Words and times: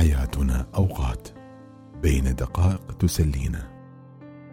حياتنا 0.00 0.66
أوقات 0.74 1.28
بين 2.02 2.34
دقائق 2.34 2.96
تسلينا 2.98 3.70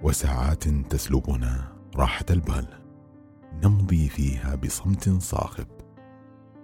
وساعات 0.03 0.67
تسلبنا 0.67 1.73
راحة 1.95 2.25
البال. 2.29 2.67
نمضي 3.63 4.09
فيها 4.09 4.55
بصمت 4.55 5.09
صاخب 5.09 5.67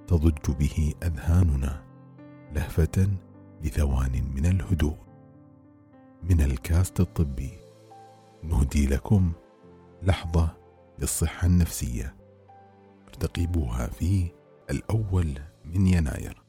تضج 0.07 0.51
به 0.59 0.93
أذهاننا 1.03 1.83
لهفة 2.53 3.07
لثوان 3.61 4.31
من 4.35 4.45
الهدوء. 4.45 4.97
من 6.23 6.41
الكاست 6.41 6.99
الطبي 6.99 7.51
نهدي 8.43 8.87
لكم 8.87 9.31
لحظة 10.01 10.49
للصحة 10.99 11.47
النفسية 11.47 12.15
ارتقبوها 13.07 13.87
في 13.87 14.31
الأول 14.69 15.39
من 15.65 15.87
يناير. 15.87 16.43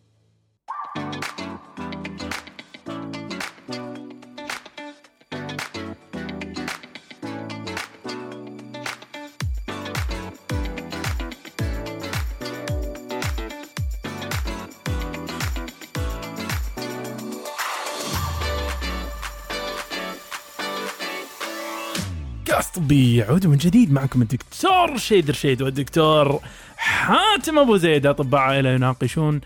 طبي 22.85 23.17
يعود 23.17 23.47
من 23.47 23.57
جديد 23.57 23.93
معكم 23.93 24.23
الدكتور 24.23 24.97
شيد 24.97 25.31
رشيد 25.31 25.63
والدكتور 25.63 26.41
حاتم 26.77 27.59
أبو 27.59 27.77
زيد. 27.77 28.07
أطباء 28.07 28.41
عائله 28.41 28.71
يناقشون 28.71 29.41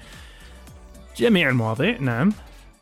جميع 1.17 1.49
المواضيع. 1.49 1.97
نعم. 2.01 2.33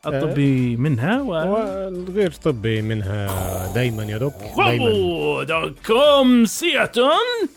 الطبي 0.07 0.77
منها 0.77 1.23
و 1.23 1.29
والغير 1.29 2.31
طبي 2.31 2.83
منها 2.83 3.73
دايما 3.75 4.05
يا 4.05 4.19
دوك 4.19 4.35
دايما. 4.57 4.93
خودكم 4.93 6.45
سياتون 6.45 7.11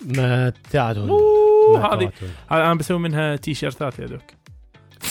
ما 0.06 0.54
تعدون 0.72 1.10
أوه، 1.10 1.80
ما 1.80 1.94
هذه. 1.94 2.12
هذا 2.52 2.64
أنا 2.64 2.74
بسوي 2.74 3.00
منها 3.00 3.36
تي 3.36 3.54
شيرتات 3.54 4.00
يا 4.00 4.06
دوك 4.06 4.39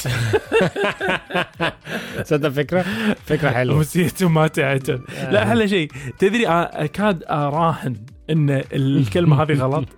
تصدق 2.24 2.48
فكرة؟ 2.48 2.84
فكرة 3.26 3.50
حلوة. 3.50 3.78
وسيتون 3.78 4.32
ما 4.32 4.46
تعتون 4.46 5.04
لا 5.30 5.52
هلا 5.52 5.66
شيء. 5.66 5.90
تدري 6.18 6.46
أ- 6.46 6.50
أكاد 6.50 7.24
أراهن 7.30 7.96
إن 8.30 8.50
الكلمة 8.72 9.42
هذه 9.42 9.52
غلط. 9.52 9.88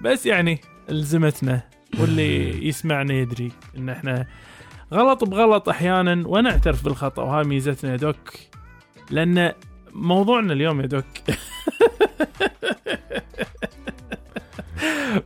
بس 0.00 0.26
يعني 0.26 0.60
الزمتنا 0.90 1.60
واللي 2.00 2.66
يسمعنا 2.68 3.14
يدري 3.14 3.52
إن 3.78 3.88
إحنا 3.88 4.26
غلط 4.92 5.24
بغلط 5.24 5.68
أحيانا 5.68 6.28
ونعترف 6.28 6.84
بالخطأ 6.84 7.22
وهاي 7.22 7.44
ميزتنا 7.44 7.90
يا 7.92 7.96
دوك. 7.96 8.32
لأن 9.10 9.52
موضوعنا 9.92 10.52
اليوم 10.52 10.80
يا 10.80 10.86
دوك 10.86 11.04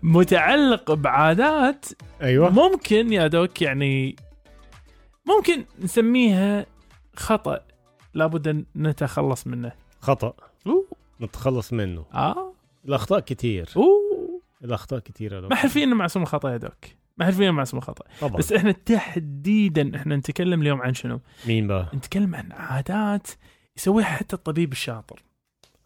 متعلق 0.03 0.93
بعادات 0.93 1.87
أيوه. 2.23 2.51
ممكن 2.51 3.13
يا 3.13 3.27
دوك 3.27 3.63
يعني 3.63 4.17
ممكن 5.27 5.65
نسميها 5.81 6.67
خطأ. 7.17 7.61
لابد 8.15 8.49
أن 8.49 8.65
نتخلص 8.77 9.47
منه. 9.47 9.73
خطأ. 10.01 10.35
أوه. 10.67 10.87
نتخلص 11.21 11.73
منه. 11.73 12.05
آه. 12.15 12.53
الأخطاء 12.85 13.21
كتير. 13.21 13.69
أوه. 13.77 14.41
الأخطاء 14.65 14.99
دوك. 15.41 15.51
ما 15.51 15.57
إحنا 15.57 15.71
فينا 15.71 15.95
معصوم 15.95 16.23
الخطا 16.23 16.51
يا 16.51 16.57
دوك. 16.57 16.85
ما 17.19 17.25
إحنا 17.25 17.37
فينا 17.37 17.51
معصوم 17.53 17.79
الخطا 17.79 18.05
طبعا. 18.21 18.37
بس 18.37 18.53
إحنا 18.53 18.73
تحديدا 18.73 19.97
إحنا 19.97 20.17
نتكلم 20.17 20.63
اليوم 20.63 20.83
عن 20.83 20.95
شنو؟ 20.95 21.21
مين 21.47 21.67
بقى؟ 21.67 21.89
نتكلم 21.95 22.35
عن 22.35 22.53
عادات 22.53 23.29
يسويها 23.77 24.07
حتى 24.07 24.37
الطبيب 24.37 24.73
الشاطر. 24.73 25.23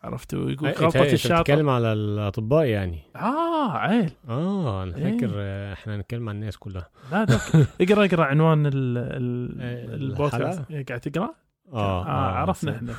عرفتوا؟ 0.03 0.51
يقول 0.51 0.73
أي- 0.73 0.77
أنت- 0.77 0.83
غلطة 0.83 1.03
أنت 1.03 1.13
الشاطر 1.13 1.41
بتتكلم 1.43 1.69
على 1.69 1.93
الأطباء 1.93 2.65
يعني. 2.65 3.03
آه 3.17 3.73
عيل. 3.77 4.11
آه 4.29 4.83
أنا 4.83 4.97
إيه. 4.97 5.03
فاكر 5.19 5.31
آه، 5.37 5.73
إحنا 5.73 5.97
نتكلم 5.97 6.29
عن 6.29 6.35
الناس 6.37 6.57
كلها. 6.57 6.89
لا 7.13 7.25
دوك 7.25 7.41
اقرأ 7.81 8.05
اقرأ 8.05 8.25
عنوان 8.25 8.67
ال- 8.67 8.73
ال- 8.99 9.61
إيه، 9.61 9.85
البودكاست؟ 9.95 10.63
إيه، 10.71 10.85
قاعد 10.87 11.01
تقرأ؟ 11.01 11.35
آه, 11.73 12.07
آه 12.07 12.33
عرفنا 12.33 12.73
س- 12.73 12.75
إحنا. 12.75 12.95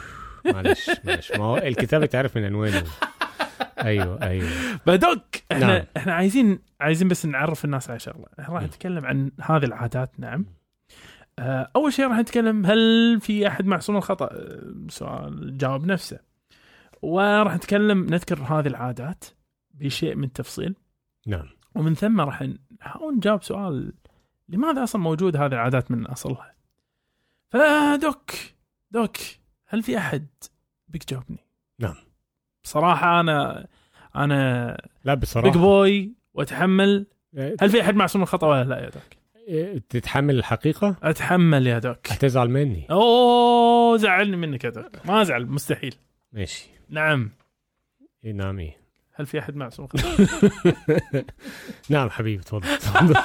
معلش 0.54 0.90
معلش. 1.06 1.32
ما 1.32 1.44
هو 1.44 1.58
الكتاب 1.58 2.06
تعرف 2.06 2.38
من 2.38 2.46
عنوانه. 2.46 2.84
أيوه 3.84 4.22
أيوه. 4.22 4.48
بدوك 4.88 5.22
إحنا 5.52 5.68
نعم. 5.68 5.86
إحنا 5.98 6.14
عايزين 6.14 6.60
عايزين 6.82 7.08
بس 7.08 7.26
نعرف 7.26 7.66
الناس 7.66 7.90
على 7.90 8.00
شغلة. 8.00 8.26
إحنا 8.40 8.56
راح. 8.56 8.64
نتكلم 8.64 9.06
عن 9.06 9.32
هذه 9.42 9.66
العادات 9.66 10.12
نعم. 10.20 10.46
آه، 11.40 11.72
أول 11.76 11.94
شيء 11.94 12.08
راح 12.08 12.18
نتكلم 12.18 12.66
هل 12.66 13.18
في 13.22 13.48
أحد 13.48 13.66
معصوم 13.66 13.98
الخطأ؟ 13.98 14.26
آه، 14.26 14.62
سؤال 14.90 15.58
جاوب 15.58 15.86
نفسه. 15.86 16.20
وراح 17.02 17.56
نتكلم 17.56 18.06
نذكر 18.06 18.40
هذه 18.40 18.68
العادات 18.68 19.26
بشيء 19.74 20.16
من 20.16 20.24
التفصيل 20.24 20.76
نعم. 21.28 21.48
ومن 21.76 21.96
ثم 21.96 22.22
راح 22.22 22.48
نحاول 22.82 23.16
نجاوب 23.16 23.44
سؤال 23.44 23.94
لماذا 24.50 24.84
أصلا 24.84 25.02
موجود 25.02 25.36
هذه 25.36 25.54
العادات 25.54 25.92
من 25.92 26.08
أصلها؟ 26.08 26.54
فدوك 27.50 28.32
دوك 28.92 29.18
هل 29.68 29.84
في 29.84 29.98
أحد 29.98 30.28
بيجاوبني 30.88 31.46
نعم. 31.80 31.96
بصراحة 32.64 33.20
أنا 33.20 33.68
أنا 34.16 34.78
لا 35.04 35.14
بصراحة. 35.14 35.50
بيج 35.50 35.58
بوي 35.58 36.14
وأتحمل. 36.34 37.08
إيه، 37.38 37.56
هل 37.62 37.70
في 37.70 37.82
أحد 37.82 37.96
معصوم 37.96 38.22
الخطأ 38.22 38.48
ولا 38.48 38.64
لا 38.64 38.80
يا 38.80 38.90
دوك؟ 38.90 39.04
إيه، 39.48 39.84
تتحمل 39.90 40.38
الحقيقة؟ 40.38 40.96
أتحمل 41.04 41.68
يا 41.68 41.80
دوك. 41.80 42.12
هتزعل 42.12 42.50
مني. 42.50 42.88
أوه 42.92 43.98
زعلني 43.98 44.38
منك 44.38 44.64
يا 44.64 44.70
دوك. 44.70 45.06
ما 45.06 45.22
ازعل 45.22 45.46
مستحيل. 45.46 45.96
ماشي. 46.34 46.70
نعم 46.92 47.32
إيه 48.24 48.34
نعم. 48.34 48.68
هل 49.14 49.26
في 49.26 49.40
أحد 49.40 49.56
معصوم؟ 49.56 49.88
نعم 51.90 52.10
حبيبي 52.10 52.44
تفضل 52.44 52.78
تفضل 52.78 53.16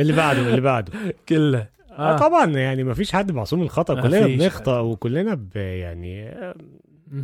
اللي 0.00 0.12
بعده 0.12 0.40
اللي 0.40 0.60
بعده 0.60 0.92
كله 1.28 1.68
آه. 1.90 2.14
آه. 2.14 2.16
طبعا 2.16 2.46
يعني 2.46 2.84
ما 2.84 2.94
فيش 2.94 3.12
حد 3.12 3.32
معصوم 3.32 3.58
من 3.58 3.64
الخطا 3.64 4.02
كلنا 4.02 4.26
بنخطأ 4.26 4.80
وكلنا 4.80 5.34
ب 5.34 5.56
يعني 5.56 6.28
آه،. 6.28 6.54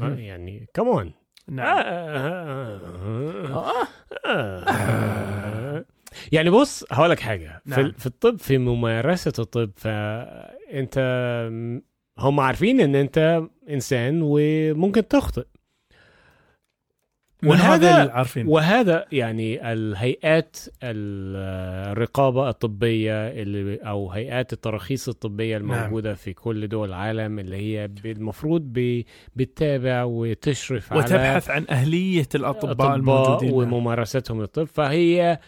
يعني 0.01 0.69
كمان 0.75 1.11
نعم 1.49 1.79
آه. 4.27 5.85
يعني 6.33 6.51
بص 6.51 6.85
هقول 6.91 7.11
لك 7.11 7.21
حاجة 7.21 7.63
في, 7.65 7.83
نعم. 7.83 7.93
في 7.93 8.07
الطب 8.07 8.39
في 8.39 8.59
ممارسة 8.59 9.33
الطب 9.39 9.71
فأنت 9.77 10.99
هم 12.19 12.41
عارفين 12.41 12.81
إن 12.81 12.95
أنت 12.95 13.43
إنسان 13.69 14.21
وممكن 14.23 15.09
تخطئ 15.09 15.45
وهذا 17.45 18.11
عارفين 18.11 18.49
وهذا 18.49 19.07
يعني 19.13 19.73
الهيئات 19.73 20.57
الرقابة 20.83 22.49
الطبية 22.49 23.29
اللي 23.29 23.77
أو 23.77 24.11
هيئات 24.11 24.53
التراخيص 24.53 25.09
الطبية 25.09 25.57
الموجودة 25.57 26.09
نعم. 26.09 26.17
في 26.17 26.33
كل 26.33 26.69
دول 26.69 26.89
العالم 26.89 27.39
اللي 27.39 27.57
هي 27.57 27.91
المفروض 28.05 28.63
بتتابع 29.37 30.05
وتشرف 30.05 30.93
على 30.93 31.01
وتبحث 31.03 31.51
عن 31.51 31.67
أهلية 31.71 32.29
الأطباء 32.35 32.73
أطباء 32.73 32.95
الموجودين 32.95 33.51
نعم. 33.51 33.73
وممارستهم 33.73 34.41
للطب 34.41 34.65
فهي 34.65 35.39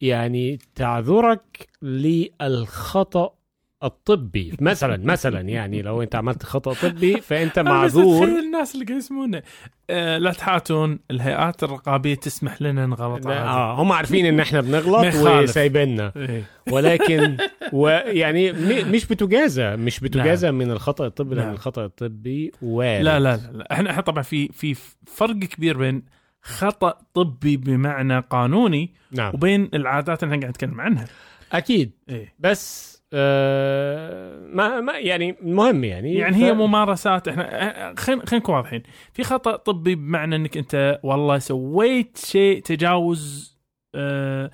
يعني 0.00 0.58
تعذرك 0.74 1.68
للخطأ 1.82 3.39
الطبي 3.82 4.56
مثلا 4.60 4.96
مثلا 5.12 5.40
يعني 5.40 5.82
لو 5.82 6.02
أنت 6.02 6.14
عملت 6.14 6.42
خطأ 6.42 6.72
طبي 6.72 7.20
فأنت 7.20 7.58
بس 7.58 7.66
معذور 7.66 8.24
أتخيل 8.24 8.38
الناس 8.38 8.74
اللي 8.74 8.94
يسمونه 8.94 9.42
آه 9.90 10.18
لا 10.18 10.32
تحاتون 10.32 10.98
الهيئات 11.10 11.62
الرقابية 11.62 12.14
تسمح 12.14 12.62
لنا 12.62 12.86
نغلط. 12.86 13.26
آه 13.26 13.74
هم 13.82 13.92
عارفين 13.92 14.26
إن 14.26 14.40
إحنا 14.40 14.60
بنغلط. 14.60 15.14
وسايبيننا 15.24 16.12
إيه. 16.16 16.42
ولكن 16.70 17.36
ويعني 17.72 18.52
مش 18.82 19.06
بتجازى 19.06 19.76
مش 19.76 20.00
بتجازى 20.00 20.50
من 20.50 20.70
الخطأ 20.70 21.06
الطبي 21.06 21.34
لأن 21.34 21.44
نعم. 21.44 21.54
الخطأ 21.54 21.84
الطبي 21.84 22.52
وارد 22.62 23.04
لا 23.04 23.20
لا 23.20 23.36
لا. 23.36 23.72
إحنا 23.72 23.90
إحنا 23.90 24.02
طبعا 24.02 24.22
في 24.22 24.48
في 24.48 24.76
فرق 25.06 25.36
كبير 25.36 25.78
بين 25.78 26.02
خطأ 26.42 26.98
طبي 27.14 27.56
بمعنى 27.56 28.18
قانوني 28.18 28.94
نعم 29.12 29.34
وبين 29.34 29.70
العادات 29.74 30.22
اللي 30.22 30.32
إحنا 30.34 30.40
قاعد 30.42 30.50
نتكلم 30.50 30.80
عنها 30.80 31.04
أكيد 31.52 31.90
إيه 32.08 32.34
بس 32.38 32.89
ما 33.12 34.80
ما 34.80 34.98
يعني 34.98 35.36
مهم 35.42 35.84
يعني 35.84 36.14
يعني 36.14 36.36
هي 36.36 36.52
ممارسات 36.52 37.28
إحنا 37.28 37.44
خلينا 37.98 38.26
خلينا 38.26 38.42
نكون 38.42 38.54
واضحين 38.54 38.82
في 39.12 39.24
خطأ 39.24 39.56
طبي 39.56 39.94
بمعنى 39.94 40.36
إنك 40.36 40.56
أنت 40.56 41.00
والله 41.02 41.38
سويت 41.38 42.18
شيء 42.18 42.62
تجاوز 42.62 43.50
آه، 43.94 44.50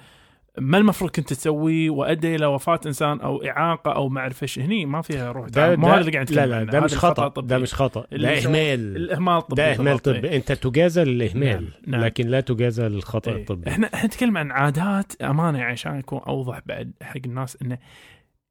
ما 0.59 0.79
المفروض 0.79 1.11
كنت 1.11 1.29
تسويه 1.29 1.91
وادى 1.91 2.35
إلى 2.37 2.47
وفاة 2.47 2.81
إنسان 2.87 3.21
أو 3.21 3.45
إعاقة 3.45 3.93
أو 3.93 4.09
ما 4.09 4.21
أعرف 4.21 4.43
إيش 4.43 4.59
هني 4.59 4.87
ما 4.87 5.03
فيها 5.03 5.33
روح 5.33 5.49
ده. 5.49 5.77
مو 5.77 5.89
هذا 5.89 6.01
اللي 6.01 6.11
قاعد 6.11 6.33
لا 6.33 6.47
لا. 6.47 6.65
ده 6.65 6.81
مش 6.81 6.95
خطأ. 6.95 7.41
ده 7.41 7.59
مش 7.59 7.75
خطأ 7.75 8.07
ده 8.13 8.39
إهمال 8.39 8.97
الإهمال 8.97 9.37
الطبي 9.39 9.57
ده 9.57 9.73
إهمال 9.73 9.85
بالضبط. 9.85 10.09
طبي 10.09 10.37
أنت 10.37 10.53
تجازى 10.53 11.05
للاهمال 11.05 11.63
نعم، 11.63 11.71
نعم. 11.87 12.01
لكن 12.01 12.27
لا 12.27 12.41
تجازى 12.41 12.83
للخطا 12.89 13.31
إيه. 13.31 13.37
الطبي 13.37 13.71
إحنا 13.71 13.91
إحنا 13.95 14.07
نتكلم 14.07 14.39
عن 14.39 14.51
عادات 14.51 15.23
أمانة 15.23 15.63
عشان 15.63 15.99
يكون 15.99 16.21
أوضح 16.29 16.61
بعد 16.67 16.93
حق 17.03 17.21
الناس 17.27 17.59
إنه 17.63 17.79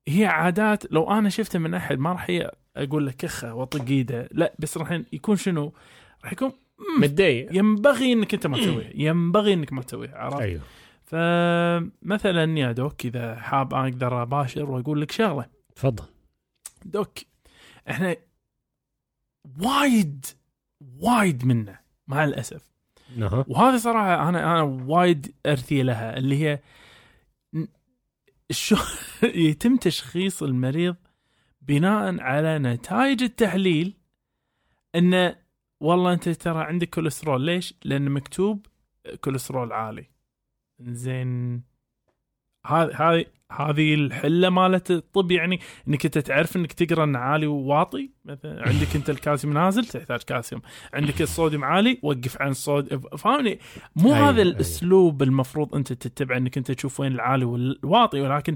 هي 0.07 0.25
عادات 0.25 0.91
لو 0.91 1.11
أنا 1.11 1.29
شفتها 1.29 1.59
من 1.59 1.73
أحد 1.73 1.99
ما 1.99 2.11
راح 2.11 2.41
أقول 2.77 3.05
له 3.05 3.11
كخة 3.11 3.53
واطق 3.53 3.85
ايده 3.89 4.29
لا 4.31 4.53
بس 4.59 4.77
راح 4.77 5.01
يكون 5.13 5.35
شنو؟ 5.35 5.73
راح 6.23 6.33
يكون 6.33 6.51
متضايق. 6.99 7.55
ينبغي 7.55 8.13
إنك 8.13 8.33
أنت 8.33 8.47
ما 8.47 8.57
تسويه 8.57 8.91
ينبغي 8.95 9.53
إنك 9.53 9.73
ما 9.73 9.81
تسويه 9.81 10.15
عرفت؟ 10.15 10.41
أيوه. 10.41 10.61
فمثلا 11.03 12.59
يا 12.59 12.71
دوك 12.71 13.05
إذا 13.05 13.35
حاب 13.35 13.73
أقدر 13.73 14.21
أباشر 14.21 14.71
وأقول 14.71 15.01
لك 15.01 15.11
شغلة. 15.11 15.45
تفضل. 15.75 16.05
دوك 16.85 17.17
إحنا 17.89 18.15
وايد 19.59 20.25
وايد 20.99 21.45
منه 21.45 21.79
مع 22.07 22.23
الأسف. 22.23 22.75
وهذه 23.47 23.77
صراحة 23.77 24.29
أنا 24.29 24.51
أنا 24.51 24.61
وايد 24.61 25.35
أرثي 25.45 25.83
لها 25.83 26.17
اللي 26.17 26.43
هي 26.43 26.59
شو 28.51 28.75
يتم 29.23 29.77
تشخيص 29.77 30.43
المريض 30.43 30.95
بناء 31.61 32.21
على 32.21 32.59
نتائج 32.59 33.23
التحليل 33.23 33.97
انه 34.95 35.35
والله 35.79 36.13
أنت 36.13 36.29
ترى 36.29 36.63
عندك 36.63 36.89
كوليسترول 36.89 37.41
ليش؟ 37.41 37.73
لأن 37.83 38.11
مكتوب 38.11 38.65
كوليسترول 39.21 39.73
عالي 39.73 40.09
زين 40.79 41.63
هذه 42.65 42.91
هذه 42.95 43.25
هذه 43.51 43.93
الحلة 43.93 44.49
مالت 44.49 44.91
الطب 44.91 45.31
يعني 45.31 45.59
إنك 45.87 46.05
أنت 46.05 46.17
تعرف 46.17 46.55
إنك 46.55 46.73
تقرأ 46.73 47.03
انه 47.03 47.19
عالي 47.19 47.47
وواطي. 47.47 48.11
مثلا 48.25 48.67
عندك 48.67 48.95
أنت 48.95 49.09
الكالسيوم 49.09 49.53
نازل 49.53 49.85
تحتاج 49.85 50.19
كالسيوم. 50.19 50.61
عندك 50.93 51.21
الصوديوم 51.21 51.63
عالي 51.63 51.99
وقف 52.03 52.41
عن 52.41 52.49
الصوديوم. 52.49 53.01
فاهمني؟ 53.01 53.59
مو 53.95 54.15
أيوة، 54.15 54.29
هذا 54.29 54.41
أيوة. 54.41 54.51
الأسلوب 54.51 55.23
المفروض 55.23 55.75
أنت 55.75 55.93
تتبع 55.93 56.37
إنك 56.37 56.57
أنت 56.57 56.71
تشوف 56.71 56.99
وين 56.99 57.11
العالي 57.11 57.45
والواطي. 57.45 58.21
ولكن 58.21 58.55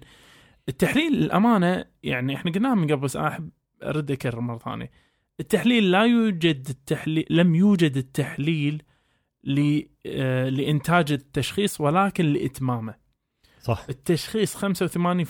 التحليل 0.69 1.13
الامانه 1.13 1.86
يعني 2.03 2.36
إحنا 2.36 2.51
قلناها 2.51 2.75
من 2.75 2.83
قبل 2.83 3.01
بس 3.01 3.15
أنا 3.15 3.27
أحب 3.27 3.50
أرد 3.83 4.12
أكرر 4.12 4.39
مرة 4.39 4.57
ثانية. 4.57 4.91
التحليل 5.39 5.91
لا 5.91 6.03
يوجد 6.03 6.68
التحليل 6.69 7.25
لم 7.30 7.56
يوجد 7.56 7.97
التحليل 7.97 8.83
ل... 9.44 9.81
آه، 10.06 10.50
لإنتاج 10.50 11.12
التشخيص 11.12 11.81
ولكن 11.81 12.25
لإتمامه. 12.25 12.95
صح. 13.69 13.86
التشخيص 13.89 14.66
85% 14.66 14.66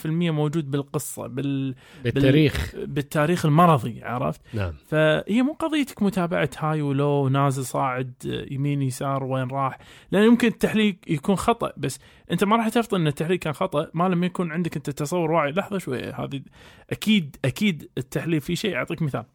موجود 0.06 0.72
بالقصة 0.72 1.28
بال... 1.28 1.76
بالتاريخ. 2.04 2.76
بالتاريخ 2.76 3.46
المرضي 3.46 4.04
عرفت؟ 4.04 4.42
نعم. 4.54 4.74
فهي 4.88 5.42
مو 5.42 5.54
قضيتك 5.54 6.04
متابعة 6.04 6.50
هاي 6.58 6.82
ولو 6.82 7.30
نازل 7.30 7.66
صاعد 7.66 8.14
يمين 8.52 8.82
يسار 8.82 9.24
وين 9.24 9.48
راح. 9.48 9.78
لأن 10.12 10.24
يمكن 10.24 10.48
التحليل 10.48 10.98
يكون 11.08 11.36
خطأ 11.36 11.74
بس 11.78 12.00
أنت 12.32 12.44
ما 12.44 12.56
راح 12.56 12.70
تفترض 12.70 12.96
إن 12.96 13.08
التحليل 13.08 13.38
كان 13.38 13.54
خطأ 13.54 13.88
ما 13.94 14.10
لم 14.10 14.24
يكن 14.24 14.52
عندك 14.52 14.76
أنت 14.76 14.90
تصور 14.90 15.32
واعي 15.32 15.52
لحظة 15.52 15.78
شوي 15.78 16.04
هذه 16.04 16.42
أكيد 16.90 17.36
أكيد 17.46 17.90
التحليل 17.98 18.42
في 18.42 18.56
شيء. 18.56 18.76
أعطيك 18.76 19.02
مثال. 19.02 19.26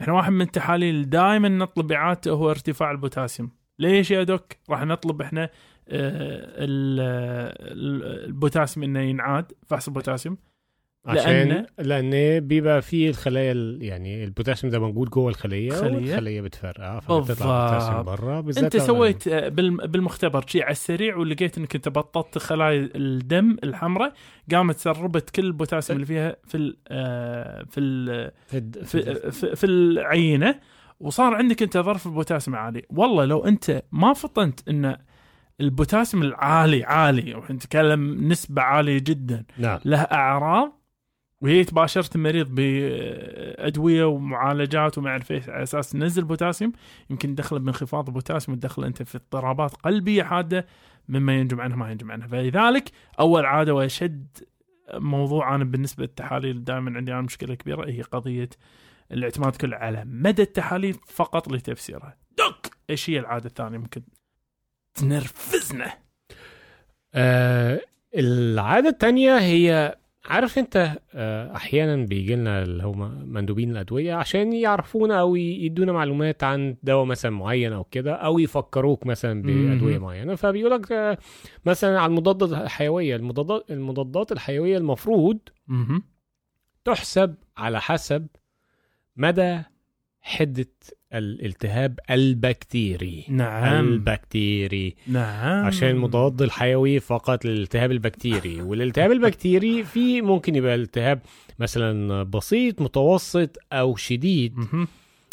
إحنا 0.00 0.12
واحد 0.12 0.32
من 0.32 0.42
التحاليل 0.42 1.10
دائما 1.10 1.48
نطلب 1.48 1.92
اعادته 1.92 2.30
هو 2.30 2.50
ارتفاع 2.50 2.90
البوتاسيوم. 2.90 3.50
ليش 3.78 4.10
يا 4.10 4.22
doc؟ 4.22 4.52
راح 4.70 4.84
نطلب 4.84 5.22
إحنا 5.22 5.50
البوتاسيوم 7.68 8.84
إنه 8.84 9.00
ينعاد 9.00 9.52
فحص 9.66 9.88
البوتاسيوم. 9.88 10.36
عشان 11.06 11.66
لأن 11.78 12.40
بيبقى 12.40 12.82
فيه 12.82 13.08
الخلايا 13.10 13.52
ال- 13.52 13.82
يعني 13.82 14.24
البوتاسيوم 14.24 14.72
ده 14.72 14.78
موجود 14.78 15.10
جوه 15.10 15.28
الخلية 15.28 15.70
خلية. 15.70 15.96
والخلية 15.96 16.40
بتفرقع 16.40 16.94
بالضبط. 16.98 17.24
فبتطلع 17.26 17.66
البوتاسيوم 17.68 18.02
بره 18.02 18.40
بالذات 18.40 18.64
أنت 18.64 18.76
سويت 18.76 19.28
آه، 19.28 19.48
بالم- 19.48 19.86
بالمختبر 19.86 20.44
شيء 20.46 20.62
على 20.62 20.72
السريع 20.72 21.16
ولقيت 21.16 21.58
إنك 21.58 21.74
أنت 21.74 21.88
بططت 21.88 22.38
خلايا 22.38 22.88
الدم 22.94 23.56
الحمراء 23.64 24.12
قامت 24.52 24.76
سربت 24.76 25.30
كل 25.30 25.44
البوتاسيوم 25.44 25.96
اللي 25.96 26.06
فيها 26.06 26.36
في 26.44 26.56
ال 26.56 26.76
آه، 26.88 27.64
في 27.70 27.80
ال 27.80 28.30
في 28.46 28.60
في 28.84 28.84
في, 29.14 29.30
في, 29.30 29.56
في 29.56 29.66
العينة 29.66 30.60
وصار 31.00 31.34
عندك 31.34 31.62
أنت 31.62 31.78
ظهر 31.78 32.06
البوتاسيوم 32.06 32.56
عالي. 32.56 32.82
والله 32.90 33.24
لو 33.24 33.44
أنت 33.44 33.82
ما 33.92 34.12
فطنت 34.12 34.68
ان 34.68 34.96
البوتاسيوم 35.60 36.22
العالي 36.22 36.84
عالي 36.84 37.34
ونتكلم 37.34 38.28
نسبة 38.28 38.62
عالية 38.62 38.98
جدا. 38.98 39.44
نعم. 39.58 39.78
له 39.84 40.00
أعراض 40.00 40.80
وهي 41.40 41.64
تباشرت 41.64 42.16
المريض 42.16 42.48
بأدوية 42.54 44.04
ومعالجات 44.04 44.98
وما 44.98 45.10
أعرف 45.10 45.32
إيش 45.32 45.48
على 45.48 45.62
أساس 45.62 45.90
تنزل 45.90 46.24
بوتاسيوم. 46.24 46.72
يمكن 47.10 47.34
تدخله 47.34 47.58
بانخفاض 47.58 48.06
البوتاسيوم 48.08 48.56
وتدخله 48.56 48.86
أنت 48.86 49.02
في 49.02 49.14
اضطرابات 49.14 49.74
قلبية 49.74 50.22
حادة 50.22 50.66
مما 51.08 51.36
ينجم 51.36 51.60
عنها 51.60 51.76
ما 51.76 51.90
ينجم 51.90 52.12
عنها 52.12 52.26
فلذلك 52.26 52.90
أول 53.20 53.44
عادة 53.46 53.74
وأشد 53.74 54.26
موضوع 54.94 55.54
أنا 55.54 55.64
بالنسبة 55.64 56.02
للتحاليل 56.02 56.64
دائما 56.64 56.96
عندي 56.96 57.12
أنا 57.12 57.20
مشكلة 57.20 57.54
كبيرة 57.54 57.86
هي 57.86 58.02
قضية 58.02 58.50
الاعتماد 59.12 59.56
كله 59.56 59.76
على 59.76 60.04
مدى 60.04 60.42
التحاليل 60.42 60.94
فقط 61.06 61.52
لتفسيرها 61.52 62.16
دوك! 62.38 62.56
إيش 62.90 63.10
هي 63.10 63.18
العادة 63.18 63.46
الثانية؟ 63.46 63.78
ممكن 63.78 64.02
تنرفزنا 64.94 65.92
آه 67.14 67.80
العادة 68.14 68.88
التانية 68.88 69.38
هي 69.38 69.96
عارف 70.24 70.58
انت 70.58 70.90
آه 71.14 71.56
أحيانا 71.56 71.96
بيجي 72.06 72.34
لنا 72.36 72.62
اللي 72.62 72.82
هم 72.84 73.32
مندوبين 73.32 73.70
الأدوية 73.70 74.14
عشان 74.14 74.52
يعرفونا 74.52 75.20
أو 75.20 75.36
يدونا 75.36 75.92
معلومات 75.92 76.44
عن 76.44 76.76
دواء 76.82 77.04
مثلا 77.04 77.30
معين 77.30 77.72
أو 77.72 77.84
كده 77.84 78.12
أو 78.14 78.38
يفكروك 78.38 79.06
مثلا 79.06 79.42
بأدوية. 79.42 79.98
معينة 79.98 80.34
فبيقول 80.34 80.70
لك 80.72 80.92
آه 80.92 81.18
مثلا 81.66 82.00
على 82.00 82.10
المضادات 82.10 82.52
الحيوية 82.52 83.16
المضادات 83.16 83.70
المضادات 83.70 84.32
الحيوية 84.32 84.78
المفروض. 84.78 85.38
تحسب 86.84 87.34
على 87.56 87.80
حسب 87.80 88.26
مدى 89.16 89.62
حدة 90.24 90.66
الالتهاب 91.14 91.98
البكتيري. 92.10 93.24
نعم. 93.28 93.84
البكتيري. 93.84 94.94
نعم. 95.06 95.64
عشان 95.64 95.88
المضاد 95.88 96.42
الحيوي 96.42 97.00
فقط 97.00 97.44
للالتهاب 97.44 97.90
البكتيري. 97.90 98.62
والالتهاب 98.62 99.12
البكتيري 99.12 99.84
في 99.84 100.22
ممكن 100.22 100.54
يبقى 100.54 100.74
التهاب 100.74 101.20
مثلا 101.58 102.22
بسيط 102.22 102.82
متوسط 102.82 103.56
أو 103.72 103.96
شديد. 103.96 104.54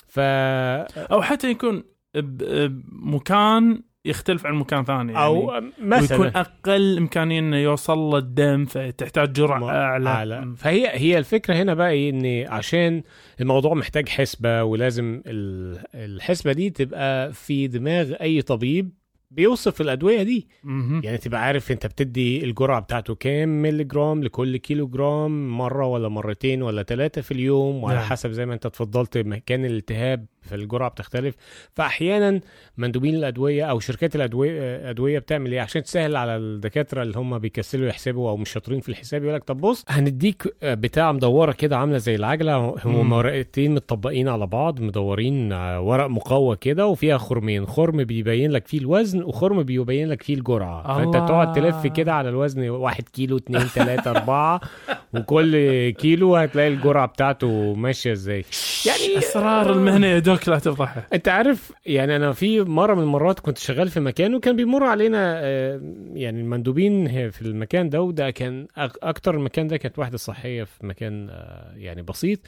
ف 0.07 0.19
أو 0.19 1.21
حتى 1.21 1.51
يكون 1.51 1.83
بمكان 2.15 3.83
يختلف 4.05 4.45
عن 4.45 4.55
مكان 4.55 4.83
ثاني 4.85 5.13
يعني 5.13 5.25
أو 5.25 5.51
ويكون 5.51 5.71
مثلا 5.79 6.39
أقل 6.39 6.97
إمكانية 6.97 7.39
إنه 7.39 7.57
يوصل 7.57 7.97
له 7.97 8.17
الدم 8.17 8.65
فتحتاج 8.65 9.33
جرعة 9.33 9.69
أعلى 9.69 10.09
أعلى. 10.09 10.41
مم. 10.41 10.55
فهي 10.55 10.87
هي 10.93 11.17
الفكرة 11.17 11.53
هنا 11.55 11.73
بقى 11.73 11.91
إيه 11.91 12.09
ان 12.09 12.51
عشان 12.53 13.03
الموضوع 13.41 13.73
محتاج 13.73 14.09
حسبة 14.09 14.63
ولازم 14.63 15.21
ال- 15.25 15.83
الحسبة 15.95 16.53
دي 16.53 16.69
تبقى 16.69 17.33
في 17.33 17.67
دماغ 17.67 18.13
أي 18.21 18.41
طبيب 18.41 18.89
بيوصف 19.31 19.81
الأدوية 19.81 20.23
دي 20.23 20.47
مهم. 20.63 21.01
يعني 21.03 21.17
تبقى 21.17 21.43
عارف 21.43 21.71
أنت 21.71 21.85
بتدي 21.85 22.43
الجرعة 22.43 22.79
بتاعته 22.81 23.15
كام 23.15 23.49
ملي 23.61 23.83
جرام 23.83 24.23
لكل 24.23 24.57
كيلو 24.57 24.87
جرام 24.87 25.57
مرة 25.57 25.85
ولا 25.85 26.07
مرتين 26.09 26.61
ولا 26.61 26.83
ثلاثة 26.83 27.21
في 27.21 27.31
اليوم 27.31 27.83
وعلى 27.83 27.97
نعم. 27.97 28.05
حسب 28.09 28.31
زي 28.31 28.45
ما 28.45 28.53
أنت 28.53 28.65
اتفضلت 28.65 29.17
مكان 29.17 29.65
الالتهاب 29.65 30.25
في 30.41 30.55
الجرعة 30.55 30.89
بتختلف. 30.89 31.35
فأحيانا 31.73 32.39
مندوبين 32.77 33.15
الأدوية 33.15 33.63
أو 33.65 33.79
شركات 33.79 34.15
الأدوية 34.15 34.89
أدوية 34.89 35.19
بتعمل 35.19 35.51
إيه؟ 35.51 35.61
عشان 35.61 35.83
تسهل 35.83 36.15
على 36.15 36.35
الدكاترة 36.37 37.01
اللي 37.03 37.17
هم 37.19 37.39
بيكسلوا 37.39 37.87
يحسبوا 37.87 38.29
أو 38.29 38.37
مش 38.37 38.49
شاطرين 38.49 38.79
في 38.79 38.89
الحساب 38.89 39.23
يقول 39.23 39.35
لك 39.35 39.43
طب 39.43 39.57
بص 39.61 39.85
هنديك 39.89 40.55
بتاع 40.63 41.11
مدورة 41.11 41.51
كده 41.51 41.77
عاملة 41.77 41.97
زي 41.97 42.15
العجلة 42.15 42.75
هم. 42.85 43.11
ورقتين 43.11 43.73
متطبقين 43.73 44.27
على 44.29 44.47
بعض 44.47 44.81
مدورين 44.81 45.53
ورق 45.53 46.07
مقوى 46.07 46.55
كده 46.55 46.87
وفيها 46.87 47.17
خرمين. 47.17 47.65
خرم 47.65 48.03
بيبين 48.03 48.51
لك 48.51 48.67
فيه 48.67 48.77
الوزن 48.79 49.23
وخرم 49.23 49.63
بيبين 49.63 50.09
لك 50.09 50.23
فيه 50.23 50.33
الجرعة. 50.33 50.97
فأنت. 50.97 51.13
تقعد 51.13 51.53
تلف 51.53 51.87
كده 51.87 52.13
على 52.13 52.29
الوزن 52.29 52.69
واحد 52.69 53.03
كيلو 53.09 53.37
اتنين 53.37 53.67
تلاتة 53.75 54.11
أربعة 54.11 54.61
وكل 55.13 55.89
كيلو 55.89 56.35
هتلاقي 56.35 56.67
الجرعة 56.67 57.05
بتاعته 57.07 57.73
ماشية 57.73 58.11
إزاي. 58.11 58.45
يعني 58.85 59.17
أسرار 59.17 59.71
المهنة 59.71 60.07
يا 60.07 60.19
دوك 60.31 60.49
لا 60.49 60.59
تفضحها 60.59 61.07
أنت 61.13 61.27
عارف 61.27 61.73
يعني 61.85 62.15
أنا 62.15 62.31
في 62.31 62.61
مرة 62.61 62.93
من 62.93 63.01
المرات 63.03 63.39
كنت 63.39 63.57
شغال 63.57 63.89
في 63.89 63.99
مكان 63.99 64.35
وكان 64.35 64.55
بيمر 64.55 64.83
علينا 64.83 65.39
آه، 65.43 65.81
يعني 66.13 66.41
المندوبين 66.41 67.29
في 67.31 67.41
المكان 67.41 67.89
ده 67.89 68.01
وده 68.01 68.29
كان 68.31 68.67
أكتر 69.03 69.35
المكان 69.35 69.67
ده 69.67 69.77
كانت 69.77 69.99
وحده 69.99 70.17
صحية 70.17 70.63
في 70.63 70.85
مكان 70.85 71.27
آه، 71.29 71.71
يعني 71.75 72.01
بسيط. 72.01 72.39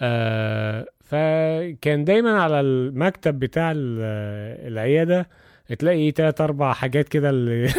آه، 0.00 0.86
فكان 1.04 2.04
دايما 2.04 2.42
على 2.42 2.60
المكتب 2.60 3.38
بتاع 3.38 3.70
ال- 3.70 4.68
العيادة 4.72 5.28
تلاقي 5.78 6.10
تلات 6.10 6.40
أربع 6.40 6.72
حاجات 6.72 7.08
كده 7.08 7.30
ال- 7.30 7.70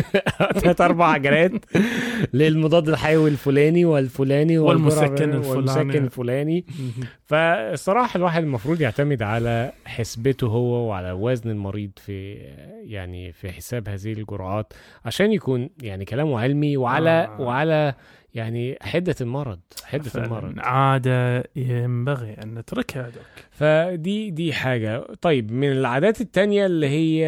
تلات 0.62 0.80
أربع 0.80 1.06
عجلات 1.06 1.52
للمضاد 2.32 2.88
الحيوي 2.88 3.30
الفلاني 3.30 3.84
والفلاني 3.84 4.58
والمسكن 4.58 5.04
الفلاني. 5.34 5.48
والمسكن 5.48 6.04
الفلاني 6.04 6.64
مهم. 6.78 7.08
فالصراحة 7.24 8.16
الواحد 8.16 8.42
المفروض 8.42 8.80
يعتمد 8.80 9.22
على 9.22 9.72
حسبته 9.86 10.46
هو 10.46 10.88
وعلى 10.88 11.12
وزن 11.12 11.50
المريض 11.50 11.90
في 11.96 12.32
يعني 12.84 13.32
في 13.32 13.52
حساب 13.52 13.88
هذه 13.88 14.12
الجرعات 14.12 14.72
عشان 15.04 15.32
يكون 15.32 15.70
يعني 15.82 16.04
كلامه 16.04 16.40
علمي 16.40 16.76
وعلى. 16.76 17.10
آه. 17.10 17.40
وعلى 17.40 17.94
يعني 18.34 18.78
حدة 18.82 19.14
المرض 19.20 19.60
حدة 19.84 20.10
المرض. 20.24 20.54
عادة 20.58 21.44
ينبغي 21.56 22.34
أن 22.42 22.54
نتركها 22.54 23.02
دوك 23.02 23.24
فدي 23.50 24.30
دي 24.30 24.52
حاجة. 24.52 25.06
طيب 25.20 25.52
من 25.52 25.72
العادات 25.72 26.20
التانية 26.20 26.66
اللي 26.66 26.88
هي 26.88 27.26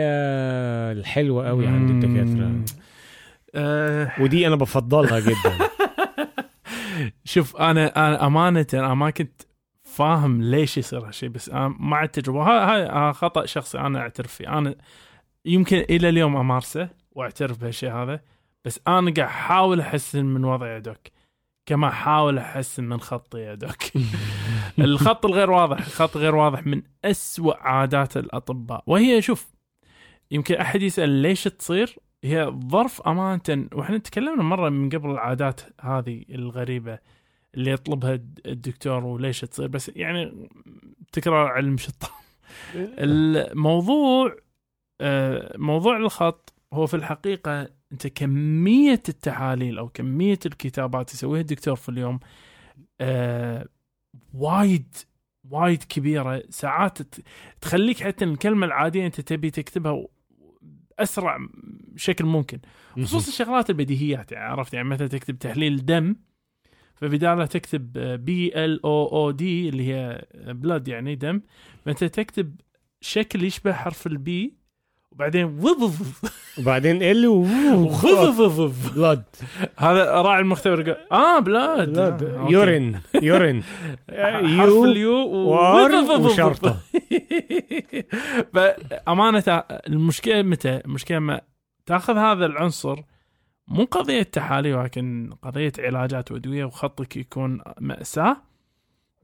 الحلوة 0.92 1.48
قوي 1.48 1.66
عند 1.66 1.90
الدكاترة. 1.90 2.64
آه. 3.54 4.12
ودي 4.20 4.46
أنا 4.46 4.56
بفضلها 4.56 5.20
جدا. 5.20 5.58
شوف 7.24 7.56
أنا 7.56 8.08
أنا 8.08 8.26
أمانة 8.26 8.66
أنا 8.74 8.94
ما 8.94 9.10
كنت 9.10 9.42
فاهم 9.82 10.42
ليش 10.42 10.78
يصير 10.78 11.06
هالشيء 11.06 11.28
بس 11.28 11.50
مع 11.78 12.04
التجربة. 12.04 12.42
هاي 12.42 13.12
خطأ 13.12 13.46
شخصي 13.46 13.78
أنا 13.78 13.98
أعترف 14.00 14.32
فيه. 14.32 14.58
أنا 14.58 14.74
يمكن 15.44 15.84
إلى 15.90 16.08
اليوم 16.08 16.36
أمارسه 16.36 16.88
وأعترف 17.12 17.58
بهالشيء 17.58 17.92
هذا 17.92 18.20
بس 18.64 18.80
أنا 18.88 19.00
قاعد 19.00 19.18
أحاول 19.18 19.80
احسن 19.80 20.24
من 20.24 20.44
وضعي 20.44 20.70
يا 20.70 20.78
دوك 20.78 20.98
كما 21.66 21.88
أحاول 21.88 22.38
احسن 22.38 22.84
من 22.84 23.00
خطي 23.00 23.38
يا 23.38 23.54
دوك 23.54 23.82
الخط 24.78 25.26
الغير 25.26 25.50
واضح 25.50 25.78
الخط 25.78 26.16
غير 26.16 26.34
واضح 26.34 26.66
من 26.66 26.82
أسوأ 27.04 27.56
عادات 27.56 28.16
الأطباء. 28.16 28.82
وهي 28.86 29.22
شوف 29.22 29.54
يمكن 30.30 30.54
أحد 30.54 30.82
يسأل 30.82 31.08
ليش 31.08 31.44
تصير؟ 31.44 31.96
هي 32.24 32.52
ظرف 32.68 33.02
أمانة 33.02 33.68
وإحنا 33.72 33.98
تكلمنا 33.98 34.42
مرة 34.42 34.68
من 34.68 34.88
قبل 34.88 35.10
العادات 35.10 35.60
هذه 35.80 36.24
الغريبة 36.30 36.98
اللي 37.54 37.70
يطلبها 37.70 38.14
الدكتور 38.46 39.04
وليش 39.04 39.40
تصير. 39.40 39.66
بس 39.66 39.90
يعني 39.96 40.48
تكرار 41.12 41.46
علم 41.46 41.76
شطار 41.76 42.10
الموضوع 42.74 44.36
آه، 45.00 45.56
موضوع 45.58 45.96
الخط 45.96 46.54
هو 46.72 46.86
في 46.86 46.94
الحقيقة 46.94 47.68
انت 47.94 48.06
كمية 48.06 49.02
التحاليل 49.08 49.78
أو 49.78 49.88
كمية 49.88 50.38
الكتابات 50.46 51.14
يسويها 51.14 51.40
الدكتور 51.40 51.76
في 51.76 51.88
اليوم 51.88 52.20
آه، 53.00 53.68
وايد 54.34 54.94
وايد 55.50 55.82
كبيرة. 55.82 56.42
ساعات 56.50 56.98
تخليك 57.60 58.02
حتى 58.02 58.24
الكلمة 58.24 58.66
العادية 58.66 59.06
انت 59.06 59.20
تبي 59.20 59.50
تكتبها 59.50 60.06
باسرع 60.98 61.38
شكل 61.96 62.24
ممكن. 62.24 62.58
خصوصا 63.02 63.28
الشغلات 63.28 63.70
البديهيات 63.70 64.32
يعني 64.32 64.44
عرفت؟ 64.52 64.74
يعني 64.74 64.88
مثلا 64.88 65.06
تكتب 65.06 65.38
تحليل 65.38 65.86
دم 65.86 66.16
فبدالها 66.94 67.46
تكتب 67.46 67.92
B 68.24 68.64
L 68.64 68.84
O 68.84 69.06
O 69.06 69.30
D 69.30 69.68
اللي 69.68 69.94
هي 69.94 70.26
blood 70.34 70.88
يعني 70.88 71.14
دم. 71.14 71.40
فأنت 71.84 72.04
تكتب 72.04 72.60
شكل 73.00 73.44
يشبه 73.44 73.72
حرف 73.72 74.06
ال 74.06 74.30
B 74.30 74.54
وبعدين 75.14 75.60
وبعدين 76.58 77.02
L 77.02 77.26
و 77.26 77.42
وظظظظ. 77.72 78.94
blood 78.94 79.24
هذا 79.78 80.22
راعي 80.22 80.40
المختبر 80.40 80.82
قال 80.82 81.12
آه 81.12 81.38
blood 81.38 81.92
blood 81.92 82.22
آه،. 82.22 82.48
urine 82.50 83.00
urine 83.22 83.62
يو 84.58 84.84
اليو. 84.84 85.14
وشرطة. 86.26 86.76
فأمانة 88.54 89.64
المشكلة 89.88 90.42
متى؟ 90.42 90.80
المشكلة 90.84 91.18
ما 91.18 91.40
تأخذ 91.86 92.16
هذا 92.16 92.46
العنصر 92.46 92.96
مو 93.68 93.84
قضية 93.84 94.22
تحاليل 94.22 94.74
ولكن 94.74 95.30
قضية 95.42 95.72
علاجات 95.78 96.32
وأدوية 96.32 96.64
وخطك 96.64 97.16
يكون 97.16 97.60
مأساة 97.80 98.36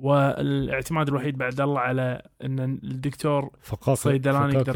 والاعتماد 0.03 1.09
الوحيد 1.09 1.39
بعد 1.39 1.61
الله 1.61 1.81
على 1.81 2.23
إن 2.45 2.61
الدكتور 2.61 3.51
صيدلاني 4.13 4.55
يقدر- 4.55 4.73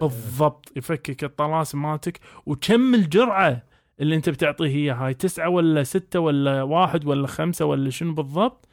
بالضبط 0.00 0.72
يفكك 0.76 1.24
الطلاسم 1.24 1.82
مالتك 1.82 2.20
وكم 2.46 2.94
الجرعة 2.94 3.62
اللي 4.00 4.14
أنت 4.16 4.28
بتعطيه 4.28 4.66
هي؟ 4.68 4.90
هاي 4.90 5.14
تسعة 5.14 5.48
ولا 5.48 5.82
ستة 5.82 6.20
ولا 6.20 6.62
واحد 6.62 7.04
ولا 7.06 7.26
خمسة 7.26 7.64
ولا 7.64 7.90
شنو 7.90 8.14
بالضبط؟ 8.14 8.68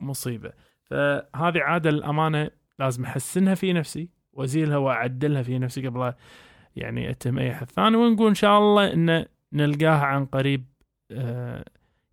مصيبة. 0.00 0.52
فهذه 0.84 1.60
عادة 1.60 1.90
الأمانة 1.90 2.50
لازم 2.78 3.04
أحسنها 3.04 3.54
في 3.54 3.72
نفسي 3.72 4.08
وأزيلها 4.32 4.76
وأعدلها 4.76 5.42
في 5.42 5.58
نفسي 5.58 5.86
قبل 5.88 6.12
يعني 6.76 7.10
أتهم 7.10 7.38
أي 7.38 7.52
أحد 7.52 7.70
ثاني 7.70 7.96
ونقول 7.96 8.28
إن 8.28 8.34
شاء 8.34 8.58
الله 8.58 8.92
إن 8.92 9.24
نلقاها 9.52 10.04
عن 10.04 10.26
قريب 10.26 10.64
آه 11.10 11.64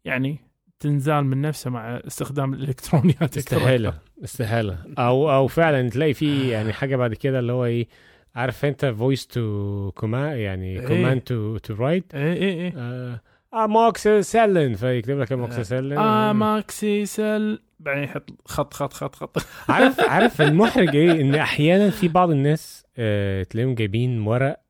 يعني 0.05 0.39
تنزال 0.85 1.25
من 1.25 1.41
نفسها 1.41 1.69
مع 1.69 1.95
استخدام 2.07 2.53
الإلكترونيات 2.53 3.21
أكثر. 3.21 3.39
استحالة 3.39 3.93
استحالة 4.23 4.77
أو 4.97 5.31
أو 5.31 5.47
فعلا 5.47 5.89
تلاقي 5.89 6.13
في 6.13 6.49
يعني 6.49 6.73
حاجة 6.73 6.95
بعد 6.95 7.13
كده 7.13 7.39
اللي 7.39 7.53
هو 7.53 7.65
إيه 7.65 7.87
عارف 8.35 8.65
أنت 8.65 8.85
voice 8.85 9.27
to 9.27 9.91
comma 9.95 10.35
يعني. 10.35 10.87
command 10.87 11.21
to 11.21 11.57
to 11.57 11.73
write 11.73 12.15
إيه 12.15 12.33
إيه 12.33 12.61
إيه. 12.61 13.21
اموكسيسيلين 13.53 14.75
فيكتب 14.75 15.19
لك 15.19 15.31
اموكسيسيلين 15.31 15.97
آه. 15.97 16.33
moxicil 16.33 17.59
بعدين 17.79 18.03
يحط 18.03 18.29
خط 18.45 18.73
خط 18.73 18.93
خط 18.93 19.15
خط. 19.15 19.37
عارف 19.69 19.99
عارف 20.13 20.41
المحرج 20.41 20.95
إيه؟ 20.95 21.11
إن 21.21 21.35
أحيانا 21.35 21.89
في 21.89 22.07
بعض 22.07 22.29
الناس 22.31 22.85
آه 22.97 23.43
تلاقيهم 23.43 23.75
جايبين 23.75 24.21
ورق 24.27 24.64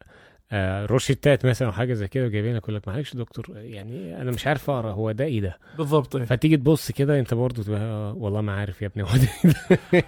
آه 0.52 0.86
روشتات 0.86 1.46
مثلا 1.46 1.72
حاجة 1.72 1.94
زي 1.94 2.08
كده 2.08 2.26
وجايبين 2.26 2.56
لك 2.56 2.64
يقول 2.64 2.76
لك 2.76 2.88
معلش 2.88 3.16
دكتور 3.16 3.46
يعني 3.58 4.22
أنا 4.22 4.32
مش 4.32 4.48
عارف 4.48 4.70
أقرأ 4.70 4.92
هو 4.92 5.12
ده 5.12 5.26
إيه 5.26 5.42
ده 5.42 5.60
بالضبط 5.78 6.16
إيه. 6.16 6.26
فتيجي 6.26 6.58
تبص 6.58 6.92
كده 6.92 7.20
أنت 7.20 7.34
برضه 7.34 7.64
تبقى 7.64 7.80
آه، 7.80 8.14
والله 8.14 8.42
ما 8.42 8.54
عارف 8.56 8.82
يا 8.82 8.88
ابني 8.88 9.04
هو 9.04 9.10
ده 9.18 9.30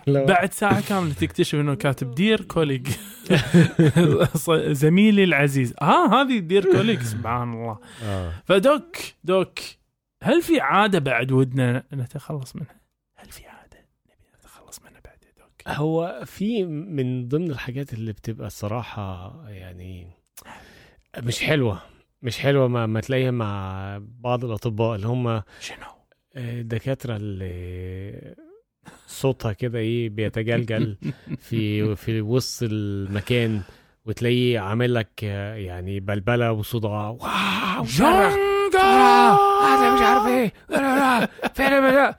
إيه 0.08 0.26
بعد 0.34 0.54
ساعة 0.54 0.88
كاملة 0.88 1.14
تكتشف 1.14 1.56
إنه 1.60 1.76
كاتب 1.76 2.12
dear 2.12 2.42
colleague 2.42 2.88
زميلي 4.82 5.24
العزيز 5.24 5.74
آه 5.82 6.22
هذه 6.22 6.40
dear 6.40 6.72
colleague 6.72 7.02
سبحان 7.02 7.54
الله 7.54 7.80
آه 8.04 8.32
ف 8.46 8.58
doc 8.58 8.96
doc 9.24 9.60
هل 10.24 10.42
في 10.42 10.60
عادة 10.60 11.00
بعد 11.00 11.32
ودنا 11.32 11.84
نتخلص 11.94 12.56
منها؟ 12.56 12.82
هل 13.16 13.30
في 13.30 13.46
عادة 13.46 13.78
نبي 14.08 14.26
نتخلص 14.40 14.82
منها 14.82 15.02
بعد 15.06 15.18
يا 15.24 15.44
doc؟ 15.44 15.78
هو 15.78 16.22
في 16.26 16.66
من 16.66 17.28
ضمن 17.28 17.52
الحاجات 17.52 17.94
اللي 17.94 18.12
بتبقى 18.12 18.48
الصراحة 18.48 19.36
يعني 19.50 20.17
مش 21.20 21.44
حلوة 21.44 21.82
مش 22.22 22.40
حلوة 22.40 22.68
ما, 22.68 22.86
ما 22.86 23.00
تلاقيها 23.02 23.32
مع 23.32 24.02
بعض 24.02 24.46
الأطباء 24.46 24.96
اللي 24.96 25.08
هم 25.08 25.42
شنو؟ 25.60 25.78
الدكاترة 26.38 27.16
اللي 27.16 28.36
صوتها 29.08 29.54
كده 29.54 29.80
إيه 29.80 30.10
بيتجلجل 30.10 30.98
في 31.48 31.96
في 31.96 32.22
وسط 32.22 32.68
المكان 32.72 33.62
وتلاقيه 34.06 34.60
عامل 34.60 34.94
لك 34.94 35.10
آه، 35.24 35.56
يعني 35.56 36.00
بلبلة 36.00 36.52
وصداع 36.52 37.10
واو 37.10 37.86
صرخ 37.86 38.34
هذا 39.64 39.96
مش 39.96 40.02
عارف 40.02 40.28
إيه. 40.28 40.54
فين 41.54 41.66
ال- 41.74 42.16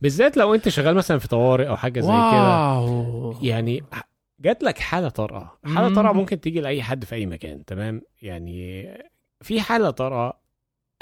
بالذات 0.00 0.36
لو 0.36 0.54
أنت 0.54 0.68
شغال 0.68 0.94
مثلا 0.94 1.18
في 1.18 1.28
طوارئ 1.28 1.68
أو 1.68 1.76
حاجة 1.76 2.00
زي 2.00 2.06
كده. 2.08 3.34
يعني 3.42 3.82
جات 4.42 4.62
لك 4.62 4.78
حالة 4.78 5.08
طارئة 5.08 5.58
حالة. 5.64 5.94
طارئة 5.94 6.12
ممكن 6.12 6.40
تيجي 6.40 6.60
لأي 6.60 6.82
حد 6.82 7.04
في 7.04 7.14
أي 7.14 7.26
مكان 7.26 7.64
تمام 7.64 8.02
يعني 8.22 8.88
في 9.40 9.60
حالة 9.60 9.90
طارئة 9.90 10.40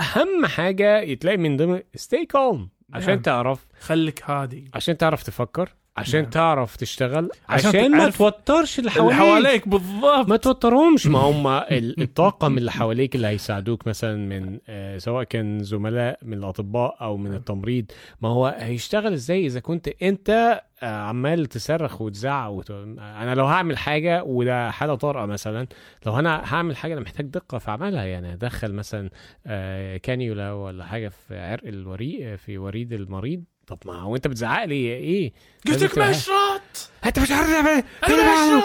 أهم 0.00 0.46
حاجة 0.46 1.14
تلاقي 1.14 1.36
من 1.36 1.56
ضمن 1.56 1.82
stay 1.98 2.24
calm 2.36 2.58
عشان 2.92 3.08
نعم. 3.14 3.22
تعرف 3.22 3.66
خليك 3.80 4.30
هادي 4.30 4.70
عشان 4.74 4.96
تعرف 4.96 5.22
تفكر 5.22 5.74
عشان 6.00 6.20
نعم. 6.22 6.30
تعرف 6.30 6.76
تشتغل 6.76 7.28
عشان 7.48 7.68
عشان, 7.68 7.90
ما 7.90 8.10
توترش 8.10 8.78
اللي 8.78 8.90
اللي 8.90 9.00
حواليك. 9.14 9.18
حواليك 9.18 9.68
بالضبط. 9.68 10.28
ما 10.28 10.36
توترهمش. 10.36 11.06
ما 11.06 11.18
هم 11.18 11.46
ال- 11.78 12.02
الطاقم 12.02 12.58
اللي 12.58 12.72
حواليك 12.72 13.14
اللي 13.16 13.26
هيساعدوك 13.26 13.86
مثلا 13.86 14.16
من 14.16 14.58
آه، 14.68 14.98
سواء 14.98 15.24
كان 15.24 15.62
زملاء 15.62 16.18
من 16.22 16.38
الأطباء 16.38 16.96
أو 17.00 17.16
من 17.16 17.34
التمريض. 17.34 17.84
ما 18.20 18.28
هو 18.28 18.46
هيشتغل 18.58 19.12
إزاي 19.12 19.46
إذا 19.46 19.60
كنت 19.60 19.88
أنت 20.02 20.60
آه، 20.82 20.86
عمال 20.86 21.46
تصرخ 21.46 22.00
وتزعق 22.00 22.50
وت... 22.50 22.70
أنا 22.70 23.34
لو 23.34 23.44
هعمل 23.46 23.78
حاجة 23.78 24.22
وده 24.24 24.70
حالة 24.70 24.94
طارئة 24.94 25.24
مثلا 25.26 25.66
لو 26.06 26.18
أنا 26.18 26.42
هعمل 26.54 26.76
حاجة 26.76 26.92
أنا 26.92 27.00
محتاج 27.00 27.26
دقة 27.26 27.58
في 27.58 27.70
عملها 27.70 28.04
يعني 28.04 28.32
أدخل 28.32 28.72
مثلا 28.72 29.10
آه، 29.46 29.96
كانيولا 29.96 30.52
ولا 30.52 30.84
حاجة 30.84 31.08
في 31.08 31.38
عرق 31.38 31.66
الوريد 31.66 32.36
في 32.36 32.58
وريد 32.58 32.92
المريض 32.92 33.44
طب 33.70 33.78
ما 33.86 33.94
هو 34.00 34.16
انت 34.16 34.26
بتزعق 34.28 34.64
لي 34.64 34.74
إيه؟ 34.74 35.32
قلت 35.66 35.82
لك 35.82 35.98
مشرط 35.98 36.90
انت 37.06 37.18
مش 37.18 37.30
عارف 37.30 37.50
تعمل 37.50 37.68
إيه؟ 37.68 37.84
أنا 38.08 38.56
مشرط 38.56 38.64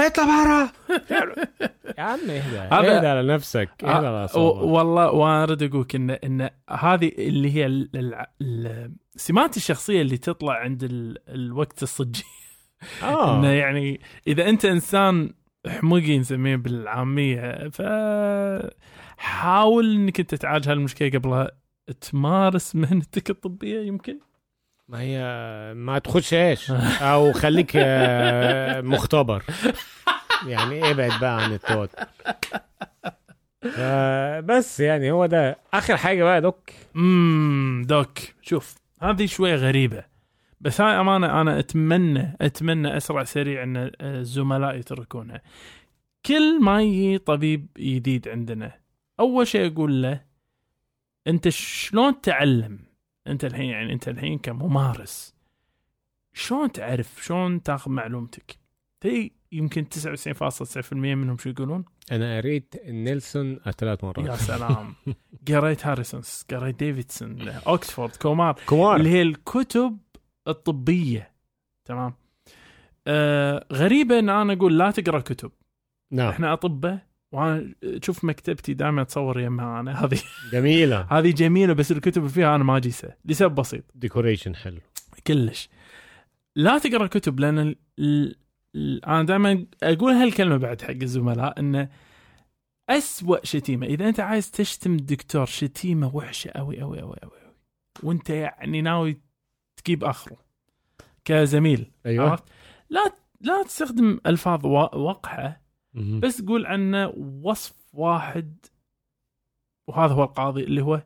اطلع 0.00 0.24
بره. 0.44 0.72
يا 1.98 2.02
عم 2.02 2.18
اهدى. 2.20 2.58
هذا- 2.58 2.96
اهدى 2.96 3.06
على 3.06 3.34
نفسك. 3.34 3.68
اهدى 3.84 4.06
على 4.06 4.16
آه، 4.16 4.20
أعصابك. 4.20 4.62
والله 4.62 5.10
وأنا 5.10 5.42
اريد 5.42 5.62
أقولك 5.62 5.94
ان 5.94 6.10
إن 6.10 6.50
هذه 6.70 7.12
اللي 7.18 7.54
هي 7.54 7.66
ال- 7.66 7.90
ال- 7.94 8.26
ال- 8.42 8.92
السمات 9.16 9.56
الشخصية 9.56 10.02
اللي 10.02 10.16
تطلع 10.16 10.52
عند 10.54 10.82
ال- 10.84 11.18
الوقت 11.28 11.82
الصجي. 11.82 12.24
آه. 13.02 13.34
إنه 13.38 13.48
يعني 13.48 14.00
إذا 14.26 14.48
أنت 14.48 14.64
إنسان 14.64 15.34
حمقي 15.68 16.18
نسميه 16.18 16.56
بالعامية 16.56 17.68
ف 17.68 17.82
حاول 19.18 19.94
إنك 19.94 20.20
أنت 20.20 20.34
تعالج 20.34 20.68
هالمشكلة 20.68 21.10
قبل 21.18 21.30
لا 21.30 21.54
تمارس 22.00 22.76
مهنتك 22.76 23.30
الطبية 23.30 23.80
يمكن؟ 23.80 24.18
ما 24.88 25.00
هي 25.00 25.18
ما 25.74 25.98
تخشهاش. 25.98 26.70
أو 27.02 27.32
خليك 27.32 27.72
آه، 27.76 28.80
مختبر. 28.80 29.42
يعني 30.46 30.90
ابعد 30.90 31.20
بقى 31.20 31.42
عن 31.44 31.52
التوت. 31.52 31.90
بس 34.44 34.80
يعني 34.80 35.10
هو 35.10 35.26
ده. 35.26 35.58
آخر 35.74 35.96
حاجة 35.96 36.24
بقى 36.24 36.40
دوك. 36.40 36.70
امم 36.96 37.84
دوك. 37.86 38.18
شوف 38.42 38.74
هذه 39.02 39.26
شوي 39.26 39.54
غريبة. 39.54 40.04
بس 40.60 40.80
هاي 40.80 41.00
أمانة 41.00 41.40
أنا 41.40 41.58
اتمنى 41.58 42.36
أتمنى 42.40 42.96
أسرع 42.96 43.24
سريع 43.24 43.62
إن 43.62 43.90
الزملاء 44.00 44.76
يتركونها 44.76 45.42
كل 46.26 46.60
ما 46.62 46.82
يجي 46.82 47.18
طبيب 47.18 47.66
جديد 47.78 48.28
عندنا 48.28 48.72
أول 49.20 49.46
شيء 49.46 49.72
أقول 49.72 50.02
له 50.02 50.20
أنت 51.26 51.48
شلون 51.48 52.20
تعلم 52.20 52.78
انت 53.26 53.44
الحين 53.44 53.64
يعني 53.70 53.92
انت 53.92 54.08
الحين 54.08 54.38
كممارس 54.38 55.34
شلون 56.32 56.72
تعرف 56.72 57.24
شلون 57.24 57.62
تاخذ 57.62 57.90
معلومتك؟ 57.90 58.56
تي 59.00 59.32
يمكن 59.52 59.86
99.9% 59.94 60.92
منهم 60.92 61.38
شو 61.38 61.48
يقولون؟ 61.48 61.84
أنا 62.12 62.36
قريت 62.36 62.74
نيلسون 62.86 63.58
ثلاث 63.78 64.04
مرات. 64.04 64.26
يا 64.26 64.36
سلام. 64.56 64.94
قريت 65.48 65.86
Harrison's 65.86 66.44
قريت 66.50 66.78
Davidson 66.78 67.48
Oxford 67.48 68.16
Kumar 68.16 68.60
Kumar. 68.66 68.96
اللي 68.96 69.08
هي 69.10 69.22
الكتب 69.22 69.98
الطبية. 70.48 71.32
تمام؟ 71.84 72.14
آه 73.06 73.66
غريبه 73.72 74.18
ان 74.18 74.28
أنا 74.28 74.52
أقول 74.52 74.78
لا 74.78 74.90
تقرأ 74.90 75.20
كتب. 75.20 75.50
نعم. 76.10 76.28
إحنا 76.28 76.52
أطباء 76.52 77.06
وأنا 77.36 77.74
تشوف 78.02 78.24
مكتبتي 78.24 78.74
دائما 78.74 79.02
أتصور 79.02 79.40
يمها 79.40 79.80
أنا. 79.80 79.92
هذه 80.04 80.18
جميلة. 80.52 81.06
هذه 81.18 81.30
جميلة 81.30 81.72
بس 81.72 81.92
الكتب 81.92 82.26
فيها 82.26 82.54
أنا 82.54 82.64
ما 82.64 82.76
اجيسها 82.76 83.16
لسبب 83.24 83.54
بسيط. 83.54 83.84
ديكوريشن 83.94 84.56
حلو. 84.56 84.80
كلش. 85.26 85.68
لا 86.56 86.78
تقرأ 86.78 87.06
كتب 87.06 87.40
لأن 87.40 87.58
ال... 87.58 87.76
ال... 87.98 88.36
ال... 88.74 89.04
أنا 89.04 89.22
دائما 89.22 89.66
أقول 89.82 90.12
هالكلمة 90.12 90.56
بعد 90.56 90.82
حق 90.82 90.90
الزملاء 91.02 91.60
انه 91.60 91.88
أسوأ 92.90 93.44
شتيمة. 93.44 93.86
إذا 93.86 94.08
أنت 94.08 94.20
عايز 94.20 94.50
تشتم 94.50 94.94
الدكتور 94.94 95.46
شتيمة 95.46 96.16
وحشة 96.16 96.50
قوي 96.50 96.80
قوي 96.80 97.00
قوي 97.00 97.16
قوي 97.22 97.32
وأنت 98.02 98.30
يعني 98.30 98.82
ناوي 98.82 99.20
تجيب 99.84 100.04
آخره. 100.04 100.36
كزميل 101.24 101.90
أيوه. 102.06 102.30
عرفت؟ 102.30 102.44
لا 102.90 103.12
لا 103.40 103.62
تستخدم 103.62 104.20
ألفاظ 104.26 104.66
وقحة. 104.66 105.65
بس 105.96 106.42
قول 106.42 106.66
عنه 106.66 107.08
وصف 107.42 107.74
واحد 107.92 108.66
وهذا 109.86 110.12
هو 110.14 110.22
القاضي 110.24 110.64
اللي 110.64 110.82
هو 110.82 111.02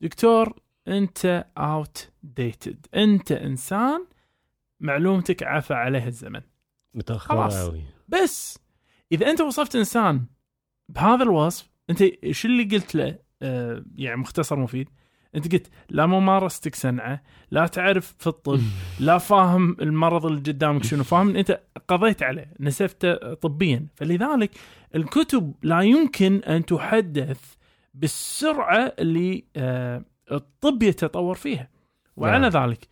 دكتور 0.00 0.60
أنت 0.88 1.46
اوت 1.58 2.10
ديتد 2.22 2.86
أنت 2.94 3.32
إنسان 3.32 4.06
معلومتك 4.80 5.42
عفى 5.42 5.74
عليه 5.74 6.06
الزمن. 6.06 6.40
متاخر. 6.94 7.50
قوي 7.50 7.82
بس 8.08 8.58
إذا 9.12 9.30
أنت 9.30 9.40
وصفت 9.40 9.76
إنسان 9.76 10.26
بهذا 10.88 11.22
الوصف 11.22 11.70
أنت 11.90 12.02
شو 12.30 12.48
اللي 12.48 12.64
قلت 12.64 12.94
له؟ 12.94 13.18
آه 13.42 13.84
يعني 13.94 14.16
مختصر 14.16 14.56
مفيد. 14.56 14.88
انت 15.34 15.52
قلت 15.52 15.70
لا 15.90 16.06
ممارستك 16.06 16.74
صنعه 16.74 17.22
لا 17.50 17.66
تعرف 17.66 18.14
في 18.18 18.26
الطب 18.26 18.60
لا 19.00 19.18
فاهم 19.18 19.76
المرض 19.80 20.26
اللي 20.26 20.40
قدامك 20.40 20.84
شنو 20.84 21.04
فاهم 21.04 21.36
انت 21.36 21.60
قضيت 21.88 22.22
عليه 22.22 22.54
نسفته 22.60 23.34
طبيا. 23.34 23.86
فلذلك 23.94 24.50
الكتب 24.94 25.54
لا 25.62 25.80
يمكن 25.80 26.36
أن 26.36 26.64
تحدث 26.64 27.54
بالسرعة 27.94 28.94
اللي 28.98 29.44
آه 29.56 30.04
الطب 30.32 30.82
يتطور 30.82 31.34
فيها. 31.34 31.68
وعلى 32.16 32.48
نعم. 32.48 32.64
ذلك 32.64 32.88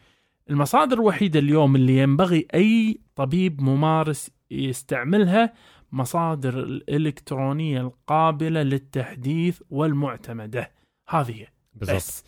المصادر 0.51 0.97
الوحيدة 0.97 1.41
اليوم 1.41 1.77
اللي 1.77 1.99
ينبغي 1.99 2.47
أي 2.55 3.01
طبيب 3.17 3.63
ممارس 3.63 4.31
يستعملها 4.51 5.53
مصادر 5.93 6.59
الإلكترونية 6.59 7.81
القابلة 7.81 8.63
للتحديث 8.63 9.63
والمعتمدة. 9.71 10.71
هذه 11.09 11.47
بالضبط. 11.75 11.97
بس. 11.97 12.25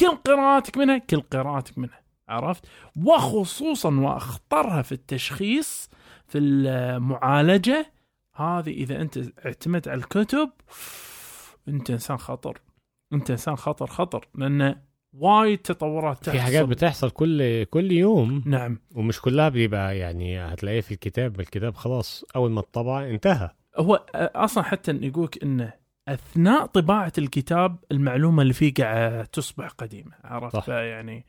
كل 0.00 0.16
قراءتك 0.16 0.76
منها 0.78 0.98
كل 0.98 1.20
قراءتك 1.20 1.78
منها 1.78 2.00
عرفت؟ 2.28 2.66
وخصوصا 2.96 4.00
وأخطرها 4.00 4.82
في 4.82 4.92
التشخيص 4.92 5.90
في 6.26 6.38
المعالجة 6.38 7.92
هذه 8.34 8.70
إذا 8.70 9.00
أنت 9.00 9.18
اعتمدت 9.46 9.88
على 9.88 9.98
الكتب 9.98 10.50
أنت 11.68 11.90
إنسان 11.90 12.16
خطر 12.16 12.60
أنت 13.12 13.30
إنسان 13.30 13.56
خطر 13.56 13.86
خطر 13.86 14.28
لأن 14.34 14.76
وايد 15.12 15.58
تطورات 15.58 16.16
تحصل 16.16 16.32
في 16.32 16.40
حاجات 16.40 16.64
بتحصل 16.68 17.10
كل 17.10 17.64
كل 17.64 17.92
يوم. 17.92 18.42
نعم. 18.46 18.78
ومش 18.94 19.20
كلها 19.20 19.48
بيبقى 19.48 19.98
يعني 19.98 20.38
هتلاقيه 20.40 20.80
في 20.80 20.92
الكتاب 20.94 21.40
الكتاب 21.40 21.74
خلاص 21.74 22.24
أول 22.36 22.50
ما 22.50 22.60
اتطبع 22.60 23.04
انتهى. 23.04 23.50
هو 23.76 23.94
أصلا 24.14 24.64
حتى 24.64 24.92
يقولك 25.02 25.42
إنه 25.42 25.72
أثناء 26.08 26.66
طباعة 26.66 27.12
الكتاب 27.18 27.76
المعلومة 27.92 28.42
اللي 28.42 28.52
فيه 28.52 28.74
قاعدة 28.74 29.24
تصبح 29.24 29.68
قديمة 29.68 30.12
عرفت 30.24 30.56
صح. 30.56 30.68
يعني 30.68 31.26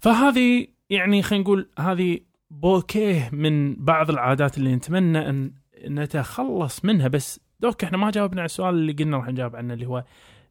فهذه 0.00 0.66
يعني 0.90 1.22
خلينا 1.22 1.44
نقول 1.44 1.68
هذه 1.78 2.20
بوكيه 2.50 3.30
من 3.32 3.74
بعض 3.74 4.10
العادات 4.10 4.58
اللي 4.58 4.76
نتمنى 4.76 5.28
أن 5.28 5.52
نتخلص 5.84 6.84
منها 6.84 7.08
بس 7.08 7.40
دوك 7.60 7.84
إحنا 7.84 7.98
ما 7.98 8.10
جاوبنا 8.10 8.40
على 8.40 8.46
السؤال 8.46 8.74
اللي 8.74 8.92
قلنا 8.92 9.16
راح 9.16 9.28
نجاوب 9.28 9.56
عنه 9.56 9.74
اللي 9.74 9.86
هو 9.86 10.04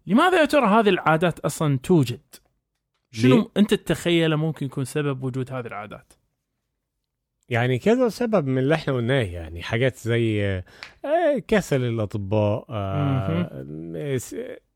لماذا 0.08 0.40
يا 0.40 0.46
ترى 0.46 0.66
هذه 0.66 0.90
العادات 0.90 1.40
أصلا 1.40 1.78
توجد؟ 1.78 2.36
شنو؟ 3.12 3.52
أنت 3.58 3.74
تتخيله 3.74 4.36
ممكن 4.36 4.66
يكون 4.66 4.86
سبب 4.86 5.24
وجود 5.24 5.54
هذه 5.54 5.68
العادات؟ 5.68 6.14
يعني 7.50 7.80
كذا 7.80 8.10
سبب 8.10 8.48
من 8.48 8.58
اللي 8.58 8.76
إحنا 8.76 8.94
قلناه 8.94 9.22
يعني 9.22 9.62
حاجات 9.64 9.96
زي 9.98 10.44
آه، 10.46 10.64
كسل 11.48 11.84
الأطباء 11.84 12.66
آه، 12.70 14.20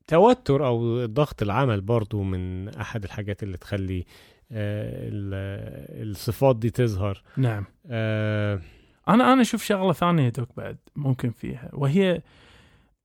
توتر 0.08 0.66
أو 0.68 1.06
ضغط 1.06 1.42
العمل 1.42 1.82
برضو 1.82 2.24
من 2.24 2.70
أحد 2.70 3.04
الحاجات 3.04 3.44
اللي 3.44 3.58
تخلي 3.58 4.06
آه، 4.52 5.08
ال- 5.10 6.10
الصفات 6.12 6.56
دي 6.56 6.70
تظهر. 6.70 7.24
نعم. 7.38 7.66
آه، 7.90 8.62
أنا 9.10 9.34
أنا 9.34 9.42
أشوف 9.42 9.64
شغلة 9.64 9.94
ثانية 9.94 10.30
دوك 10.30 10.50
بعد 10.58 10.78
ممكن 10.96 11.32
فيها 11.32 11.70
وهي 11.74 12.22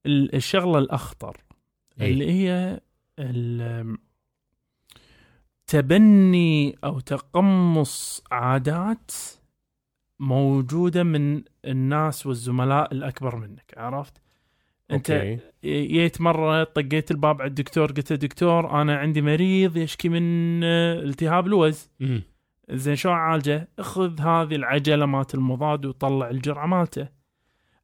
ال- 0.07 0.35
الشغلة 0.35 0.79
الأخطر 0.79 1.37
أي. 2.00 2.11
اللي 2.12 2.31
هي 2.33 2.81
تبني 5.66 6.79
أو 6.85 7.00
تقمص 7.00 8.22
عادات 8.31 9.11
موجودة 10.20 11.02
من 11.02 11.42
الناس 11.64 12.26
والزملاء 12.26 12.92
الأكبر 12.92 13.37
منك 13.37 13.74
عرفت؟ 13.76 14.20
أنت 14.90 15.11
أوكي 15.11 15.38
جيت 15.64 16.20
مرة 16.20 16.64
طقيت 16.64 17.11
الباب 17.11 17.42
على 17.42 17.48
الدكتور 17.48 17.92
قلت 17.92 18.11
له 18.11 18.16
دكتور 18.16 18.83
أنا 18.83 18.96
عندي 18.96 19.22
مريض 19.22 19.76
يشكي 19.76 20.09
من 20.09 20.61
آه، 20.64 21.00
التهاب 21.00 21.46
لوز 21.46 21.90
مم. 22.00 22.22
زين 22.70 22.96
شو 22.96 23.11
أعالجه؟ 23.11 23.68
اخذ 23.79 24.20
هذه 24.20 24.57
العجلة 24.57 25.07
مالت 25.07 25.35
المضاد 25.35 25.87
وطلع 25.87 26.31
الجرعة 26.31 26.66
مالته. 26.66 27.09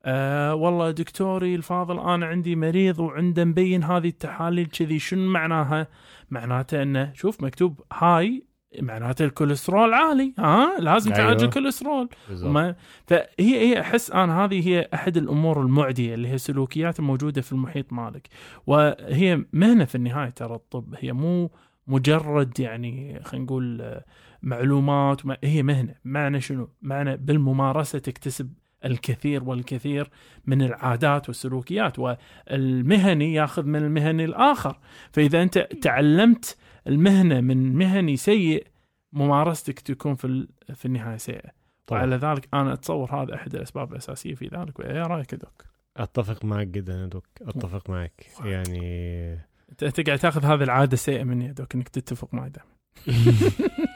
آه 0.05 0.55
والله 0.55 0.91
دكتوري 0.91 1.55
الفاضل 1.55 1.99
أنا 1.99 2.27
عندي 2.27 2.57
مريض 2.57 2.99
وعنده 2.99 3.45
مبين 3.45 3.85
هذه 3.85 4.09
التحاليل 4.09 4.67
كذي 4.67 4.99
شنو 4.99 5.31
معناها؟ 5.31 5.87
معناته 6.31 6.83
إنه 6.83 7.13
شوف 7.15 7.43
مكتوب 7.43 7.81
هاي 7.93 8.45
معناته 8.81 9.25
الكوليسترول 9.25 9.95
عالي 9.95 10.33
ها؟ 10.39 10.81
لازم 10.81 11.11
تعالج 11.11 11.39
أيوة. 11.39 11.45
الكوليسترول 11.45 12.09
وما 12.43 12.75
فهي 13.07 13.27
هي 13.39 13.81
أحس 13.81 14.11
أنا 14.11 14.45
هذه 14.45 14.69
هي 14.69 14.89
أحد 14.95 15.17
الأمور 15.17 15.61
المعدية 15.61 16.15
اللي 16.15 16.29
هي 16.29 16.39
سلوكيات 16.39 16.99
الموجودة 16.99 17.41
في 17.43 17.53
المحيط 17.53 17.93
مالك. 17.93 18.29
وهي 18.67 19.45
مهنة 19.53 19.85
في 19.85 19.95
النهاية 19.95 20.31
ترى 20.31 20.55
الطب. 20.55 20.95
هي 20.99 21.13
مو 21.13 21.51
مجرد 21.87 22.61
يعني 22.61 23.21
خلينا 23.25 23.45
نقول 23.45 23.81
آه، 23.83 24.05
معلومات 24.43 25.25
وما 25.25 25.37
هي 25.45 25.63
مهنة. 25.63 25.95
معنى 26.05 26.41
شنو؟ 26.41 26.69
معنى 26.83 27.17
بالممارسة 27.17 27.99
تكتسب 27.99 28.53
الكثير 28.85 29.45
والكثير 29.45 30.11
من 30.47 30.63
العادات 30.63 31.29
والسلوكيات 31.29 31.99
والمهني 31.99 33.35
ياخذ 33.35 33.63
من 33.63 33.77
المهني 33.77 34.25
الآخر. 34.25 34.79
فإذا 35.13 35.43
أنت 35.43 35.59
تعلمت 35.59 36.57
المهنة 36.87 37.41
من 37.41 37.77
مهني 37.77 38.17
سيء 38.17 38.67
ممارستك 39.13 39.81
تكون 39.81 40.15
في 40.15 40.49
في 40.75 40.85
النهاية 40.85 41.17
سيئة. 41.17 41.51
طبعا 41.87 42.01
وعلى 42.01 42.17
ذلك 42.17 42.49
أنا 42.55 42.73
أتصور 42.73 43.23
هذا 43.23 43.35
أحد 43.35 43.55
الأسباب 43.55 43.93
الأساسية 43.93 44.35
في 44.35 44.47
ذلك. 44.47 44.79
وايه 44.79 45.03
رأيك 45.03 45.33
يا 45.33 45.39
دوك؟ 45.39 45.65
أتفق 45.97 46.45
معك 46.45 46.67
جدا 46.67 46.93
يا 46.93 47.07
دوك. 47.07 47.27
أتفق 47.43 47.91
معك. 47.91 48.27
يعني 48.45 49.53
أنت 49.83 50.01
قاعد 50.01 50.19
تاخذ 50.19 50.45
هذه 50.45 50.63
العادة 50.63 50.93
السيئة 50.93 51.25
مني 51.25 51.47
يا 51.47 51.53
دوك 51.53 51.75
إنك 51.75 51.89
تتفق 51.89 52.35
معي 52.35 52.51
دائما. 52.51 52.73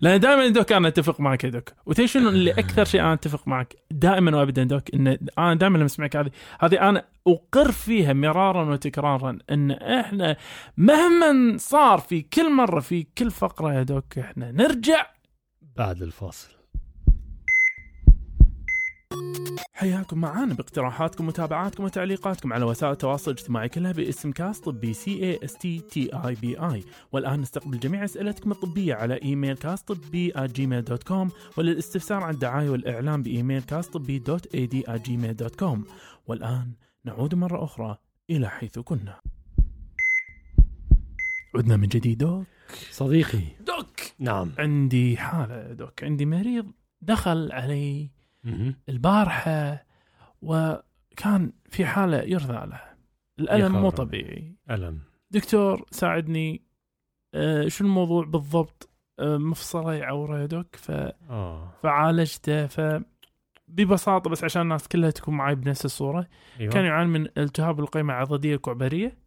لأن 0.00 0.20
دائما 0.20 0.48
دوك 0.48 0.72
أنا 0.72 0.88
أتفق 0.88 1.20
معك 1.20 1.44
يا 1.44 1.48
دوك. 1.48 1.72
وتدري 1.86 2.06
شنو 2.06 2.28
اللي 2.28 2.50
أكثر 2.50 2.84
شيء 2.84 3.00
أنا 3.00 3.12
أتفق 3.12 3.48
معك؟ 3.48 3.76
دائما 3.90 4.36
وابدا 4.36 4.64
دوك 4.64 4.94
إن 4.94 5.18
أنا 5.38 5.54
دائما 5.54 5.76
لما 5.78 5.86
أسمعك 5.86 6.16
هذه 6.16 6.30
هذه 6.60 6.88
أنا 6.88 7.04
أقر 7.26 7.72
فيها 7.72 8.12
مرارا 8.12 8.72
وتكرارا 8.72 9.38
إن 9.50 9.70
إحنا 9.70 10.36
مهما 10.76 11.58
صار 11.58 11.98
في 11.98 12.22
كل 12.22 12.52
مرة 12.52 12.80
في 12.80 13.06
كل 13.18 13.30
فقرة 13.30 13.72
يا 13.74 13.82
doc 13.82 14.18
إحنا 14.18 14.50
نرجع 14.50 15.06
بعد 15.76 16.02
الفاصل. 16.02 16.59
حياكم 19.72 20.18
معانا 20.18 20.54
باقتراحاتكم 20.54 21.24
ومتابعاتكم 21.24 21.84
وتعليقاتكم 21.84 22.52
على 22.52 22.64
وسائل 22.64 22.92
التواصل 22.92 23.30
الاجتماعي 23.30 23.68
كلها 23.68 23.92
باسم 23.92 24.32
كاست 24.32 24.64
طبي 24.64 24.92
C 24.94 25.10
A 25.24 25.44
S 25.44 25.54
T 25.54 25.80
T 25.80 26.10
E 26.14 26.34
B 26.34 26.58
I 26.58 26.84
والآن 27.12 27.40
نستقبل 27.40 27.78
جميع 27.78 28.04
أسئلتكم 28.04 28.52
الطبية 28.52 28.94
على 28.94 29.22
إيميل 29.22 29.56
كاست 29.56 29.92
طبي 29.92 30.32
Gmail 30.38 30.84
dot 30.84 31.02
com 31.02 31.30
وللاستفسار 31.56 32.22
عن 32.22 32.34
الدعاية 32.34 32.70
والإعلان 32.70 33.22
بإيميل 33.22 33.62
كاست 33.62 33.92
طبي 33.92 34.18
dot 34.18 34.54
A 34.54 34.66
D 34.66 34.84
Gmail 34.90 35.36
dot 35.36 35.56
com 35.56 35.84
والآن 36.26 36.72
نعود 37.04 37.34
مرة 37.34 37.64
أخرى 37.64 37.98
إلى 38.30 38.48
حيث 38.48 38.78
كنا. 38.78 39.20
عدنا 41.56 41.76
من 41.76 41.88
جديد 41.88 42.18
دوك. 42.18 42.46
صديقي. 42.90 43.42
دوك. 43.60 44.00
نعم. 44.18 44.52
عندي 44.58 45.16
حالة 45.16 45.72
دوك. 45.72 46.04
عندي 46.04 46.26
مريض 46.26 46.66
دخل 47.00 47.52
علي 47.52 48.10
مهم. 48.44 48.74
البارحة 48.88 49.84
وكان 50.42 51.52
في 51.70 51.86
حالة 51.86 52.18
يرثى 52.18 52.52
لها 52.52 52.96
الألم 53.38 53.72
مو. 53.72 53.90
طبيعي. 53.90 54.56
ألم. 54.70 55.00
دكتور 55.30 55.86
ساعدني 55.90 56.62
آه 57.34 57.68
شو 57.68 57.84
الموضوع 57.84 58.24
بالضبط؟ 58.24 58.88
آه 59.18 59.36
مفصلة 59.36 59.94
يعوره 59.94 60.38
يا 60.40 60.46
دوك 60.46 60.76
ف... 60.76 60.90
آه. 61.30 61.72
فعالجته 61.82 62.66
ف 62.66 62.80
ببساطة 63.68 64.30
بس 64.30 64.44
عشان 64.44 64.62
الناس 64.62 64.88
كلها 64.88 65.10
تكون 65.10 65.34
معي 65.34 65.54
بنفس 65.54 65.84
الصورة 65.84 66.26
أيوه. 66.60 66.72
كان 66.72 66.84
يعاني 66.84 67.08
من 67.10 67.26
التهاب 67.38 67.80
القيمة 67.80 68.12
العضدية 68.14 68.54
الكعبرية 68.54 69.18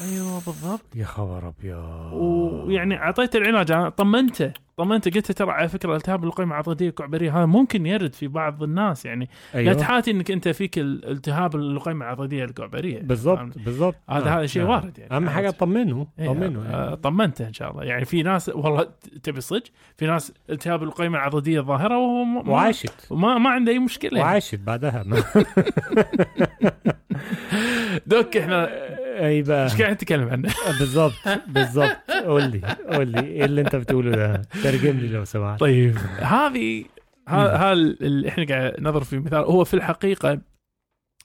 أيوه 0.00 0.40
بالضبط. 0.46 0.96
يا 0.96 1.04
خبر 1.04 1.48
أبيض. 1.48 2.12
ويعني 2.12 2.96
أعطيته 2.98 3.36
العلاج 3.36 3.72
أنا 3.72 3.88
طمنته. 3.88 4.52
طمنته 4.80 5.10
قلت 5.10 5.28
له 5.30 5.34
ترى 5.34 5.50
على 5.50 5.68
فكرة 5.68 5.96
التهاب 5.96 6.24
القيمه 6.24 6.52
العضديه 6.52 6.88
الكعبريه 6.88 7.38
هذا 7.38 7.46
ممكن 7.46 7.86
يرد 7.86 8.14
في 8.14 8.28
بعض 8.28 8.62
الناس 8.62 9.06
يعني 9.06 9.28
لا 9.54 9.60
أيوه. 9.60 9.74
تحاتي 9.74 10.10
إنك 10.10 10.30
أنت 10.30 10.48
فيك 10.48 10.78
ال- 10.78 11.10
التهاب 11.10 11.56
القيمه 11.56 12.04
العضديه 12.04 12.44
الكعبريه 12.44 13.00
بالضبط 13.02 13.58
بالضبط. 13.58 13.94
هذا 14.10 14.30
هذا 14.30 14.46
شيء 14.46 14.62
نعم. 14.62 14.70
وارد 14.70 14.98
يعني. 14.98 15.16
أهم 15.16 15.28
حاجة 15.28 15.50
طمنه 15.50 16.06
إيه، 16.18 16.26
طمنه 16.26 16.62
آه، 16.66 16.84
يعني. 16.84 16.96
طمنته 16.96 17.46
إن 17.48 17.52
شاء 17.52 17.70
الله. 17.70 17.84
يعني 17.84 18.04
في 18.04 18.22
ناس 18.22 18.48
والله 18.48 18.88
تبي 19.22 19.40
صدق 19.40 19.62
في 19.96 20.06
ناس 20.06 20.32
التهاب 20.50 20.82
القيمه 20.82 21.18
العضديه 21.18 21.60
الظاهره 21.60 21.98
وهو 21.98 22.24
ما- 22.24 22.42
ما- 22.42 22.50
وعاشت. 22.50 23.06
وما 23.10 23.38
ما 23.38 23.50
عنده 23.50 23.72
أي 23.72 23.78
مشكلة 23.78 24.10
يعني. 24.18 24.30
وعاشت 24.30 24.60
بعدها. 24.60 25.04
دوك 28.06 28.36
إحنا 28.36 28.68
أي 29.26 29.42
بقى. 29.42 29.64
إيش 29.64 29.82
قاعد 29.82 29.92
نتكلم 29.94 30.28
عنه؟ 30.28 30.48
بالضبط 30.78 31.12
بالضبط. 31.48 31.96
قول 32.24 32.42
لي 32.50 32.76
قول 32.92 33.08
لي. 33.08 33.20
إيه 33.20 33.44
اللي 33.44 33.60
أنت 33.60 33.76
بتقوله 33.76 34.10
ده؟ 34.10 34.42
ترجم 34.62 34.98
لي 34.98 35.08
لو 35.08 35.24
سمحت. 35.24 35.60
طيب 35.60 35.96
هذه 36.18 36.84
ها- 37.28 37.72
اللي 37.72 38.28
إحنا 38.28 38.44
قاعد 38.44 38.74
نضرب 38.80 39.02
فيه 39.02 39.18
مثال. 39.18 39.38
هو 39.44 39.64
في 39.64 39.74
الحقيقة 39.74 40.40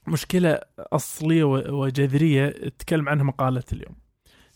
مشكلة 0.08 0.60
أصلية 0.80 1.44
وجذرية 1.44 2.50
تكلم 2.80 3.10
عنها 3.10 3.24
مقالة 3.24 3.64
اليوم. 3.74 3.96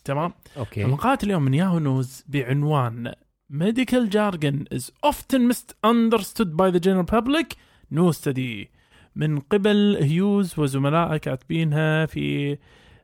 تمام؟ 0.04 0.32
okay. 0.56 0.84
مقالة 0.84 1.18
اليوم 1.22 1.42
من 1.42 1.54
Yahoo 1.54 1.78
News 1.78 2.24
بعنوان 2.28 3.12
medical 3.52 4.08
jargon 4.16 4.76
is 4.78 4.90
often 5.06 5.40
misunderstood 5.52 6.50
by 6.56 6.70
the 6.70 6.80
general 6.80 7.04
public. 7.18 7.46
new 7.94 8.12
study 8.12 8.68
من 9.16 9.40
قبل 9.40 9.98
هيوز 10.00 10.58
وزملائه 10.58 11.16
كاتبينها 11.16 12.06
في 12.06 12.58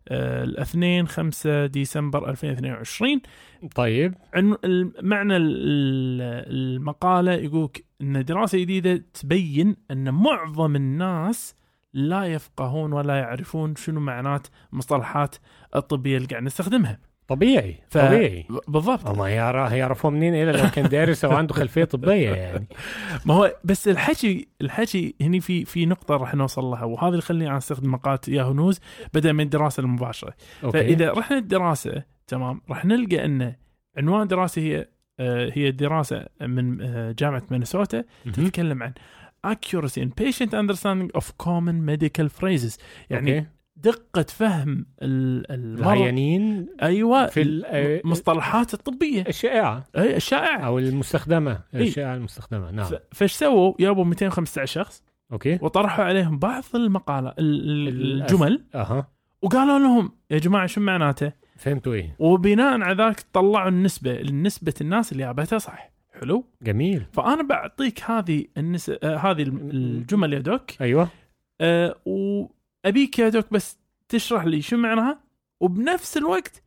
آه، 0.09 0.45
الاثنين 0.45 1.09
5 1.09 1.66
ديسمبر 1.66 2.31
2022 2.31 3.21
طيب. 3.75 4.14
عن 4.35 4.57
معنى 5.03 5.37
المقالة 5.37 7.33
يقولك 7.33 7.85
إن 8.01 8.25
دراسة 8.25 8.59
جديدة 8.59 9.05
تبين 9.14 9.77
إن 9.90 10.14
معظم 10.14 10.77
الناس 10.77 11.55
لا 11.92 12.25
يفقهون 12.25 12.92
ولا 12.92 13.19
يعرفون 13.19 13.77
شنو 13.77 14.01
معنات 14.01 14.47
المصطلحات 14.73 15.37
الطبية 15.77 16.16
اللي 16.16 16.29
قاعد 16.29 16.42
نستخدمها. 16.42 16.99
طبيعي 17.29 17.77
ف- 17.91 17.99
طبيعي. 17.99 18.47
بالضبط. 18.69 19.17
ما 19.19 19.29
يعرف 19.29 19.73
هيعرفوه 19.73 20.11
منين 20.11 20.35
الا 20.35 20.62
لو 20.62 20.71
كان 20.71 20.89
دارس 20.89 21.25
أو 21.25 21.33
عنده 21.33 21.55
خلفية 21.55 21.85
طبية 21.85 22.31
يعني. 22.35 22.67
ما 23.27 23.35
هو 23.35 23.55
بس 23.65 23.89
الحكي 23.89 24.49
الحكي 24.61 25.15
هني 25.21 25.41
في 25.41 25.65
في 25.65 25.87
نقطة 25.87 26.17
راح 26.17 26.35
نوصل 26.35 26.65
لها 26.65 26.85
وهذا 26.85 27.07
اللي 27.09 27.19
يخليني 27.19 27.49
أنا 27.51 27.59
أستخدم 27.59 27.93
مقالة 27.93 28.19
Yahoo 28.29 28.53
News 28.53 28.81
بدل 29.15 29.33
من 29.33 29.45
الدراسة 29.45 29.81
المباشرة. 29.81 30.35
okay. 30.65 30.79
فإذا 30.79 31.12
رحنا 31.12 31.39
الدراسة 31.39 32.03
تمام 32.27 32.61
راح 32.71 32.85
نلقى 32.85 33.25
أن 33.25 33.55
عنوان 33.99 34.23
الدراسة 34.23 34.62
هي 34.62 34.89
آه، 35.21 35.51
هي 35.55 35.71
دراسة 35.71 36.27
من 36.41 36.83
آه، 36.83 37.12
جامعة 37.19 37.43
مينيسوتا. 37.51 38.05
تتكلم 38.33 38.83
عن 38.83 38.93
accuracy 39.47 40.01
in 40.03 40.09
patient 40.25 40.51
understanding 40.51 41.21
of 41.21 41.25
common 41.43 41.77
medical 41.91 42.29
phrases. 42.41 42.79
يعني 43.11 43.39
okay. 43.39 43.47
دقة 43.77 44.23
فهم 44.29 44.87
العيانين 45.03 46.67
أيوه 46.83 47.27
في 47.27 47.43
ال- 47.43 47.65
آه، 47.65 48.01
المصطلحات 48.05 48.75
الطبية. 48.75 49.25
الشائعة. 49.29 49.85
أي 49.99 50.17
الشائعة. 50.17 50.59
أو 50.67 50.79
المستخدمة. 50.79 51.61
الشائعة 51.75 52.15
المستخدمة 52.15 52.71
نعم. 52.71 52.87
فايش 53.12 53.33
سووا؟ 53.33 53.75
جابوا 53.81 54.05
215 54.05 54.67
شخص. 54.67 55.03
okay. 55.33 55.59
وطرحوا 55.62 56.05
عليهم 56.05 56.39
بعض 56.39 56.62
المقالة 56.75 57.29
ال- 57.39 57.71
ال- 57.71 57.89
ال- 57.89 58.23
الجمل. 58.23 58.65
أها. 58.75 59.09
وقالوا 59.43 59.79
لهم 59.79 60.12
يا 60.31 60.39
جماعة 60.39 60.67
شو 60.67 60.81
معناته؟ 60.81 61.33
فهمتوا 61.57 61.95
إيه 61.95 62.17
وبناء 62.19 62.81
على 62.81 63.05
ذلك 63.05 63.25
طلعوا 63.33 63.69
النسبة 63.69 64.23
نسبه 64.23 64.75
الناس 64.81 65.12
اللي 65.12 65.23
جابتها 65.25 65.59
صح. 65.59 65.91
حلو. 66.21 66.45
جميل. 66.62 67.07
فأنا 67.12 67.43
بعطيك 67.43 68.03
هذه 68.11 68.45
النس... 68.59 68.91
آه 69.03 69.17
هذه 69.17 69.43
الجمل 69.43 70.33
يا 70.33 70.39
doc. 70.39 70.83
أيوه. 70.83 71.09
آه 71.61 71.97
وأبيك 72.87 73.19
يا 73.18 73.29
doc 73.29 73.53
بس 73.53 73.79
تشرح 74.09 74.44
لي 74.44 74.62
شو 74.62 74.77
معناها؟ 74.77 75.20
وبنفس 75.61 76.16
الوقت 76.16 76.62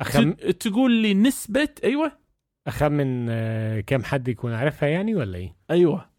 اخم 0.00 0.32
ت... 0.32 0.44
تقول 0.44 0.92
لي 0.92 1.14
نسبة 1.14 1.68
أيوه. 1.84 2.18
أخمن 2.66 3.26
آه، 3.30 3.80
كم 3.80 4.04
حد 4.04 4.28
يكون 4.28 4.52
عارفها 4.52 4.88
يعني 4.88 5.14
ولا 5.14 5.38
إيه؟ 5.38 5.56
أيوه. 5.70 6.10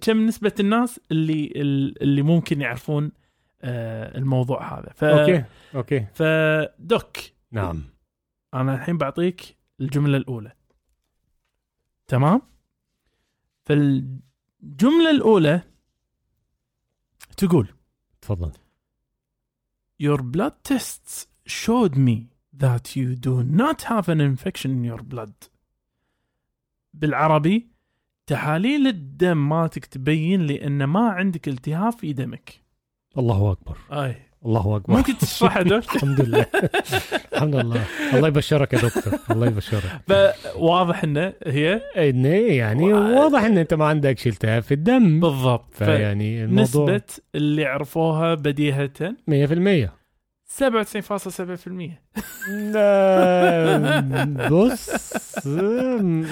كم 0.00 0.26
نسبة 0.26 0.52
الناس 0.60 1.00
اللي 1.10 1.52
اللي 2.02 2.22
ممكن 2.22 2.60
يعرفون 2.60 3.12
آه 3.62 4.18
الموضوع 4.18 4.78
هذا. 4.78 4.92
ف... 4.94 5.04
okay 5.04 5.44
okay. 5.74 6.06
ف 6.14 6.40
doc 6.40 7.16
نعم. 7.50 7.82
أنا 8.54 8.74
الحين 8.74 8.98
بعطيك 8.98 9.56
الجملة 9.80 10.16
الأولى. 10.16 10.52
تمام؟ 12.06 12.42
فالجملة 13.64 15.10
الأولى 15.10 15.60
تقول 17.36 17.68
تفضل 18.22 18.52
Your 20.02 20.22
blood 20.22 20.54
tests 20.64 21.26
showed 21.46 21.96
me 21.96 22.32
that 22.52 22.96
you 22.96 23.14
do 23.14 23.42
not 23.42 23.82
have 23.82 24.08
an 24.08 24.20
infection 24.20 24.70
in 24.70 24.84
your 24.84 25.02
blood. 25.02 25.32
بالعربي 26.94 27.66
تحاليل 28.26 28.86
الدم 28.86 29.48
مالتك 29.48 29.86
تبين 29.86 30.46
لي 30.46 30.66
ان 30.66 30.84
ما 30.84 31.10
عندك 31.10 31.48
التهاب 31.48 31.92
في 31.92 32.12
دمك. 32.12 32.62
الله 33.18 33.52
أكبر 33.52 33.78
أي 33.92 34.31
الله 34.46 34.76
أكبر. 34.76 34.96
ممكن 34.96 35.18
تشرحها 35.18 35.62
دوك؟ 35.62 35.84
الحمد 35.96 36.20
لله. 36.20 36.46
الحمد 37.34 37.54
لله. 37.56 37.84
الله 38.14 38.28
يبشرك 38.28 38.72
يا 38.72 38.78
دكتور. 38.78 39.12
الله 39.30 39.46
يبشرك. 39.46 39.82
فواضح 40.08 41.04
إنه 41.04 41.32
هي؟ 41.46 41.80
إن 41.96 42.24
يعني 42.24 42.92
و- 42.92 43.20
واضح 43.20 43.42
إن 43.44 43.58
أنت 43.58 43.74
ما 43.74 43.84
عندك 43.86 44.26
التهاب 44.26 44.62
في 44.62 44.74
الدم. 44.74 45.20
بالضبط. 45.20 45.64
فيعني 45.72 46.44
الموضوع 46.44 46.62
نسبة 46.62 47.02
اللي 47.34 47.64
عرفوها 47.64 48.34
بديهة؟ 48.34 48.90
100% 49.30 50.01
97.7% 50.58 51.98
لا، 52.50 54.48
بص 54.50 54.90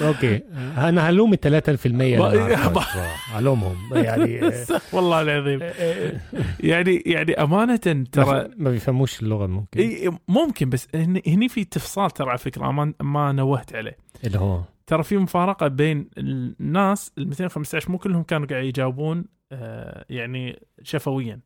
أوكي. 0.03 0.41
أنا 0.77 1.09
هلوم 1.09 1.33
ال 1.33 1.39
3% 1.39 1.85
اللي 1.85 2.17
ما- 2.17 2.33
ما 2.33 2.57
عرفهاش. 2.57 3.19
هلومهم. 3.35 3.75
يعني 3.93 4.41
والله 4.93 5.21
العظيم. 5.21 5.59
آه، 5.63 6.19
يعني 6.59 7.03
يعني 7.05 7.33
أمانة 7.33 7.75
ترى 8.11 8.47
ما 8.57 8.71
بيفهموش 8.71 9.21
اللغة 9.21 9.47
ممكن. 9.47 10.17
ممكن 10.27 10.69
بس 10.69 10.87
هني 10.95 11.21
هني 11.27 11.49
في 11.49 11.63
تفصال 11.63 12.11
ترى 12.11 12.29
على 12.29 12.37
فكرة 12.37 12.71
ما 12.71 12.93
ما 13.01 13.31
نوهت 13.31 13.75
عليه. 13.75 13.97
اللي 14.23 14.39
هو؟ 14.39 14.61
ترى 14.87 15.03
في 15.03 15.17
مفارقة 15.17 15.67
بين 15.67 16.09
الناس 16.17 17.11
ال 17.17 17.27
215 17.27 17.91
مو 17.91 17.97
كلهم 17.97 18.23
كانوا 18.23 18.47
قاعد 18.47 18.63
يجاوبون 18.65 19.25
آه، 19.51 20.05
يعني 20.09 20.59
شفويا. 20.83 21.39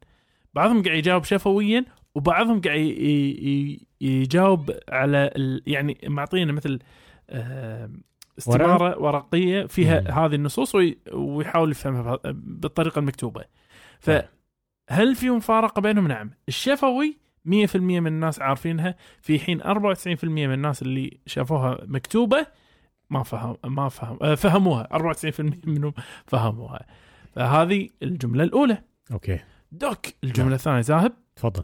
بعضهم 0.53 0.83
قاعد 0.83 0.97
يجاوب 0.97 1.23
شفويا 1.23 1.85
وبعضهم 2.15 2.61
قاعد 2.61 2.79
يجاوب 4.01 4.71
على 4.89 5.31
ال... 5.35 5.61
يعني 5.67 5.97
معطينا 6.03 6.51
مثل 6.53 6.79
آه، 7.29 7.89
استمارة 8.37 8.99
ورقية 9.01 9.65
فيها 9.65 10.01
مم. 10.01 10.07
هذه 10.07 10.35
النصوص 10.35 10.75
وي- 10.75 10.97
ويحاول 11.13 11.71
يفهمها 11.71 12.19
بالطريقة 12.33 12.99
المكتوبة. 12.99 13.43
فهل 13.99 15.15
في 15.15 15.29
مفارقة 15.29 15.81
بينهم؟ 15.81 16.07
نعم. 16.07 16.31
الشفوي 16.47 17.17
100% 17.45 17.75
من 17.75 18.07
الناس 18.07 18.41
عارفينها 18.41 18.95
في 19.21 19.39
حين 19.39 19.61
94% 19.61 20.23
من 20.23 20.53
الناس 20.53 20.81
اللي 20.81 21.19
شافوها 21.25 21.77
مكتوبة 21.85 22.45
ما 23.09 23.23
فهم 23.23 23.57
ما 23.65 23.89
فهم 23.89 24.17
آه، 24.21 24.35
فهموها. 24.35 24.87
94% 24.93 25.41
منهم 25.67 25.93
فهموها. 26.27 26.85
فهذه 27.31 27.89
الجملة 28.03 28.43
الأولى. 28.43 28.77
أوكي. 29.11 29.39
دوك 29.71 30.05
الجملة 30.23 30.45
نعم. 30.49 30.53
الثانية 30.53 30.79
ذاهب 30.81 31.13
تفضل. 31.35 31.63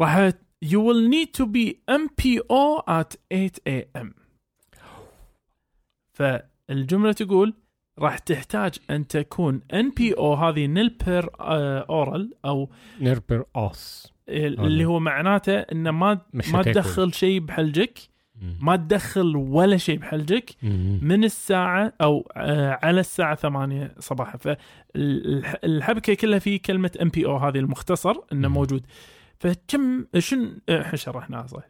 راح 0.00 0.30
you 0.64 0.80
will 0.80 1.08
need 1.08 1.28
to 1.34 1.44
be 1.46 1.64
MPO 1.90 2.82
at 2.86 3.16
8 3.30 3.58
a.m. 3.68 4.14
فالجملة 6.12 7.12
تقول 7.12 7.54
راح 7.98 8.18
تحتاج 8.18 8.74
أن 8.90 9.06
تكون 9.06 9.60
NPO 9.72 10.20
هذه 10.20 10.66
nil 10.66 10.96
per 11.06 11.28
oral 11.40 12.32
أو 12.44 12.70
nil 13.00 13.22
per 13.22 13.44
os 13.56 14.12
اللي 14.28 14.84
هو 14.84 14.98
معناته 15.00 15.58
أنه 15.58 15.90
ما 15.90 16.20
ما. 16.32 16.62
تدخل 16.62 17.12
شيء 17.14 17.40
بحلجك 17.40 17.98
ما 18.60 18.76
تدخل 18.76 19.36
ولا 19.36 19.76
شيء 19.76 19.98
بحلجك. 19.98 20.56
من 21.02 21.24
الساعة 21.24 21.92
أو 22.00 22.28
آه، 22.36 22.78
على 22.82 23.00
الساعة 23.00 23.34
8 23.34 23.94
صباحا 23.98 24.38
فالحبكة 24.38 26.14
كلها 26.14 26.38
في 26.38 26.58
كلمة 26.58 26.90
NPO 27.02 27.36
هذه 27.36 27.58
المختصر 27.58 28.14
إنه 28.32 28.48
مم. 28.48 28.54
موجود 28.54 28.86
فكم 29.44 30.04
شن 30.18 30.58
إحنا 30.70 30.96
شرحناها 30.96 31.46
صح 31.46 31.62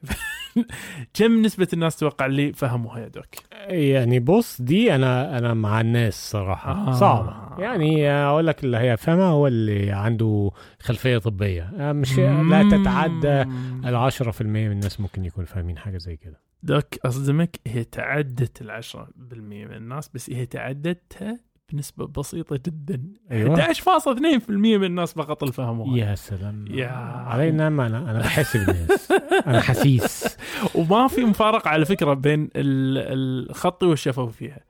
كم 1.15 1.43
نسبة 1.43 1.69
الناس 1.73 1.97
توقع 1.97 2.27
اللي 2.27 2.53
فهموها 2.53 3.01
يا 3.01 3.09
دوك؟ 3.09 3.27
يعني 3.69 4.21
بص 4.21 4.63
دي 4.63 4.95
أنا 4.95 5.39
أنا 5.39 5.55
مع 5.55 5.81
الناس 5.81 6.31
صراحة 6.31 6.73
آه. 6.73 6.93
صعبة 6.93 7.63
يعني 7.63 8.11
أقول 8.11 8.47
لك 8.47 8.65
اللي 8.65 8.77
هيفهمها 8.77 9.27
هو 9.27 9.47
اللي 9.47 9.93
عنده 9.93 10.51
خلفية 10.81 11.19
طبية 11.19 11.71
مش 11.79 12.19
لا 12.19 12.69
تتعدى. 12.71 13.43
ال 13.89 14.11
10% 14.13 14.43
من 14.43 14.73
الناس 14.73 15.01
ممكن 15.01 15.25
يكونوا 15.25 15.49
فاهمين 15.49 15.79
حاجة 15.79 15.99
زي 15.99 16.17
كده 16.17 16.41
دوك 16.63 16.87
أصدمك 17.07 17.61
هي 17.67 17.85
تعدت 17.85 18.63
ال 18.63 18.83
10% 18.85 18.97
من 19.33 19.73
الناس 19.73 20.11
بس 20.15 20.31
هي 20.31 20.47
تعدتها 20.47 21.41
بنسبة 21.75 22.07
بسيطة 22.07 22.61
جدا. 22.67 23.03
أيوة. 23.31 23.57
11.2% 23.73 24.51
من 24.51 24.85
الناس 24.85 25.13
فقط 25.13 25.43
اللي 25.43 25.53
فهموها 25.53 25.99
يا 25.99 26.15
سلام. 26.15 26.65
يا. 26.71 26.89
علينا 27.27 27.69
ما 27.69 27.87
أنا 27.87 28.11
أنا 28.11 28.19
بحس 28.19 28.57
بالناس. 28.57 29.13
أنا 29.47 29.61
حسيس. 29.61 30.37
وما 30.75 31.09
في 31.09 31.25
مفارقة 31.25 31.69
على 31.69 31.85
فكرة 31.85 32.15
بين 32.15 32.43
ال- 32.57 33.49
الخطي 33.51 33.87
والشفوي 33.87 34.33
فيها. 34.33 34.61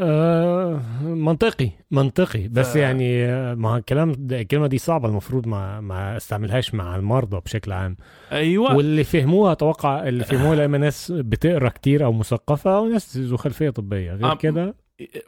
آه 0.00 0.80
منطقي 1.02 1.70
منطقي. 1.90 2.48
بس 2.48 2.72
ف- 2.72 2.76
يعني 2.76 3.24
آه، 3.24 3.54
ما 3.54 3.76
الكلام 3.76 4.10
الكلمة 4.30 4.66
دي 4.66 4.78
صعبة. 4.78 5.08
المفروض 5.08 5.46
ما 5.48 5.80
ما 5.80 6.16
استعملهاش 6.16 6.74
مع 6.74 6.96
المرضى 6.96 7.40
بشكل 7.40 7.72
عام. 7.72 7.96
أيوه. 8.32 8.76
واللي 8.76 9.04
فهموها 9.04 9.52
أتوقع 9.52 10.08
اللي 10.08 10.24
فهموها 10.24 10.54
لا 10.56 10.64
اما 10.64 10.78
ناس 10.78 11.12
بتقرأ 11.16 11.68
كتير 11.68 12.04
أو 12.04 12.12
مثقفة 12.12 12.76
أو 12.76 12.86
ناس 12.88 13.16
ذو 13.16 13.36
خلفية 13.36 13.70
طبية. 13.70 14.12
غير 14.12 14.30
آه، 14.32 14.34
كده 14.34 14.74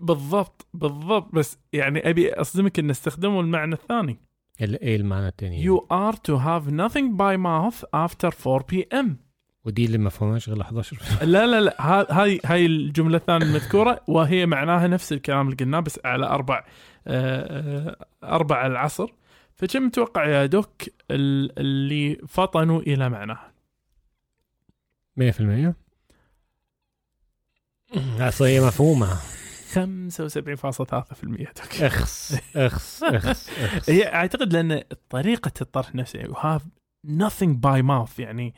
بالضبط 0.01 0.67
بالضبط. 0.75 1.35
بس 1.35 1.59
يعني 1.73 2.11
أبي 2.11 2.33
أصدمك 2.35 2.79
إن 2.79 2.91
استخدموا 2.91 3.43
المعنى 3.43 3.75
الثاني. 3.75 4.19
ال- 4.63 4.81
إيه 4.83 4.97
المعنى 4.97 5.29
التاني 5.29 5.65
you 5.69 5.81
are 5.81 6.15
to 6.17 6.35
have 6.39 6.71
nothing 6.71 7.17
by 7.17 7.37
mouth 7.37 7.85
after 7.95 8.31
4 8.47 8.61
p.m. 8.73 9.07
ودي 9.65 9.85
اللي 9.85 9.99
ما 9.99 10.11
فهمهاش 10.11 10.49
غير 10.49 10.61
11 10.63 10.99
لا 11.23 11.47
لا 11.47 11.61
لا. 11.61 11.77
ها- 11.81 12.07
هاي 12.23 12.41
هاي 12.45 12.67
الجملة 12.67 13.17
الثانية 13.17 13.47
المذكوره 13.47 14.01
وهي 14.09 14.47
معناها 14.47 14.87
نفس 14.87 15.13
الكلام 15.13 15.47
اللي 15.47 15.57
قلناه 15.57 15.81
بس 15.81 16.01
على 16.05 16.27
أربع 16.27 16.65
آه، 17.07 17.89
آه، 17.89 18.07
أربع 18.25 18.67
العصر. 18.67 19.13
فكم 19.57 19.83
متوقع 19.87 20.27
يا 20.29 20.47
دوك 20.47 20.83
ال- 21.11 21.59
اللي 21.59 22.15
فطنوا 22.29 22.81
إلى 22.81 23.09
معناها 23.09 23.53
100% 25.17 25.75
أصل 28.29 28.45
هي 28.45 28.61
مفهومة. 28.61 29.09
75.3% 29.75 31.41
يا 31.41 31.53
دوك 31.57 31.83
أخس 31.83 32.39
أخس 32.57 33.03
أخس 33.03 33.51
هي 33.91 34.15
أعتقد 34.15 34.53
لأن 34.53 34.83
طريقة 35.11 35.53
الطرح 35.61 35.95
نفسها 35.95 36.23
you 36.23 36.35
have 36.37 36.63
nothing 37.11 37.55
by 37.67 37.83
mouth 37.83 38.19
يعني 38.19 38.55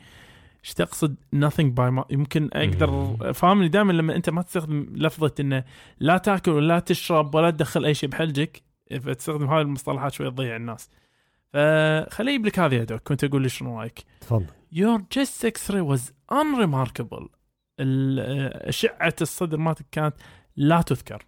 إيش 0.65 0.73
تقصد 0.73 1.15
nothing 1.35 1.73
by 1.79 1.99
mouth 1.99 2.11
يمكن 2.11 2.49
أقدر. 2.53 3.33
فاهمني 3.33 3.67
دائما 3.67 3.91
لما 3.93 4.15
أنت 4.15 4.29
ما 4.29 4.41
تستخدم 4.41 4.87
لفظة 4.95 5.33
إنه 5.39 5.63
لا 5.99 6.17
تأكل 6.17 6.51
ولا 6.51 6.79
تشرب 6.79 7.35
ولا 7.35 7.49
تدخل 7.51 7.85
أي 7.85 7.93
شيء 7.93 8.09
بحلجك 8.09 8.61
فتستخدم 9.01 9.45
هاي 9.47 9.61
المصطلحات 9.61 10.13
شوي 10.13 10.31
تضيع 10.31 10.55
الناس. 10.55 10.89
فخليه 11.53 12.31
يجيب 12.31 12.45
لك 12.45 12.59
هذه 12.59 12.75
يا 12.75 12.83
دوك 12.83 13.01
كنت 13.01 13.23
أقول 13.23 13.41
لي 13.41 13.49
شنو 13.49 13.79
رايك؟ 13.79 13.99
تفضل. 14.21 14.45
Your 14.75 14.99
chest 15.15 15.45
x-ray 15.47 15.95
was 15.95 16.01
unremarkable. 16.33 17.27
ال- 17.79 18.19
آه، 18.19 18.69
أشعة 18.69 19.15
الصدر 19.21 19.57
مالتك 19.57 19.85
كانت 19.91 20.13
لا 20.59 20.81
تذكر. 20.81 21.25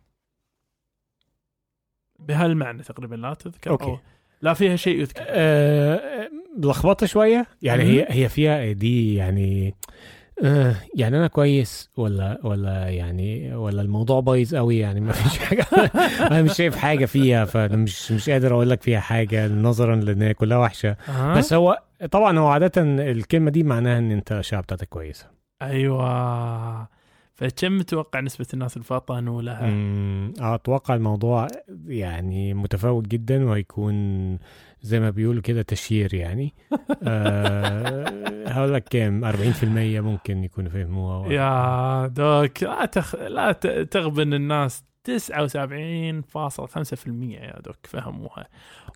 بهالمعنى 2.20 2.84
تقريبا 2.84 3.16
لا 3.16 3.34
تذكر. 3.34 3.72
أوكي. 3.72 3.86
أو 3.86 4.00
لا 4.42 4.54
فيها 4.54 4.76
شيء 4.76 5.00
يذكر. 5.00 5.24
آه، 5.28 6.30
لخبطة 6.58 7.06
شوية. 7.06 7.46
يعني 7.62 7.84
هي 7.84 8.06
هي 8.10 8.30
فيها 8.30 8.72
دي 8.72 9.16
يعني 9.16 9.76
آه، 10.44 10.76
يعني 10.96 11.18
أنا 11.18 11.28
كويس 11.28 11.90
ولا 11.98 12.40
ولا 12.44 12.90
يعني 12.90 13.56
ولا 13.56 13.82
الموضوع 13.82 14.20
بايظ 14.20 14.56
قوي 14.56 14.80
يعني 14.80 15.00
ما 15.00 15.12
فيش 15.12 15.40
حاجة. 15.40 15.66
أنا 16.32 16.42
مش 16.42 16.54
شايف 16.54 16.76
حاجة 16.76 17.06
فيها 17.06 17.46
فأنا 17.46 17.78
مش 17.78 18.30
قادر 18.30 18.54
أقول 18.54 18.70
لك 18.70 18.82
فيها 18.82 19.00
حاجة 19.00 19.48
نظرا 19.48 19.96
لأن 19.96 20.22
هي 20.22 20.34
كلها 20.34 20.58
وحشة. 20.58 20.96
أه؟ 21.10 21.38
بس 21.38 21.54
هو 21.54 21.82
طبعا 22.12 22.40
هو 22.40 22.48
عادة 22.48 22.72
الكلمة 23.12 23.52
دي 23.52 23.64
معناها 23.64 23.98
إن 23.98 24.12
أنت 24.12 24.32
الاشعه 24.32 24.62
بتاعتك 24.62 24.90
كويسة. 24.90 25.28
أيوه. 25.62 27.01
فكم 27.42 27.78
متوقع 27.78 28.20
نسبة 28.20 28.46
الناس 28.54 28.80
فطنوا 28.80 29.42
لها؟ 29.42 29.72
أتوقع 30.56 30.96
الموضوع 30.96 31.48
يعني 31.88 32.54
متفاوت 32.54 33.08
جدا 33.08 33.46
وهيكون 33.46 34.38
زي 34.82 35.00
ما 35.00 35.10
بيقولوا 35.10 35.42
كده 35.42 35.62
تشيير 35.62 36.14
يعني. 36.14 36.54
أه 37.08 38.48
هقول 38.48 38.74
لك 38.74 38.84
كام؟ 38.84 39.32
40% 39.32 39.64
ممكن 39.66 40.44
يكونوا 40.44 40.70
فهموها 40.72 41.32
يا 41.32 42.08
دوك 42.08 42.64
لا 42.64 42.86
تخ... 42.86 43.16
لا 43.16 43.52
تغبن 43.92 44.34
الناس 44.34 44.84
79.5% 45.10 45.14
يا 47.22 47.60
doc 47.60 47.78
فهموها. 47.84 48.48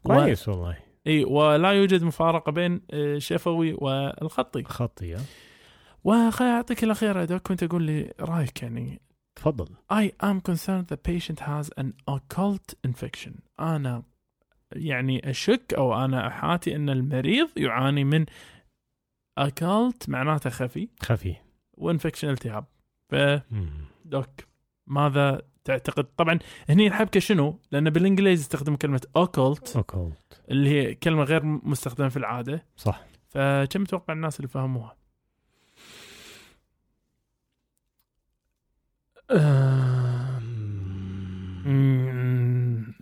و... 0.04 0.08
كويس 0.08 0.50
والله. 0.50 0.78
إي 1.08 1.24
ولا 1.24 1.70
يوجد 1.70 2.04
مفارقة 2.04 2.52
بين 2.52 2.82
آه، 2.92 3.16
الشفوي 3.16 3.74
والخطي. 3.74 4.64
خطي 4.64 5.18
اعطيك 6.14 6.84
الأخير 6.84 7.18
يا 7.18 7.26
doc 7.26 7.42
كنت 7.42 7.64
أقول 7.64 7.84
لي 7.84 8.14
رأيك 8.20 8.64
يعني 8.64 9.02
تفضل 9.36 9.68
I 9.94 10.06
am 10.24 10.42
concerned 10.52 10.88
the 10.94 10.98
patient 10.98 11.40
has 11.40 11.70
an 11.84 11.94
occult 12.12 12.74
infection. 12.88 13.32
أنا 13.60 14.04
يعني 14.72 15.30
أشك 15.30 15.74
أو 15.78 16.06
أنا 16.06 16.28
أحاتي 16.28 16.76
أن 16.76 16.90
المريض 16.90 17.50
يعاني 17.58 18.04
من 18.04 18.26
occult 19.40 20.10
معناته 20.10 20.50
خفي 20.50 20.90
خفي 21.02 21.36
و 21.78 21.83
infection 21.83 22.30
التهاب. 22.30 22.66
أمم. 23.14 23.70
ف 24.06 24.12
doc 24.12 24.30
ماذا 24.88 25.42
تعتقد؟ 25.64 26.04
طبعا 26.04 26.40
هني 26.70 26.88
الحبكة 26.88 27.20
شنو؟ 27.20 27.60
لأن 27.72 27.90
بالإنجليزي 27.90 28.42
يستخدموا 28.42 28.78
كلمة 28.78 29.02
occult 29.18 29.76
occult 29.78 30.42
اللي 30.52 30.70
هي 30.70 30.96
كلمة 30.96 31.24
غير 31.24 31.46
مستخدمة 31.46 32.10
في 32.10 32.18
العادة. 32.18 32.66
صح 32.76 33.02
فكم 33.28 33.84
تتوقع 33.84 34.14
الناس 34.14 34.40
اللي 34.40 34.48
فهموها؟ 34.48 34.96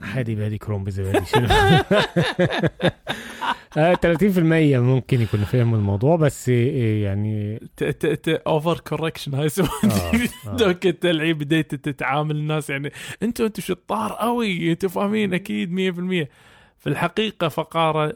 حادي 0.02 0.36
بادي 0.36 0.58
كروم 0.58 0.84
بزبادي 0.84 1.26
شنو 1.26 1.48
آه، 3.78 3.94
30% 3.94 4.78
ممكن 4.78 5.22
يكونوا 5.22 5.46
فهموا 5.46 5.78
الموضوع 5.78 6.16
بس 6.16 6.50
إيه 6.50 7.04
يعني 7.04 7.60
over 8.48 8.80
correction 8.80 9.34
هاي. 9.34 9.46
آه، 9.46 9.50
آه. 10.48 10.56
doc 10.56 10.86
انت 10.86 11.06
الحين 11.06 11.38
بديت 11.38 11.76
تتعامل 11.76 12.36
الناس 12.36 12.70
يعني 12.70 12.92
أنتوا 13.24 13.46
أنتوا 13.46 13.64
شطار 13.64 14.14
قوي 14.14 14.72
أنتوا 14.72 14.90
فاهمين 14.90 15.34
أكيد 15.34 15.70
100% 15.70 15.74
في 16.78 16.90
الحقيقة 16.90 17.48
فقارة 17.48 18.14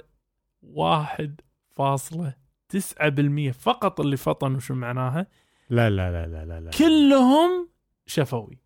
1.9% 0.64 3.52
فقط 3.60 4.00
اللي 4.00 4.18
فطنوا 4.18 4.60
شو 4.60 4.74
معناها 4.74 5.28
لا 5.70 5.90
لا 5.90 6.12
لا 6.12 6.28
لا 6.28 6.46
لا 6.46 6.60
لا 6.60 6.72
كلهم 6.72 7.70
شفوي. 8.08 8.58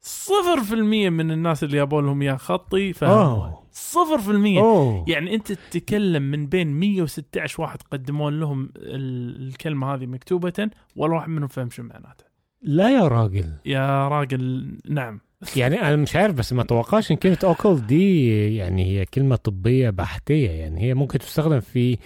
صفر 0.00 0.62
في 0.64 0.74
المية 0.74 1.10
من 1.10 1.30
الناس 1.30 1.64
اللي 1.64 1.78
يبون 1.78 2.06
لهم 2.06 2.22
إياه 2.22 2.36
خطي 2.36 2.92
فهموها 2.92 3.46
أوه. 3.46 3.62
صفر 3.72 4.18
في 4.18 4.30
المية. 4.30 4.60
أوه. 4.60 5.04
يعني 5.08 5.34
أنت 5.34 5.52
تتكلم 5.52 6.22
من 6.22 6.46
بين 6.46 6.66
116 6.80 7.62
واحد 7.62 7.82
قدموا 7.92 8.30
لهم 8.30 8.70
ال- 8.76 9.48
الكلمة 9.48 9.94
هذه 9.94 10.06
مكتوبة 10.06 10.70
ولا 10.96 11.14
واحد 11.14 11.28
منهم 11.28 11.48
فهم 11.48 11.70
شو 11.70 11.82
معناتها. 11.82 12.26
لا 12.62 12.90
يا 12.90 13.08
راجل. 13.08 13.52
يا 13.66 14.08
راجل 14.08 14.74
نعم. 14.88 15.20
يعني 15.56 15.80
أنا 15.80 15.96
مش 15.96 16.16
عارف 16.16 16.34
بس 16.34 16.52
ما 16.52 16.62
اتوقعش 16.62 17.10
إن 17.10 17.16
كلمة 17.16 17.38
أوكل 17.44 17.86
دي 17.86 18.56
يعني 18.56 18.84
هي 18.84 19.04
كلمة 19.04 19.36
طبية 19.36 19.90
بحتية. 19.90 20.50
يعني 20.50 20.80
هي 20.82 20.94
ممكن 20.94 21.18
تستخدم 21.18 21.60
في 21.60 21.98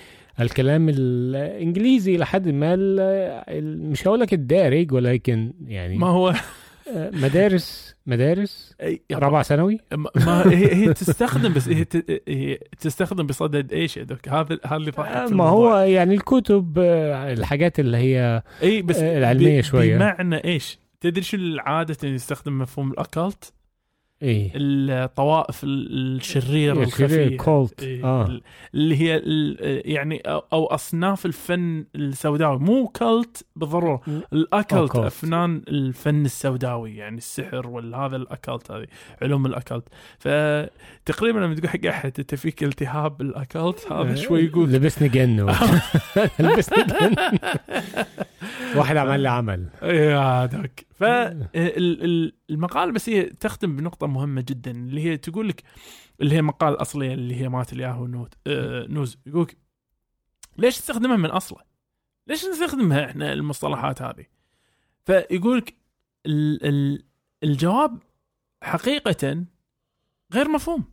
الكلام 0.43 0.89
الإنجليزي 0.89 2.17
لحد 2.17 2.49
ما 2.49 2.77
مش 3.61 4.07
هقول 4.09 4.21
لك 4.21 4.35
الدارج 4.35 4.93
ولكن 4.93 5.53
يعني 5.67 5.99
ما 5.99 6.07
هو 6.07 6.35
مدارس 6.97 7.95
مدارس 8.07 8.77
رابعة 9.13 9.43
ثانوي 9.43 9.79
ما 9.97 10.51
هي 10.51 10.75
هي 10.75 10.95
تستخدم 10.95 11.53
بس 11.53 11.69
هي, 11.69 11.87
هي 12.29 12.59
تستخدم 12.81 13.27
بصدد 13.27 13.73
إيش 13.73 13.97
يا 13.97 14.03
دوك 14.03 14.29
هذا 14.29 14.59
هذا 14.67 14.77
اللي 14.77 14.93
في 14.93 15.01
ما. 15.35 15.45
هو 15.45 15.77
يعني 15.79 16.15
الكتب 16.15 16.79
الحاجات 16.79 17.81
اللي 17.81 17.97
هي 17.97 18.43
إي 18.63 18.83
بس 18.83 18.99
العلمية 18.99 19.61
ب- 19.61 19.65
شوية. 19.65 19.97
بمعنى 19.97 20.45
إيش؟ 20.45 20.79
تدري 21.01 21.23
شو 21.23 21.37
اللي 21.37 22.15
يستخدم 22.15 22.59
مفهوم 22.59 22.91
الاكلت؟ 22.93 23.53
إيه. 24.23 24.51
الطوائف 24.55 25.65
ال- 25.65 26.17
الشريرة 26.17 26.83
الشرير 26.83 26.83
الخفية 27.23 27.37
كولت 27.37 27.83
إيه، 27.83 28.23
ال- 28.27 28.43
اللي 28.75 28.97
هي 29.01 29.23
يعني 29.85 30.17
أو 30.19 30.45
أو 30.53 30.67
أصناف 30.67 31.27
الفن 31.27 31.85
السوداوي. 31.95 32.59
مو 32.59 32.89
كلت 32.89 33.47
بالضرورة 33.57 34.01
الاكلت. 34.33 34.97
أفنان 34.97 35.63
الفن 35.69 36.25
السوداوي 36.25 36.97
يعني 36.97 37.17
السحر 37.17 37.67
والهذا 37.69 38.17
الاكلت 38.17 38.71
هذه 38.71 38.87
علوم 39.23 39.47
الاكلت 39.47 39.85
فتقريبا 40.19 41.39
لما 41.39 41.55
تقول 41.55 41.69
حق 41.69 41.87
أحد 41.87 42.13
أنت 42.19 42.35
فيك 42.35 42.63
التهاب 42.65 43.21
الاكلت 43.21 43.93
هذا 43.93 44.15
شوي 44.15 44.45
يقول 44.45 44.73
لبسني 44.73 45.09
جن 45.09 45.41
لبسني 46.41 46.85
جن 46.85 47.15
واحد 48.77 48.97
عمل 48.97 49.21
لي 49.21 49.29
عمل 49.29 49.69
يا 49.83 50.47
دوك 50.47 50.71
فالمقال 50.95 52.93
بس 52.93 53.09
هي 53.09 53.23
تختم 53.23 53.77
بنقطة 53.77 54.07
مهمة 54.07 54.41
جدا 54.49 54.71
اللي 54.71 55.05
هي 55.05 55.17
تقول 55.17 55.49
لك 55.49 55.63
اللي 56.21 56.35
هي 56.35 56.43
مقال 56.43 56.75
أصلية 56.83 57.15
اللي 57.15 57.35
هي 57.41 57.49
مات 57.49 57.73
الياهو 57.73 58.07
نوت 58.07 58.35
آه 58.47 58.87
نوز 58.89 59.19
يقول 59.27 59.43
لك 59.43 59.57
ليش 60.59 60.79
تستخدمها 60.79 61.17
من 61.17 61.31
أصله؟ 61.31 61.59
ليش 62.27 62.45
نستخدمها 62.45 63.05
إحنا 63.05 63.33
المصطلحات 63.33 64.03
هذه؟ 64.03 64.25
فيقول 65.07 65.59
لك 65.59 65.75
ال- 66.27 66.67
ال- 66.67 67.05
الجواب 67.45 67.99
حقيقة 68.63 69.45
غير 70.35 70.49
مفهوم 70.49 70.85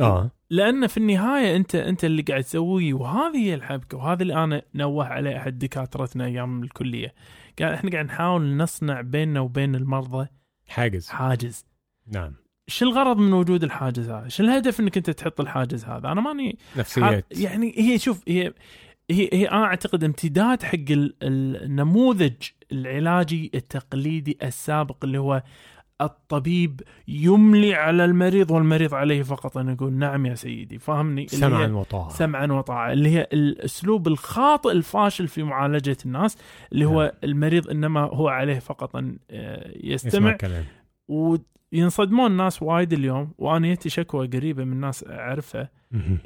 آه. 0.00 0.30
لأن 0.50 0.86
في 0.86 0.96
النهاية 0.96 1.56
انت 1.56 1.74
أنت 1.74 2.04
اللي 2.04 2.22
قاعد 2.22 2.42
تسويه 2.42 2.94
وهذه 2.94 3.36
هي 3.36 3.54
الحبكة 3.54 3.96
وهذا 3.98 4.22
اللي 4.22 4.44
أنا 4.44 4.62
نوه 4.74 5.06
عليه 5.06 5.36
أحد 5.36 5.58
دكاترتنا 5.58 6.24
أيام 6.24 6.62
الكلية. 6.62 7.14
قال 7.58 7.72
إحنا 7.72 7.90
قاعد 7.90 8.04
نحاول 8.06 8.56
نصنع 8.56 9.00
بيننا 9.00 9.40
وبين 9.40 9.74
المرضى 9.74 10.28
حاجز. 10.68 11.08
حاجز. 11.08 11.64
نعم. 12.12 12.34
شو 12.68 12.84
الغرض 12.84 13.18
من 13.18 13.32
وجود 13.32 13.64
الحاجز 13.64 14.10
هذا؟ 14.10 14.28
شو 14.28 14.42
الهدف 14.42 14.80
إنك 14.80 14.96
أنت 14.96 15.10
تحط 15.10 15.40
الحاجز 15.40 15.84
هذا؟ 15.84 16.12
أنا 16.12 16.20
ماني 16.20 16.58
نفسيات. 16.76 17.26
يعني 17.38 17.74
هي 17.76 17.98
شوف 17.98 18.22
هي 18.28 18.52
هي 19.10 19.28
هي 19.32 19.48
أنا 19.50 19.64
أعتقد 19.64 20.04
امتداد 20.04 20.62
حق 20.62 20.74
ال- 20.90 21.14
النموذج 21.22 22.32
العلاجي 22.72 23.50
التقليدي 23.54 24.38
السابق 24.42 25.04
اللي 25.04 25.18
هو 25.18 25.42
الطبيب 26.00 26.80
يملي 27.08 27.74
على 27.74 28.04
المريض 28.04 28.50
والمريض 28.50 28.94
عليه 28.94 29.22
فقط. 29.22 29.56
ان 29.58 29.68
يقول 29.68 29.92
نعم 29.92 30.26
يا 30.26 30.34
سيدي 30.34 30.78
فاهمني 30.78 31.24
اللي 31.24 31.28
سمعا 31.28 31.66
هي 31.66 31.70
وطاعة. 31.70 32.08
سمعا 32.08 32.46
وطاعة. 32.46 32.92
اللي 32.92 33.08
هي 33.08 33.28
الأسلوب 33.32 34.08
الخاطئ 34.08 34.72
الفاشل 34.72 35.28
في 35.28 35.42
معالجة 35.42 35.96
الناس 36.06 36.38
اللي 36.72 36.84
هو 36.84 37.02
نعم. 37.02 37.12
المريض 37.24 37.70
إنما 37.70 38.00
هو 38.00 38.28
عليه 38.28 38.58
فقط 38.58 38.96
أن 38.96 39.18
آه، 39.30 39.72
يستمع. 39.76 40.32
كلام. 40.32 40.64
وينصدمون 41.08 42.30
الناس 42.30 42.62
وايد 42.62 42.92
اليوم. 42.92 43.34
وأنا 43.38 43.74
جتي 43.74 43.88
شكوى 43.88 44.26
قريبة 44.26 44.64
من 44.64 44.80
ناس 44.80 45.04
أعرفها. 45.08 45.70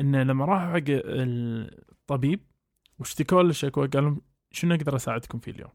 انه 0.00 0.22
لما 0.22 0.44
راحوا 0.44 0.72
حق 0.72 0.84
الطبيب 0.88 2.40
واشتكوا 2.98 3.42
له 3.42 3.50
الشكوى 3.50 3.86
قال 3.86 4.04
لهم 4.04 4.20
شنو 4.52 4.74
أقدر 4.74 4.96
أساعدكم 4.96 5.38
فيه 5.38 5.52
اليوم؟ 5.52 5.70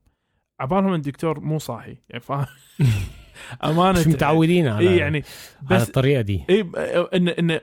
عبالهم 0.60 0.94
الدكتور 0.94 1.40
مو 1.40 1.60
صاحي 1.60 1.98
يعني 2.10 2.22
فاهم 2.22 2.46
أمانة. 3.64 4.00
مش 4.00 4.08
متعودين 4.08 4.68
على 4.68 4.90
إي 4.90 4.98
يعني 4.98 5.24
على 5.72 5.80
بس 5.80 5.88
الطريقة 5.88 6.22
دي. 6.22 6.44
إي 6.50 6.62
إن 7.14 7.28
إن 7.28 7.60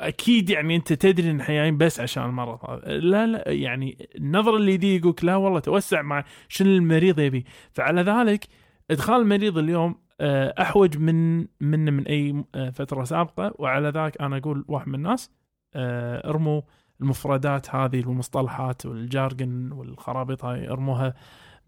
أكيد 0.00 0.50
يعني 0.50 0.76
أنت 0.76 0.92
تدري 0.92 1.30
إن 1.30 1.38
جايين 1.38 1.78
بس 1.78 2.00
عشان 2.00 2.24
المرض. 2.24 2.58
لا 2.86 3.26
لا 3.26 3.44
يعني 3.46 4.08
النظره 4.16 4.56
اللي 4.56 4.76
دي 4.76 4.96
يقولك 4.96 5.24
لا 5.24 5.36
والله 5.36 5.60
توسع 5.60 6.02
مع 6.02 6.24
شنو 6.48 6.70
المريض 6.70 7.18
يبي. 7.20 7.44
فعلى 7.72 8.02
ذلك 8.02 8.46
إدخال 8.90 9.20
المريض 9.20 9.58
اليوم 9.58 9.94
آه، 10.20 10.54
أحوج 10.60 10.98
من 10.98 11.38
من 11.60 11.92
من 11.92 12.06
أي 12.06 12.44
آه، 12.54 12.70
فترة 12.70 13.04
سابقة. 13.04 13.52
وعلى 13.58 13.88
ذلك 13.88 14.20
أنا 14.20 14.36
أقول 14.36 14.64
واحد 14.68 14.88
من 14.88 14.94
الناس 14.94 15.30
آه، 15.74 16.28
ارموا 16.30 16.62
المفردات 17.00 17.74
هذه 17.74 18.06
والمصطلحات 18.06 18.86
والجارجن 18.86 19.72
والخرابيط 19.72 20.44
هاي 20.44 20.68
ارموها 20.68 21.14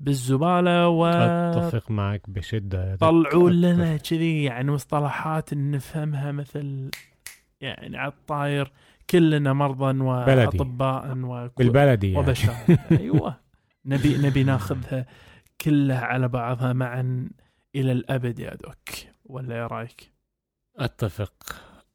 بالزبالة 0.00 0.88
و 0.88 1.06
أتفق 1.06 1.90
معك 1.90 2.30
بشدة. 2.30 2.96
طلعوا. 2.96 3.50
لنا 3.50 3.96
كذي 3.96 4.44
يعني 4.44 4.70
مصطلحات 4.70 5.54
نفهمها 5.54 6.32
مثل 6.32 6.90
يعني 7.60 7.96
على 7.98 8.12
الطاير 8.12 8.72
كلنا 9.10 9.52
مرضى 9.52 10.00
واطباء 10.00 11.18
وك- 11.18 11.58
بالبلدي 11.58 12.12
يعني. 12.12 12.18
وبشر. 12.26 12.52
أيوه. 13.00 13.40
نبي 13.86 14.18
نبي 14.18 14.44
ناخذها 14.44 15.06
كلها 15.60 16.00
على 16.00 16.28
بعضها 16.28 16.72
معا 16.72 17.28
إلى 17.74 17.92
الأبد 17.92 18.38
يا 18.38 18.54
دوك. 18.54 18.88
ولا 19.24 19.56
يا 19.56 19.66
رأيك؟ 19.66 20.12
أتفق. 20.76 21.34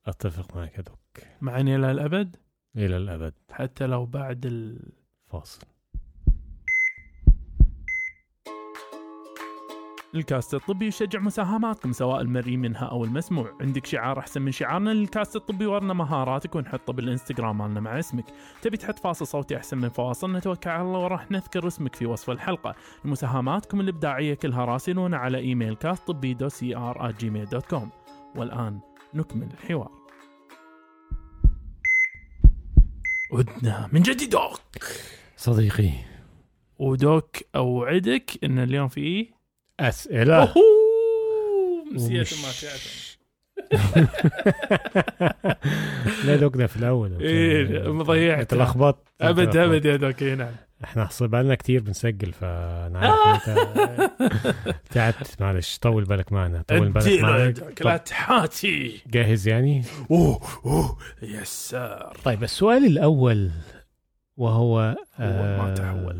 أتفق 0.05 0.55
معك 0.57 0.77
يا 0.77 0.81
دوك. 0.81 0.99
معا 1.41 1.61
إلى 1.61 1.91
الأبد؟ 1.91 2.35
إلى 2.77 2.97
الأبد. 2.97 3.33
حتى 3.51 3.87
لو 3.87 4.05
بعد 4.05 4.45
ال... 4.45 4.79
الكاست 10.15 10.53
الطبي 10.53 10.87
يشجع 10.87 11.19
مساهماتكم 11.19 11.91
سواء 11.91 12.21
المرئي 12.21 12.57
منها 12.57 12.85
أو 12.85 13.03
المسموع، 13.03 13.57
عندك 13.61 13.85
شعار 13.85 14.19
أحسن 14.19 14.41
من 14.41 14.51
شعارنا 14.51 14.89
للكاست 14.89 15.35
الطبي 15.35 15.65
ورنا 15.65 15.93
مهاراتك 15.93 16.55
ونحطه 16.55 16.93
بالإنستغرام 16.93 17.57
مالنا 17.57 17.79
مع 17.79 17.99
اسمك، 17.99 18.25
تبي 18.61 18.77
تحط 18.77 18.99
فاصل 18.99 19.27
صوتي 19.27 19.57
أحسن 19.57 19.77
من 19.77 19.89
فواصل؟ 19.89 20.35
نتوكل 20.35 20.69
على 20.69 20.81
الله 20.81 20.99
وراح 20.99 21.31
نذكر 21.31 21.67
اسمك 21.67 21.95
في 21.95 22.05
وصف 22.05 22.29
الحلقة، 22.29 22.75
مساهماتكم 23.05 23.79
الإبداعية 23.79 24.33
كلها 24.33 24.65
راسلونا 24.65 25.17
على 25.17 25.37
إيميل 25.37 25.75
كاست 25.75 26.07
طبي 26.07 26.33
دو 26.33 26.49
سي 26.49 26.75
at 26.75 27.11
Gmail 27.11 27.45
dot 27.45 27.65
com، 27.65 27.89
والآن 28.35 28.79
نكمل 29.13 29.47
الحوار. 29.53 29.91
عدنا. 33.33 33.89
من 33.93 34.01
جديد 34.01 34.29
doc! 34.29 34.83
صديقي. 35.37 35.91
و 36.79 36.94
doc 36.94 37.37
أوعدك 37.55 38.43
إن 38.43 38.59
اليوم 38.59 38.87
في 38.87 39.29
أسئلة. 39.79 40.43
اوه 40.43 40.53
نسيت 41.93 42.33
ما 42.43 42.49
لا 46.25 46.35
دوكنا 46.35 46.67
في 46.67 46.77
الأول. 46.77 47.21
إيه 47.21 47.91
مضيعت 47.91 48.39
اتلخبطت 48.39 49.07
أبد 49.21 49.57
أبد 49.57 49.85
يا 49.85 49.95
دوك 49.95 50.21
إيه، 50.23 50.35
نعم 50.35 50.51
إحنا 50.83 51.05
حصل 51.05 51.35
لنا 51.35 51.55
كتير 51.55 51.81
بنسجل 51.81 52.31
فأنا 52.33 52.99
عارف 53.25 53.49
أنت. 53.49 54.11
تعبت 54.91 55.35
معلش 55.41 55.77
طول 55.77 56.03
بالك 56.03 56.31
معنا 56.33 56.63
طول 56.67 56.89
بالك 56.89 57.21
معنا. 57.21 57.53
لا 57.81 57.97
طب 57.97 58.03
تحاتي 58.03 59.01
جاهز 59.07 59.47
يعني؟ 59.47 59.83
أوه 60.11 60.41
أوه 60.65 60.97
يس 61.21 61.69
سار 61.69 62.17
طيب 62.23 62.43
السؤال 62.43 62.85
الأول 62.85 63.51
وهو 64.37 64.79
هو 65.15 65.57
ما 65.57 65.73
تحول. 65.77 66.15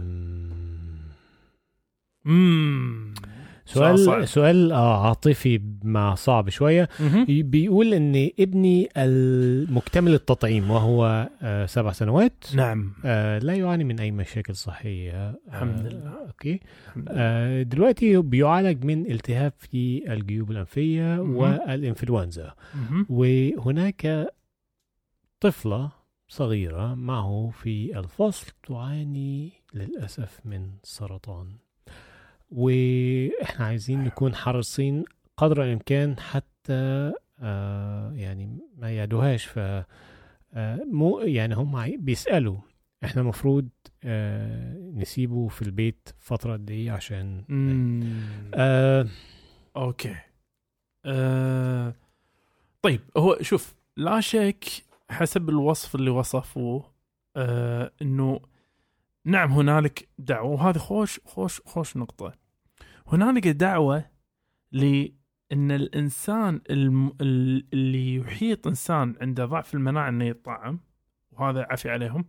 امم 2.25 3.13
سؤال 3.65 3.99
صعب. 3.99 4.25
سؤال 4.25 4.71
آه 4.71 5.07
عاطفي 5.07 5.61
مع 5.83 6.15
صعب 6.15 6.49
شوية 6.49 6.89
بيقول 7.27 7.93
إن 7.93 8.29
ابني 8.39 8.89
المكتمل 8.97 10.13
التطعيم 10.13 10.71
وهو 10.71 11.29
آه 11.41 11.65
سبع 11.65 11.91
سنوات 11.91 12.45
نعم 12.55 12.93
آه 13.05 13.39
لا 13.39 13.53
يعاني 13.53 13.83
من 13.83 13.99
أي 13.99 14.11
مشاكل 14.11 14.55
صحية 14.55 15.39
الحمد 15.47 15.79
لله. 15.85 16.09
أوكي 16.27 16.59
الحمد 16.87 17.09
لله. 17.11 17.61
دلوقتي 17.63 18.17
بيعالج 18.17 18.85
من 18.85 19.11
التهاب 19.11 19.53
في 19.59 20.13
الجيوب 20.13 20.51
الأنفية. 20.51 21.19
والإنفلونزا. 21.19 22.53
وهناك 23.09 24.27
طفلة 25.39 25.91
صغيرة 26.27 26.93
معه 26.95 27.51
في 27.53 27.99
الفصل 27.99 28.51
تعاني 28.67 29.51
للأسف 29.73 30.39
من 30.45 30.67
سرطان 30.83 31.47
وإحنا 32.53 33.65
عايزين 33.65 34.03
نكون 34.03 34.35
حريصين 34.35 35.05
قدر 35.37 35.63
الامكان 35.63 36.19
حتى 36.19 37.11
آه 37.39 38.11
يعني 38.13 38.57
ما 38.77 38.91
يعدوهاش. 38.91 39.45
ف 39.45 39.59
آه 39.59 39.85
مو 40.91 41.19
يعني 41.19 41.55
هم 41.55 41.97
بيسألوا. 41.97 42.57
إحنا 43.03 43.21
المفروض 43.21 43.69
آه 44.03 44.77
نسيبه 44.95 45.47
في 45.47 45.61
البيت 45.61 46.09
فترة 46.19 46.53
قد 46.53 46.71
إيه 46.71 46.91
عشان. 46.91 47.43
آه 48.53 49.07
أوكي. 49.75 50.15
آه 51.05 51.93
طيب 52.81 53.01
هو 53.17 53.37
شوف 53.41 53.75
لا 53.97 54.19
شك 54.19 54.65
حسب 55.09 55.49
الوصف 55.49 55.95
اللي 55.95 56.09
وصفوه 56.09 56.91
آه 57.35 57.91
انه 58.01 58.39
نعم 59.25 59.51
هنالك 59.51 60.07
دعوة 60.17 60.51
وهذه 60.51 60.77
خوش 60.77 61.19
خوش 61.25 61.61
خوش 61.65 61.97
نقطة. 61.97 62.42
هنالك 63.13 63.47
دعوة 63.47 64.05
لأن 64.71 65.71
الإنسان 65.71 66.61
الم... 66.69 67.07
ال- 67.21 67.65
اللي 67.73 68.15
يحيط 68.15 68.67
إنسان 68.67 69.15
عنده 69.21 69.45
ضعف 69.45 69.73
المناعة 69.73 70.09
إنه 70.09 70.25
يطعم 70.25 70.79
وهذا 71.31 71.67
عافية 71.69 71.91
عليهم. 71.91 72.25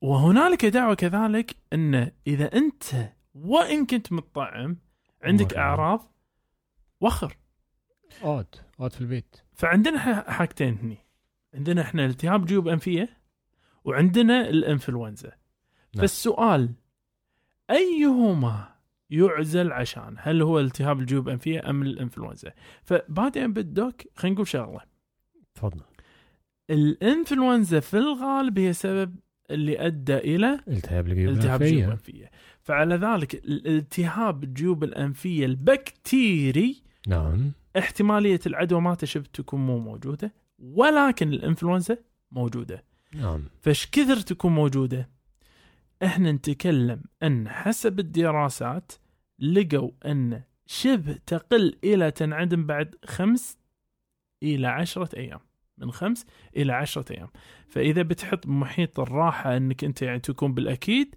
وهنالك 0.00 0.64
دعوة 0.66 0.94
كذلك 0.94 1.56
إن 1.72 2.10
إذا 2.26 2.54
أنت 2.56 2.84
وإن 3.34 3.86
كنت 3.86 4.12
متطعم 4.12 4.76
عندك. 5.22 5.54
أعراض 5.54 6.12
وخر 7.00 7.36
اقعد 8.22 8.46
اقعد 8.78 8.92
في 8.92 9.00
البيت 9.00 9.36
فعندنا 9.54 10.30
حاجتين 10.30 10.78
هني 10.82 10.98
عندنا 11.54 11.82
إحنا 11.82 12.04
التهاب 12.06 12.44
جيوب 12.46 12.68
أنفية 12.68 13.08
وعندنا 13.84 14.48
الإنفلونزا 14.48 15.28
نعم. 15.28 16.00
فالسؤال 16.00 16.72
أيهما 17.70 18.75
يعزل 19.10 19.72
عشان 19.72 20.16
هل 20.18 20.42
هو 20.42 20.60
التهاب 20.60 21.00
الجيوب 21.00 21.28
الأنفية 21.28 21.70
أم 21.70 21.82
الإنفلونزا. 21.82 22.52
فبعدين 22.82 23.52
بالدوك 23.52 24.02
خلينا 24.14 24.34
نقول 24.34 24.48
شغلة. 24.48 24.80
تفضل. 25.54 25.80
الإنفلونزا 26.70 27.80
في 27.80 27.98
الغالب 27.98 28.58
هي 28.58 28.72
سبب 28.72 29.16
اللي 29.50 29.86
أدى 29.86 30.16
إلى 30.16 30.60
التهاب 30.68 31.06
الجيوب 31.06 31.36
التهاب 31.36 31.62
الجيوب 31.62 31.84
الأنفية. 31.84 32.14
الانفيه 32.14 32.30
فعلى 32.62 32.94
ذلك 32.94 33.34
الالتهاب 33.34 34.44
الجيوب 34.44 34.84
الأنفية 34.84 35.46
البكتيري 35.46 36.82
نعم. 37.08 37.52
احتمالية 37.78 38.40
العدوى 38.46 38.80
ما 38.80 38.94
تشبه 38.94 39.26
تكون 39.32 39.60
مو 39.66 39.78
موجودة 39.78 40.32
ولكن 40.58 41.32
الإنفلونزا 41.32 41.96
موجودة. 42.30 42.84
نعم. 43.14 43.44
فايش 43.60 43.86
كثر 43.86 44.16
تكون 44.16 44.52
موجودة؟ 44.52 45.08
إحنا 46.02 46.32
نتكلم 46.32 47.02
أن 47.22 47.48
حسب 47.48 47.98
الدراسات 47.98 48.92
لقوا 49.38 49.90
أن 50.06 50.42
شبه 50.66 51.18
تقل 51.26 51.78
إلى 51.84 52.10
تنعدم 52.10 52.66
بعد 52.66 52.94
خمس 53.04 53.58
إلى 54.42 54.66
عشرة 54.66 55.16
أيام. 55.16 55.40
من 55.78 55.90
خمس 55.90 56.26
إلى 56.56 56.72
عشرة 56.72 57.12
أيام. 57.12 57.28
فإذا 57.68 58.02
بتحط 58.02 58.46
محيط 58.46 59.00
الراحة 59.00 59.56
أنك 59.56 59.84
أنت 59.84 60.02
يعني 60.02 60.20
تكون 60.20 60.54
بالأكيد 60.54 61.14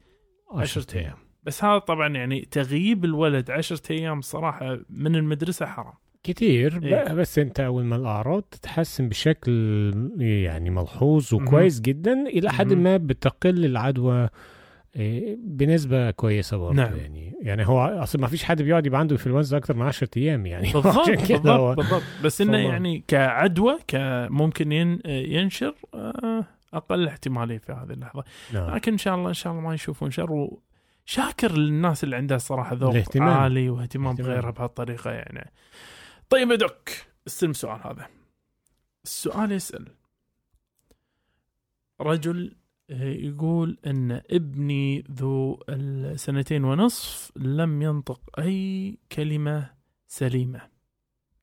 عشرة 0.51 0.97
أيام. 0.97 1.17
بس 1.43 1.63
هذا 1.63 1.77
طبعا 1.77 2.07
يعني 2.07 2.41
تغييب 2.41 3.05
الولد 3.05 3.51
عشرة 3.51 3.91
أيام 3.91 4.21
صراحة 4.21 4.79
من 4.89 5.15
المدرسة 5.15 5.65
حرام. 5.65 5.93
كتير. 6.23 6.83
إيه. 6.83 7.13
بس 7.13 7.39
أنت 7.39 7.59
أول 7.59 7.83
ما 7.83 7.95
الأعراض 7.95 8.41
تتحسن 8.41 9.09
بشكل 9.09 9.51
يعني 10.17 10.69
ملحوظ 10.69 11.33
وكويس 11.33 11.81
جدا 11.81 12.13
إلى 12.13 12.49
حد. 12.51 12.73
ما 12.73 12.97
بتقل 12.97 13.65
العدوى 13.65 14.29
بنسبة 15.37 16.11
كويسة 16.11 16.57
برضه 16.57 16.75
نعم. 16.75 16.97
يعني 16.97 17.35
يعني 17.41 17.67
هو 17.67 17.85
أصلا 17.85 18.21
ما 18.21 18.27
فيش 18.27 18.43
حد 18.43 18.61
بيقعد 18.61 18.85
يبقى 18.85 18.99
عنده 18.99 19.13
انفلونزا 19.13 19.57
أكتر 19.57 19.75
من 19.75 19.85
10 19.85 20.09
أيام 20.17 20.45
يعني 20.45 20.71
بالضبط 20.73 21.09
بالضبط, 21.09 21.77
بالضبط 21.77 22.03
بس 22.23 22.41
إنه. 22.41 22.57
يعني 22.57 23.03
كعدوى 23.07 23.77
كممكن 23.87 24.71
ين 24.71 24.99
ينشر 25.05 25.75
آه، 25.93 26.45
أقل 26.73 27.07
احتمالية 27.07 27.57
في 27.57 27.71
هذه 27.71 27.91
اللحظة 27.91 28.23
نعم. 28.53 28.75
لكن 28.75 28.91
إن 28.91 28.97
شاء 28.97 29.15
الله 29.15 29.29
إن 29.29 29.33
شاء 29.33 29.53
الله 29.53 29.63
ما 29.63 29.73
يشوفون 29.73 30.11
شر 30.11 30.31
وشاكر 30.31 31.51
للناس 31.51 32.03
اللي 32.03 32.15
عندها 32.15 32.37
صراحة 32.37 32.75
ذوق 32.75 32.91
الاهتمام. 32.91 33.29
عالي 33.29 33.69
واهتمام 33.69 34.07
اهتمام. 34.07 34.31
بغيرها 34.31 34.51
بهالطريقة 34.51 35.11
يعني 35.11 35.51
طيب 36.29 36.51
يا 36.51 36.55
دوك 36.55 36.89
استلم 37.27 37.51
السؤال 37.51 37.79
هذا 37.83 38.07
السؤال 39.03 39.51
يسأل 39.51 39.87
رجل 42.01 42.55
يقول 42.89 43.77
إن 43.85 44.21
ابني 44.31 45.03
ذو 45.11 45.63
السنتين 45.69 46.63
ونصف 46.63 47.31
لم 47.37 47.81
ينطق 47.81 48.39
أي 48.39 48.97
كلمة 49.11 49.69
سليمة. 50.07 50.69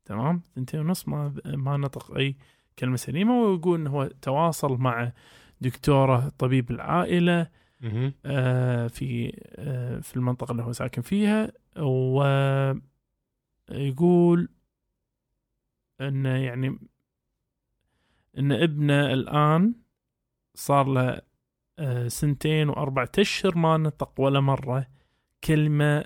تمام؟ 0.04 0.42
سنتين 0.54 0.80
ونصف 0.80 1.08
ما 1.08 1.34
ما 1.46 1.76
نطق 1.76 2.16
أي 2.16 2.36
كلمة 2.78 2.96
سليمة 2.96 3.40
ويقول 3.42 3.80
انه 3.80 3.90
هو 3.90 4.06
تواصل 4.22 4.76
مع 4.76 5.12
دكتورة 5.60 6.28
طبيب 6.38 6.70
العائلة 6.70 7.50
مهم. 7.80 8.12
آه، 8.24 8.86
في 8.86 9.32
آه، 9.56 9.98
في 10.00 10.16
المنطقة 10.16 10.52
اللي 10.52 10.62
هو 10.62 10.72
ساكن 10.72 11.02
فيها. 11.02 11.52
ويقول 13.70 14.48
انه 16.00 16.28
يعني 16.28 16.78
إن 18.38 18.52
ابنه 18.52 19.12
الآن 19.12 19.74
صار 20.54 20.86
له 20.88 21.20
سنتين 22.06 22.68
وأربعة 22.68 23.10
أشهر 23.18 23.58
ما 23.58 23.76
نطق 23.76 24.20
ولا 24.20 24.40
مرة 24.40 24.86
كلمة 25.44 26.04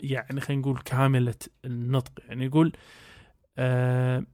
يعني 0.00 0.40
خلينا 0.40 0.62
نقول 0.62 0.78
كاملة 0.78 1.34
النطق. 1.64 2.12
يعني 2.28 2.44
يقول 2.44 2.72
آه، 3.58 4.24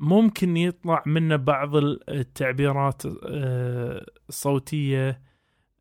ممكن 0.00 0.56
يطلع 0.56 1.02
منه 1.06 1.36
بعض 1.36 1.76
التعبيرات 1.76 3.02
آه، 3.06 4.06
الصوتية 4.28 5.22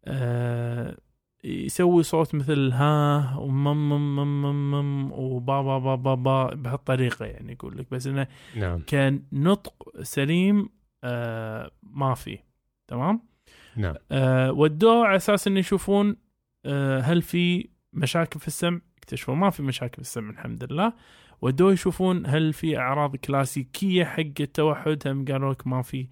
آه، 0.05 0.97
يسوي 1.43 2.03
صوت 2.03 2.36
مثل 2.36 2.72
ها 2.72 3.36
ومم 3.38 3.89
مم 3.89 4.16
مم 4.16 4.41
مم 4.41 4.72
مم 4.72 5.12
وبا 5.12 5.62
با 5.62 5.80
با 5.80 5.95
با 5.95 6.16
با 6.16 6.47
بهالطريقة 6.55 7.26
يعني 7.26 7.51
يقول 7.51 7.78
لك. 7.78 7.88
بس 7.91 8.07
إنه 8.07 8.28
نعم. 8.55 8.80
كان 8.88 9.24
نطق 9.32 10.01
سليم 10.01 10.70
آه 11.03 11.72
ما 11.84 12.14
في. 12.14 12.39
تمام؟ 12.88 13.31
نعم. 13.76 13.95
آه 14.11 14.51
ودوه 14.51 15.05
على 15.05 15.15
أساس 15.15 15.47
إنه 15.47 15.59
يشوفون 15.59 16.15
آه 16.65 16.99
هل 16.99 17.22
في 17.22 17.69
مشاكل 17.93 18.39
في 18.39 18.47
السمع؟ 18.47 18.80
اكتشفوا 18.97 19.36
ما 19.36 19.49
في 19.49 19.63
مشاكل 19.63 19.95
في 19.95 20.01
السمع 20.01 20.30
الحمد 20.30 20.74
لله. 20.74 20.93
ودوه 21.41 21.74
يشوفون 21.74 22.26
هل 22.26 22.53
في 22.53 22.78
أعراض 22.78 23.15
كلاسيكية 23.15 24.03
حق 24.03 24.24
التوحد؟ 24.39 25.07
هم 25.07 25.26
قالوا 25.26 25.53
لك 25.53 25.67
ما 25.67 25.82
في 25.82 26.07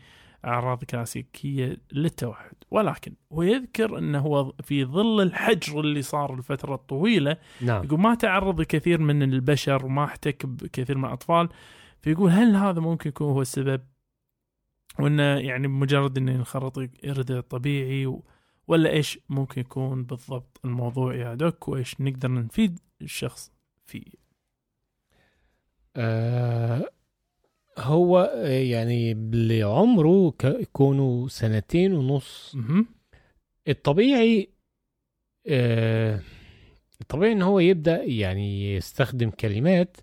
أعراض 0.45 0.83
كلاسيكية 0.83 1.77
للتوحد. 1.91 2.53
ولكن 2.71 3.13
هو 3.33 3.41
يذكر 3.41 3.97
إنه 3.97 4.19
هو 4.19 4.53
في 4.63 4.85
ظل 4.85 5.21
الحجر 5.21 5.79
اللي 5.79 6.01
صار 6.01 6.39
لفتره 6.39 6.75
طويله 6.75 7.37
نعم. 7.61 7.83
يقول 7.83 7.99
ما 7.99 8.15
تعرض 8.15 8.61
لكثير 8.61 9.01
من 9.01 9.23
البشر 9.23 9.85
وما 9.85 10.03
احتك 10.03 10.45
بكثير 10.45 10.97
من 10.97 11.05
الأطفال 11.05 11.49
فيقول 12.01 12.31
هل 12.31 12.55
هذا 12.55 12.79
ممكن 12.79 13.09
يكون 13.09 13.27
هو 13.27 13.41
السبب؟ 13.41 13.81
وإنه 14.99 15.23
يعني 15.23 15.67
بمجرد 15.67 16.17
إنه 16.17 16.31
ينخرط 16.31 16.77
يرد 17.03 17.41
طبيعي 17.41 18.05
و... 18.05 18.23
ولا 18.67 18.89
إيش 18.89 19.19
ممكن 19.29 19.61
يكون 19.61 20.03
بالضبط 20.03 20.59
الموضوع 20.65 21.15
يا 21.15 21.35
دوك 21.35 21.67
وإيش 21.67 22.01
نقدر 22.01 22.31
نفيد 22.31 22.79
الشخص 23.01 23.51
فيه 23.85 24.03
آه 25.95 26.89
هو 27.77 28.19
آه، 28.19 28.47
يعني 28.47 29.11
اللي 29.11 29.63
عمره 29.63 30.33
يكونوا 30.43 31.27
سنتين 31.27 31.93
ونص 31.93 32.55
مهم. 32.55 32.85
الطبيعي 33.67 34.49
آه 35.47 36.21
الطبيعي 37.01 37.31
إن 37.31 37.41
هو 37.41 37.59
يبدأ 37.59 38.03
يعني 38.03 38.75
يستخدم 38.75 39.29
كلمات 39.29 39.97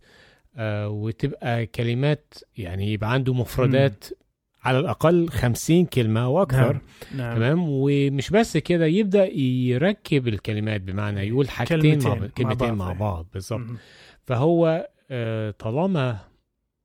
آه 0.57 0.89
وتبقى 0.89 1.67
كلمات 1.67 2.35
يعني 2.57 2.93
يبقى 2.93 3.13
عنده 3.13 3.35
مفردات 3.35 4.05
على 4.67 4.79
الأقل 4.79 5.29
50 5.29 5.85
كلمة 5.85 6.29
وأكثر 6.29 6.73
نعم. 6.73 6.81
نعم. 7.17 7.37
تمام؟ 7.37 7.65
ومش 7.69 8.31
بس 8.31 8.57
كده 8.57 8.87
يبدأ 8.87 9.25
يركب 9.35 10.29
الكلمات 10.29 10.81
بمعنى 10.81 11.29
يقول 11.29 11.49
حاجتين 11.49 11.81
كلمتين 11.81 12.09
مع 12.09 12.15
بعض 12.15 12.31
كلمتين 12.31 12.69
بعض، 12.69 12.79
مع 12.79 12.91
إيه. 12.91 12.99
بعض 12.99 13.27
بالظبط. 13.35 13.67
فهو 14.25 14.89
آه، 15.11 15.51
طالما 15.51 16.19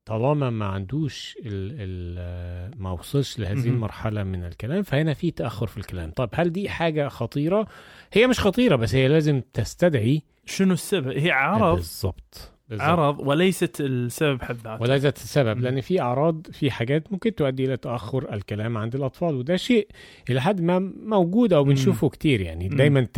طالما 0.06 0.50
ما 0.50 0.66
عندوش 0.66 1.38
ال 1.46 1.76
ال 1.80 2.16
آه، 2.20 2.72
ما 2.78 2.92
وصلش 2.92 3.40
لهذه 3.40 3.58
مهم. 3.58 3.68
المرحلة 3.68 4.24
من 4.24 4.44
الكلام 4.44 4.84
فهنا 4.84 5.14
في 5.14 5.32
تأخر 5.32 5.68
في 5.68 5.78
الكلام. 5.78 6.12
طب 6.12 6.30
هل 6.34 6.52
دي 6.52 6.70
حاجة 6.70 7.08
خطيرة؟ 7.08 7.68
هي 8.14 8.28
مش 8.28 8.40
خطيرة 8.40 8.76
بس 8.76 8.96
هي 8.96 9.08
لازم 9.08 9.42
تستدعي. 9.54 10.22
شنو 10.46 10.74
السبب؟ 10.74 11.08
هي 11.18 11.32
عرض 11.32 11.76
بالظبط. 11.76 12.52
بالظبط. 12.72 12.89
عرض 12.89 13.19
وليست 13.19 13.82
السبب 13.82 14.41
حد 14.41 14.55
ذاته 14.55 14.82
وليست 14.82 15.17
السبب. 15.17 15.59
لأن 15.59 15.82
في 15.82 16.01
أعراض 16.01 16.47
في 16.51 16.72
حاجات 16.72 17.11
ممكن 17.13 17.36
تؤدي 17.36 17.65
إلى 17.65 17.78
تأخر 17.78 18.34
الكلام 18.34 18.78
عند 18.78 18.95
الأطفال 18.95 19.36
وده 19.36 19.55
شيء 19.55 19.88
إلى 20.30 20.41
حد 20.41 20.61
ما 20.61 20.80
موجود 21.05 21.53
أو. 21.53 21.63
بنشوفه 21.63 22.09
كتير 22.09 22.41
يعني. 22.41 22.67
دايما 22.67 23.07
ت... 23.13 23.17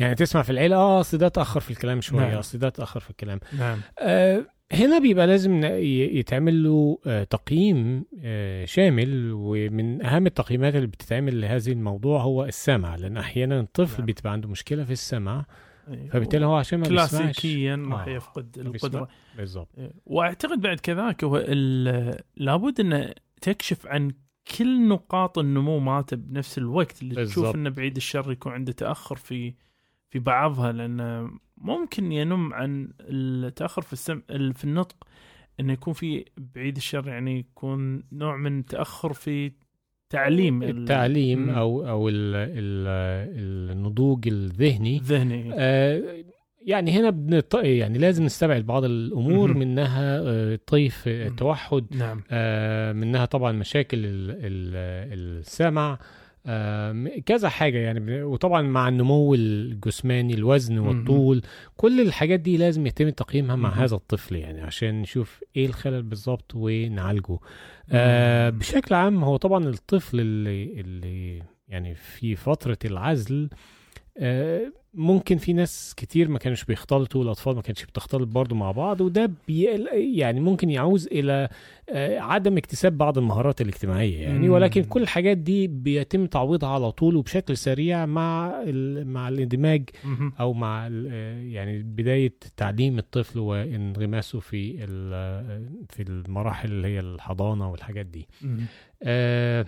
يعني 0.00 0.14
تسمع 0.14 0.42
في 0.42 0.50
العيلة 0.50 0.76
آه 0.76 1.00
أصل 1.00 1.18
ده 1.18 1.28
تأخر 1.28 1.60
في 1.60 1.70
الكلام 1.70 2.00
شوية 2.00 2.28
نعم. 2.28 2.38
أصل 2.38 2.58
ده 2.58 2.68
تأخر 2.68 3.00
في 3.00 3.10
الكلام 3.10 3.40
نعم 3.58 3.78
آه، 3.98 4.46
هنا 4.72 4.98
بيبقى 4.98 5.26
لازم 5.26 5.64
يتعمل 5.64 6.64
له 6.64 6.98
آه، 7.06 7.24
تقييم 7.24 8.04
آه، 8.22 8.64
شامل 8.64 9.30
ومن 9.32 10.02
أهم 10.02 10.26
التقييمات 10.26 10.74
اللي 10.74 10.86
بتتعمل 10.86 11.40
لهذه 11.40 11.72
الموضوع 11.72 12.22
هو 12.22 12.44
السمع 12.44 12.96
لأن 12.96 13.16
أحيانا 13.16 13.60
الطفل 13.60 13.98
نعم. 13.98 14.06
بيبقى 14.06 14.32
عنده 14.32 14.48
مشكلة 14.48 14.84
في 14.84 14.92
السمع. 14.92 15.44
فبالتالي 16.10 16.46
هو 16.46 16.56
عشان 16.56 16.78
ما 16.80 16.88
كلاسيكيا 16.88 17.76
راح 17.90 18.06
آه. 18.06 18.10
يفقد. 18.10 18.58
القدرة 18.58 19.08
بالظبط 19.36 19.68
وأعتقد 20.06 20.60
بعد 20.60 20.80
كذاك 20.80 21.24
هو 21.24 21.36
لابد 22.36 22.80
ان 22.80 23.14
تكشف 23.40 23.86
عن 23.86 24.12
كل 24.58 24.88
نقاط 24.88 25.38
النمو 25.38 25.78
مالته 25.78 26.16
بنفس 26.16 26.58
الوقت 26.58 27.02
اللي 27.02 27.14
بالضبط. 27.14 27.44
تشوف 27.44 27.54
إنه 27.54 27.70
بعيد 27.70 27.96
الشر 27.96 28.32
يكون 28.32 28.52
عنده 28.52 28.72
تأخر 28.72 29.16
في 29.16 29.54
في 30.10 30.18
بعضها 30.18 30.72
لأن 30.72 31.30
ممكن 31.56 32.12
ينم 32.12 32.54
عن 32.54 32.92
التأخر 33.00 33.82
في 33.82 33.92
السمع 33.92 34.22
في 34.28 34.64
النطق 34.64 34.96
إنه 35.60 35.72
يكون 35.72 35.94
في 35.94 36.24
بعيد 36.36 36.76
الشر 36.76 37.08
يعني 37.08 37.38
يكون 37.38 38.02
نوع 38.12 38.36
من 38.36 38.64
تأخر 38.66 39.12
في 39.12 39.52
تعليم 40.10 40.62
ال- 40.62 40.78
التعليم 40.82 41.38
مم. 41.38 41.50
أو 41.50 41.88
أو 41.88 42.08
ال 42.08 42.14
ال 42.34 43.70
النضوج 43.72 44.28
الذهني 44.28 44.96
الذهني 44.96 45.50
آه، 45.54 46.02
يعني 46.66 46.90
هنا 46.92 47.10
بنط... 47.10 47.54
يعني 47.54 47.98
لازم 47.98 48.24
نستبعد 48.24 48.66
بعض 48.66 48.84
الأمور 48.84 49.48
مهم. 49.48 49.58
منها 49.58 50.20
آه، 50.20 50.58
طيف 50.66 51.02
التوحد 51.08 51.84
نعم 51.90 52.22
آه، 52.30 52.92
منها 52.92 53.24
طبعا 53.24 53.52
مشاكل 53.52 53.98
ال- 53.98 54.30
ال- 54.30 55.38
السمع 55.38 55.92
آه، 55.92 55.98
كذا 57.26 57.48
حاجة 57.48 57.78
يعني 57.78 58.22
وطبعا 58.22 58.62
مع 58.62 58.88
النمو 58.88 59.34
الجسماني 59.34 60.34
الوزن. 60.34 60.78
والطول 60.78 61.42
كل 61.76 62.00
الحاجات 62.00 62.40
دي 62.40 62.56
لازم 62.56 62.86
يتم 62.86 63.08
تقييمها 63.08 63.56
مع. 63.56 63.70
هذا 63.70 63.96
الطفل 63.96 64.36
يعني 64.36 64.60
عشان 64.60 65.02
نشوف 65.02 65.44
إيه 65.56 65.66
الخلل 65.66 66.02
بالظبط 66.02 66.52
ونعالجه 66.54 67.38
آه. 67.90 68.50
بشكل 68.50 68.94
عام 68.94 69.24
هو 69.24 69.36
طبعا 69.36 69.64
الطفل 69.68 70.20
اللي 70.20 70.80
اللي 70.80 71.42
يعني 71.68 71.94
في 71.94 72.36
فترة 72.36 72.78
العزل 72.84 73.50
آه 73.52 73.77
ممكن 74.94 75.36
في 75.36 75.52
ناس 75.52 75.94
كتير 75.96 76.28
ما 76.28 76.38
كانوش 76.38 76.64
بيختلطوا 76.64 77.22
الأطفال 77.24 77.56
ما 77.56 77.62
كانتش 77.62 77.84
بتختلط 77.84 78.28
برضو 78.28 78.54
مع 78.54 78.70
بعض 78.70 79.00
وده 79.00 79.30
يعني 79.48 80.40
ممكن 80.40 80.70
يعوز 80.70 81.06
إلى 81.06 81.48
آه 81.90 82.18
عدم 82.18 82.56
اكتساب 82.56 82.98
بعض 82.98 83.18
المهارات 83.18 83.60
الاجتماعية 83.60 84.22
يعني. 84.22 84.48
ولكن 84.48 84.84
كل 84.84 85.02
الحاجات 85.02 85.36
دي 85.38 85.66
بيتم 85.66 86.26
تعويضها 86.26 86.68
على 86.68 86.92
طول 86.92 87.16
وبشكل 87.16 87.56
سريع 87.56 88.06
مع 88.06 88.62
مع 89.04 89.28
الاندماج. 89.28 89.90
أو 90.40 90.52
مع 90.52 90.86
آه، 90.86 91.42
يعني 91.42 91.82
بداية 91.82 92.34
تعليم 92.56 92.98
الطفل 92.98 93.38
وانغماسه 93.38 94.40
في 94.40 94.86
آه، 95.12 95.62
في 95.90 96.02
المراحل 96.02 96.68
اللي 96.68 96.88
هي 96.88 97.00
الحضانة 97.00 97.70
والحاجات 97.70 98.06
دي. 98.06 98.28
آه، 99.02 99.66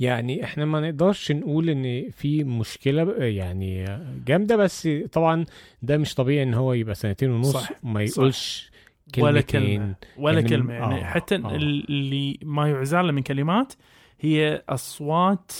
يعني 0.00 0.44
إحنا 0.44 0.64
ما 0.64 0.80
نقدرش 0.80 1.32
نقول 1.32 1.70
إن 1.70 2.10
في 2.10 2.44
مشكلة 2.44 3.12
يعني 3.24 3.84
جامدة 4.26 4.56
بس 4.56 4.88
طبعا 5.12 5.44
ده 5.82 5.98
مش 5.98 6.14
طبيعي 6.14 6.42
إن 6.42 6.54
هو 6.54 6.72
يبقى 6.72 6.94
سنتين 6.94 7.30
ونص 7.30 7.56
صح، 7.56 7.70
ما 7.82 8.06
صح. 8.06 8.18
يقولش 8.18 8.70
ولا 9.18 9.40
كلمتين 9.40 9.78
كلمة 9.80 9.94
ولا 10.18 10.38
يعني 10.38 10.48
كلمة. 10.48 10.74
يعني 10.74 11.00
آه، 11.00 11.04
حتى 11.04 11.34
آه. 11.34 11.56
اللي 11.56 12.38
ما 12.42 12.68
يعزال 12.68 13.06
له 13.06 13.12
من 13.12 13.22
كلمات 13.22 13.72
هي 14.20 14.62
أصوات 14.68 15.52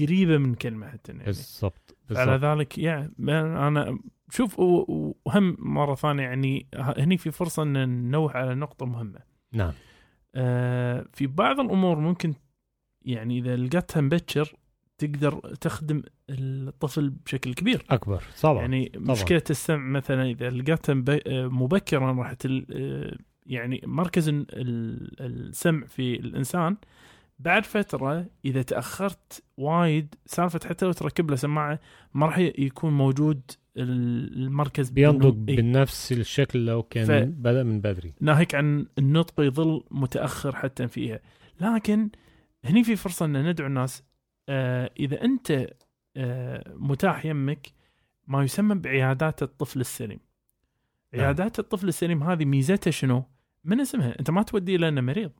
قريبة 0.00 0.38
من 0.38 0.54
كلمة 0.54 0.88
حتى 0.88 1.12
يعني. 1.12 1.24
بالظبط 1.24 1.96
على 2.10 2.36
ذلك 2.36 2.78
يا 2.78 3.10
أنا 3.28 3.98
شوف 4.30 4.58
وهم 4.58 5.56
مرة 5.58 5.94
ثانية 5.94 6.22
يعني 6.22 6.66
هني 6.74 7.16
في 7.16 7.30
فرصة 7.30 7.62
إن 7.62 7.72
ننوه 7.88 8.32
على 8.32 8.54
نقطة 8.54 8.86
مهمة. 8.86 9.18
نعم. 9.52 9.72
آه، 10.34 11.06
في 11.12 11.26
بعض 11.26 11.60
الأمور 11.60 11.98
ممكن 11.98 12.34
يعني 13.06 13.38
إذا 13.38 13.56
لقيتها 13.56 14.00
مبكر 14.00 14.52
تقدر 14.98 15.38
تخدم 15.60 16.02
الطفل 16.30 17.10
بشكل 17.10 17.54
كبير. 17.54 17.84
أكبر. 17.90 18.22
طبعا. 18.42 18.60
يعني 18.60 18.92
مشكلة 18.96 19.42
السمع 19.50 19.82
مثلا 19.98 20.30
إذا 20.30 20.50
لقيتها 20.50 20.94
مب- 20.94 21.22
مبكرا 21.28 22.12
راح 22.12 22.32
تل... 22.32 22.66
يعني 23.46 23.80
مركز 23.84 24.28
ال- 24.28 24.46
ال- 24.52 25.20
السمع 25.20 25.86
في 25.86 26.14
الإنسان 26.16 26.76
بعد 27.38 27.64
فترة 27.64 28.26
إذا 28.44 28.62
تأخرت 28.62 29.42
وايد 29.56 30.14
سالفة 30.26 30.60
حتى 30.68 30.86
لو 30.86 30.92
تركب 30.92 31.30
له 31.30 31.36
سماعة 31.36 31.80
ما 32.14 32.26
راح 32.26 32.38
يكون 32.38 32.92
موجود 32.92 33.40
ال- 33.76 34.36
المركز 34.42 34.90
بالنو- 34.90 35.24
إيه. 35.48 35.56
بنفس 35.56 36.12
الشكل 36.12 36.66
لو 36.66 36.82
كان 36.82 37.06
ف- 37.06 37.28
بدأ 37.28 37.62
من 37.62 37.80
بدري. 37.80 38.14
ناهيك 38.20 38.54
عن 38.54 38.86
النطق 38.98 39.40
يظل 39.40 39.84
متأخر 39.90 40.56
حتى 40.56 40.88
فيها. 40.88 41.20
لكن 41.60 42.08
هني 42.70 42.84
في 42.84 42.96
فرصة 42.96 43.24
إن 43.24 43.48
ندعو 43.50 43.66
الناس 43.66 44.02
آه 44.48 44.90
إذا 45.00 45.22
أنت 45.24 45.66
آه 46.16 46.74
متاح 46.76 47.26
يمك 47.26 47.66
ما 48.26 48.42
يسمى 48.44 48.74
بعيادات 48.74 49.42
الطفل 49.42 49.80
السليم. 49.80 50.20
نعم. 51.14 51.24
عيادات 51.24 51.58
الطفل 51.58 51.88
السليم 51.88 52.22
هذه 52.22 52.44
ميزتها 52.44 52.90
شنو؟ 52.90 53.24
من 53.64 53.80
اسمها؟ 53.80 54.18
أنت 54.20 54.30
ما 54.30 54.42
توديه 54.42 54.76
لأنه 54.76 55.00
مريض. 55.00 55.30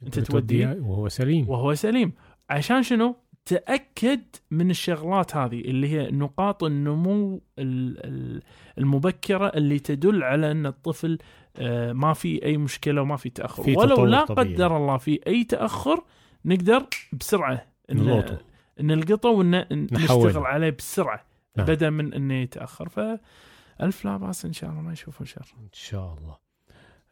بتوديه 0.00 0.24
توديه 0.26 0.78
وهو 0.82 1.08
سليم. 1.08 1.48
وهو 1.48 1.74
سليم. 1.74 2.12
عشان 2.50 2.82
شنو؟ 2.82 3.16
تأكد 3.44 4.20
من 4.50 4.70
الشغلات 4.70 5.36
هذه 5.36 5.60
اللي 5.60 5.88
هي 5.88 6.10
نقاط 6.10 6.64
النمو 6.64 7.34
ال- 7.58 8.06
ال- 8.06 8.42
المبكرة 8.78 9.46
اللي 9.48 9.78
تدل 9.78 10.22
على 10.22 10.50
إن 10.50 10.66
الطفل 10.66 11.18
آه، 11.56 11.92
ما 11.92 12.12
في 12.12 12.44
أي 12.44 12.56
مشكلة 12.56 13.02
وما 13.02 13.16
في 13.16 13.30
تأخر. 13.30 13.62
في 13.62 13.76
ولو 13.76 14.04
لا 14.06 14.24
طبيعي. 14.24 14.54
قدر 14.54 14.76
الله 14.76 14.96
في 14.96 15.20
أي 15.26 15.44
تأخر 15.44 16.04
نقدر 16.44 16.86
بسرعة 17.20 17.66
نلقطه. 17.90 18.38
نلقطه 18.80 19.28
ونشتغل 19.28 19.88
نحوله. 19.92 20.46
عليه 20.46 20.70
بسرعة 20.70 21.24
نعم. 21.56 21.66
بدل 21.66 21.90
من 21.90 22.14
انه 22.14 22.34
يتأخر. 22.34 22.88
فالف 22.88 24.04
لا 24.04 24.16
بأس 24.16 24.44
إن 24.44 24.52
شاء 24.52 24.70
الله 24.70 24.82
ما 24.82 24.92
يشوفه 24.92 25.24
شر. 25.24 25.54
إن 25.60 25.68
شاء 25.72 26.14
الله. 26.18 26.36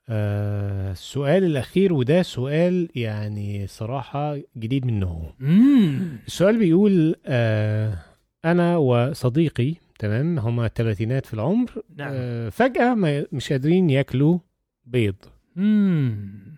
آه 0.09 0.93
السؤال 0.93 1.45
الأخير 1.45 1.93
وده 1.93 2.23
سؤال 2.23 2.89
يعني 2.95 3.67
صراحة 3.67 4.39
جديد 4.57 4.87
من 4.87 5.01
نوعه 5.01 5.35
امم 5.41 6.19
السؤال 6.27 6.59
بيقول 6.59 7.17
آه 7.27 7.99
أنا 8.45 8.77
وصديقي 8.77 9.75
تمام 9.99 10.39
هما 10.39 10.69
تلاتينات 10.69 11.27
في 11.27 11.35
العمر 11.35 11.71
نعم. 11.97 12.11
آه 12.15 12.49
فجأة 12.49 12.95
ما 12.95 13.27
مش 13.33 13.53
قادرين 13.53 13.91
ياكلوا 13.91 14.39
بيض. 14.85 15.15
امم 15.59 16.57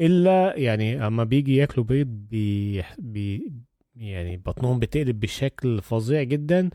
إلا 0.00 0.56
يعني 0.56 1.06
أما 1.06 1.24
بيجي 1.24 1.56
ياكلوا 1.56 1.86
بيض 1.86 2.06
بي 2.06 2.82
بي 2.98 3.52
يعني 3.96 4.36
بطنهم 4.36 4.78
بتقلب 4.78 5.20
بشكل 5.20 5.82
فظيع 5.82 6.22
جدا 6.22 6.70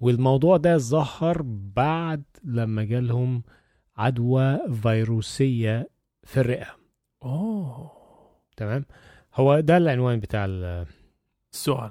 والموضوع 0.00 0.56
ده 0.56 0.76
ظهر 0.76 1.42
بعد 1.74 2.22
لما 2.44 2.84
جالهم 2.84 3.42
عدوى 3.96 4.58
فيروسية 4.82 5.90
في 6.24 6.40
الرئة. 6.40 6.66
أوه. 7.22 7.90
تمام؟ 8.56 8.84
هو 9.34 9.60
ده 9.60 9.76
العنوان 9.76 10.20
بتاع 10.20 10.44
ال- 10.44 10.86
السؤال. 11.52 11.90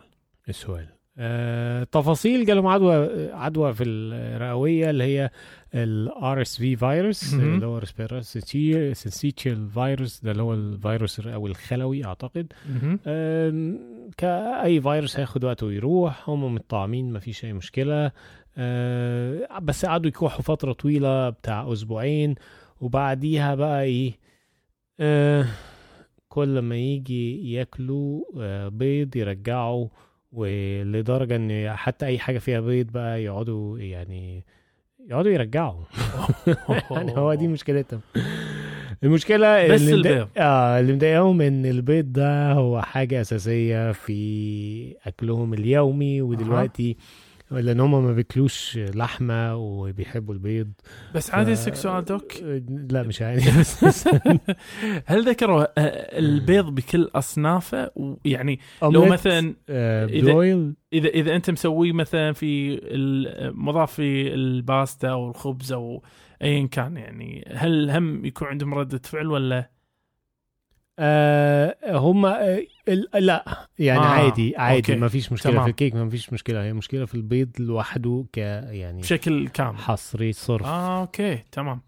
السؤال. 0.50 0.88
آه، 1.22 1.84
تفاصيل 1.84 2.46
جالهم 2.46 2.68
عدوى 2.68 3.10
عدوى 3.34 3.74
في 3.74 3.84
الرئوية 3.84 4.90
اللي 4.90 5.04
هي 5.04 5.30
ال 5.76 6.42
RSV 6.42 6.76
virus. 6.76 7.34
اللي 7.34 7.66
هو 7.66 7.78
respiratory 7.78 8.84
syncytial 8.84 9.70
virus 9.70 10.22
ده 10.24 10.32
اللي 10.32 10.44
هو 10.44 10.54
الفيروس 10.54 11.20
الرئوي 11.20 11.50
الخلوي 11.50 12.06
أعتقد. 12.06 12.54
آم، 13.08 13.80
كأي 14.18 14.82
فيروس 14.82 15.18
هياخد 15.18 15.44
وقته 15.44 15.66
ويروح 15.66 16.30
هم 16.30 16.54
متطعمين 16.56 17.14
مفيش 17.14 17.46
أي 17.46 17.54
مشكلة 17.54 18.12
آه، 18.58 19.60
بس 19.62 19.86
قعدوا 19.86 20.08
يكحوا 20.08 20.42
فترة 20.42 20.72
طويلة 20.74 21.30
بتاع 21.30 21.74
أسبوعين 21.74 22.36
وبعديها 22.82 23.56
بقى 23.56 23.84
إيه 23.84 24.14
آه، 25.00 25.46
كل 26.30 26.60
ما 26.60 26.76
يجي 26.76 27.54
ياكلوا 27.54 28.24
آه، 28.40 28.68
بيض 28.68 29.16
يرجعوا 29.16 29.88
ولدرجة 30.32 31.36
إن 31.36 31.76
حتى 31.76 32.06
أي 32.06 32.20
حاجة 32.20 32.38
فيها 32.40 32.60
بيض 32.60 32.88
بقى 32.92 33.24
يقعدوا 33.24 33.80
يعني 33.80 34.44
يقعدوا 35.08 35.32
يرجعوا. 35.32 35.84
يعني 36.92 37.18
هو 37.18 37.34
دي 37.34 37.48
مشكلتهم. 37.48 38.02
المشكلة 39.04 39.68
بس 39.68 39.82
اللي 39.82 39.94
البيض. 39.94 40.28
آه 40.38 40.80
اللي 40.80 40.94
مضايقهم 40.94 41.42
إن 41.42 41.66
البيض 41.66 42.12
ده 42.12 42.52
هو 42.52 42.82
حاجة 42.82 43.22
أساسية 43.22 43.92
في 43.92 44.96
أكلهم 45.06 45.54
اليومي 45.54 46.22
ودلوقتي 46.22 46.98
لأن 47.52 47.80
هم 47.80 48.06
ما 48.06 48.14
بياكلوش 48.14 48.78
لحمة 48.78 49.56
وبيحبوا 49.56 50.34
البيض. 50.34 50.72
بس 51.16 51.32
عادي 51.32 51.56
ف- 51.56 51.78
سؤال 51.78 52.06
doc. 52.06 52.34
لا 52.92 53.04
مش 53.04 53.22
عادي. 53.22 53.46
بس 53.60 54.08
هل 55.06 55.30
ذكروا 55.30 55.62
آه، 55.78 56.20
البيض 56.20 56.66
بكل 56.76 57.10
أصنافه؟ 57.16 57.92
ويعني 57.96 58.60
لو 58.84 59.06
مثلا 59.06 59.54
إذا- 60.08 60.26
برويل. 60.26 60.74
إذا 60.94 61.08
إذا 61.10 61.36
أنت 61.36 61.50
مسويه 61.50 61.94
مثلا 61.94 62.34
في 62.34 62.80
مضاف 63.56 63.94
في 63.94 64.34
الباستا 64.34 65.08
أو 65.10 65.30
الخبز 65.30 65.72
أو 65.72 66.04
ايا 66.42 66.68
كان 66.68 66.98
يعني 66.98 67.48
هل 67.56 67.90
هم 67.92 68.26
يكون 68.26 68.48
عندهم 68.48 68.74
ردة 68.74 69.02
فعل 69.04 69.28
ولا 69.28 69.70
آه 71.02 71.76
هم 71.98 72.26
آه 72.26 72.60
لا 73.14 73.46
يعني 73.80 74.00
آه، 74.00 74.04
آه 74.04 74.08
عادي 74.08 74.58
عادي. 74.58 74.96
ما 74.96 75.08
فيش 75.08 75.32
مشكلة 75.32 75.52
تمام. 75.52 75.64
في 75.64 75.70
الكيك 75.70 75.96
ما 75.96 76.10
فيش 76.10 76.34
مشكلة 76.34 76.64
هي 76.64 76.74
مشكلة 76.74 77.06
في 77.06 77.16
البيض 77.16 77.50
لوحده 77.60 78.26
ك 78.34 78.38
يعني 78.38 79.02
بشكل 79.02 79.48
كامل؟ 79.48 79.78
حصري 79.78 80.34
صرف 80.34 80.66
آه 80.66 81.02
أوكي 81.02 81.40
تمام 81.52 81.82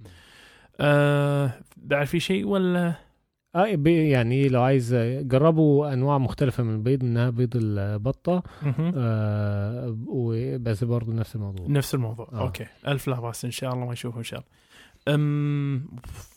آه 0.79 1.51
بعد 1.77 2.07
في 2.07 2.19
شيء 2.19 2.45
ولا 2.47 2.93
آه 3.55 3.75
بي- 3.75 4.09
يعني 4.09 4.47
لو 4.49 4.61
عايز 4.61 4.95
جربوا 5.21 5.93
أنواع 5.93 6.17
مختلفة 6.17 6.63
من 6.63 6.73
البيض 6.73 7.03
منها 7.03 7.29
بيض 7.29 7.49
البطة. 7.55 8.43
آه 8.95 9.97
وبس 10.07 10.83
برضه 10.83 11.13
نفس 11.13 11.35
الموضوع 11.35 11.65
نفس 11.69 11.95
الموضوع 11.95 12.29
آه. 12.33 12.39
أوكي 12.41 12.65
ألف 12.87 13.07
لا 13.07 13.19
بأس 13.19 13.45
إن 13.45 13.51
شاء 13.51 13.73
الله 13.73 13.85
ما 13.85 13.93
يشوفه 13.93 14.17
إن 14.17 14.23
شاء 14.23 14.39
الله 14.39 15.15
أم 15.15 15.87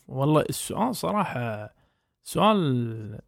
والله 0.08 0.40
السؤال 0.40 0.96
صراحة 0.96 1.70
سؤال 2.24 3.20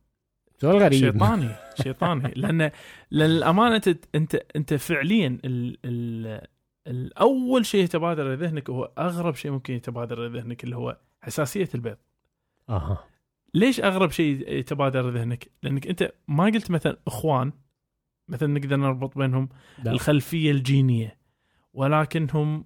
سؤال 0.58 0.76
غريب. 0.76 1.00
شيطاني 1.00 1.48
شيطاني. 1.82 2.32
لأن 2.36 2.70
للامانه 3.10 3.76
انت 3.76 3.88
أنت 4.14 4.34
أنت 4.56 4.74
فعليا 4.74 5.38
ال 5.44 5.78
ال 5.84 6.46
الأول 6.86 7.66
شيء 7.66 7.84
يتبادر 7.84 8.34
لذهنك 8.34 8.70
هو 8.70 8.84
أغرب 8.98 9.34
شيء 9.34 9.50
ممكن 9.50 9.74
يتبادر 9.74 10.28
لذهنك 10.28 10.64
اللي 10.64 10.76
هو 10.76 10.96
حساسية 11.22 11.68
البيض. 11.74 11.96
أها. 12.68 13.04
ليش 13.54 13.80
أغرب 13.80 14.10
شيء 14.10 14.52
يتبادر 14.52 15.10
لذهنك؟ 15.10 15.50
لأنك 15.62 15.86
أنت 15.86 16.12
ما 16.28 16.44
قلت 16.44 16.70
مثلا 16.70 16.96
إخوان 17.06 17.52
مثلا 18.28 18.48
نقدر 18.48 18.76
نربط 18.76 19.18
بينهم 19.18 19.48
لا. 19.84 19.90
الخلفية 19.90 20.50
الجينية 20.50 21.18
ولكنهم 21.74 22.64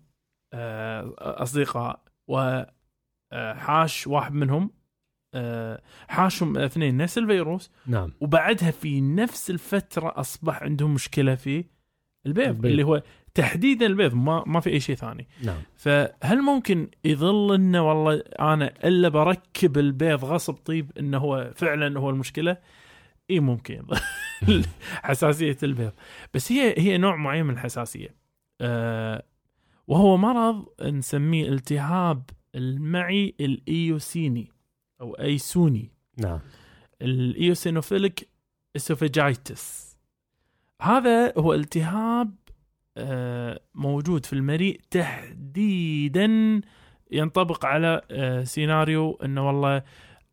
آه، 0.52 1.14
أصدقاء 1.18 2.02
وحاش 2.28 4.06
واحد 4.06 4.32
منهم 4.34 4.70
آه، 5.34 5.82
حاشهم 6.08 6.58
اثنين 6.58 6.96
نفس 6.96 7.18
الفيروس 7.18 7.70
نعم. 7.86 8.12
وبعدها 8.20 8.70
في 8.70 9.00
نفس 9.00 9.50
الفترة 9.50 10.12
أصبح 10.16 10.62
عندهم 10.62 10.94
مشكلة 10.94 11.34
في 11.34 11.64
البيض, 12.26 12.46
البيض. 12.46 12.66
اللي 12.66 12.82
هو 12.82 13.02
تحديدا 13.34 13.86
البيض 13.86 14.14
ما 14.14 14.44
ما 14.46 14.60
في 14.60 14.70
أي 14.70 14.80
شيء 14.80 14.96
ثاني. 14.96 15.28
نعم. 15.44 15.58
فهل 15.76 16.42
ممكن 16.42 16.88
يظل 17.04 17.54
إنه 17.54 17.88
والله 17.88 18.22
أنا 18.40 18.72
إلا 18.84 19.08
بركب 19.08 19.78
البيض 19.78 20.24
غصب 20.24 20.54
طيب 20.54 20.92
إنه 20.98 21.18
هو 21.18 21.50
فعلا 21.54 21.98
هو 22.00 22.10
المشكلة؟ 22.10 22.56
إي 23.30 23.40
ممكن 23.40 23.82
حساسية 25.02 25.56
البيض. 25.62 25.92
بس 26.34 26.52
هي 26.52 26.74
هي 26.78 26.98
نوع 26.98 27.16
معين 27.16 27.46
من 27.46 27.54
الحساسية. 27.54 28.14
أه 28.60 29.22
وهو 29.86 30.16
مرض 30.16 30.66
نسميه 30.82 31.48
التهاب 31.48 32.30
المعي 32.54 33.34
الإيوسيني. 33.40 34.48
أو 35.00 35.14
ايسوني 35.14 35.92
نعم. 36.16 36.40
ال 37.02 37.12
eosinophilic 37.12 38.28
esophagitis. 38.76 39.96
هذا 40.82 41.38
هو 41.38 41.54
التهاب 41.54 42.34
آه، 42.96 43.60
موجود 43.74 44.26
في 44.26 44.32
المريء 44.32 44.80
تحديدا 44.90 46.60
ينطبق 47.10 47.66
على 47.66 48.00
آه، 48.10 48.44
سيناريو 48.44 49.18
إنه 49.24 49.46
والله 49.46 49.82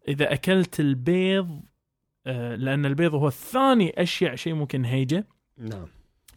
إذا 0.07 0.33
أكلت 0.33 0.79
البيض 0.79 1.61
آه، 2.27 2.55
لأن 2.55 2.85
البيض 2.85 3.15
هو 3.15 3.27
الثاني 3.27 4.01
أشيع 4.01 4.35
شيء 4.35 4.53
ممكن 4.53 4.85
هيجة. 4.85 5.27
نعم. 5.57 5.87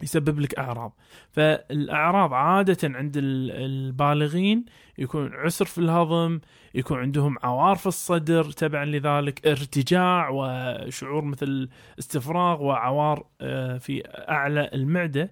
يسبب 0.03 0.39
لك 0.39 0.59
أعراض. 0.59 0.95
فالأعراض 1.29 2.33
عادة 2.33 2.77
عند 2.83 3.17
ال- 3.17 3.51
البالغين 3.51 4.65
يكون 4.97 5.33
عسر 5.33 5.65
في 5.65 5.77
الهضم 5.77 6.39
يكون 6.75 6.99
عندهم 6.99 7.35
عوار 7.43 7.75
في 7.75 7.87
الصدر 7.87 8.43
تبعا 8.51 8.85
لذلك 8.85 9.47
ارتجاع 9.47 10.29
وشعور 10.29 11.23
مثل 11.25 11.69
استفراغ 11.99 12.63
وعوار 12.63 13.25
آه، 13.41 13.77
في 13.77 14.01
أعلى 14.07 14.69
المعدة. 14.73 15.31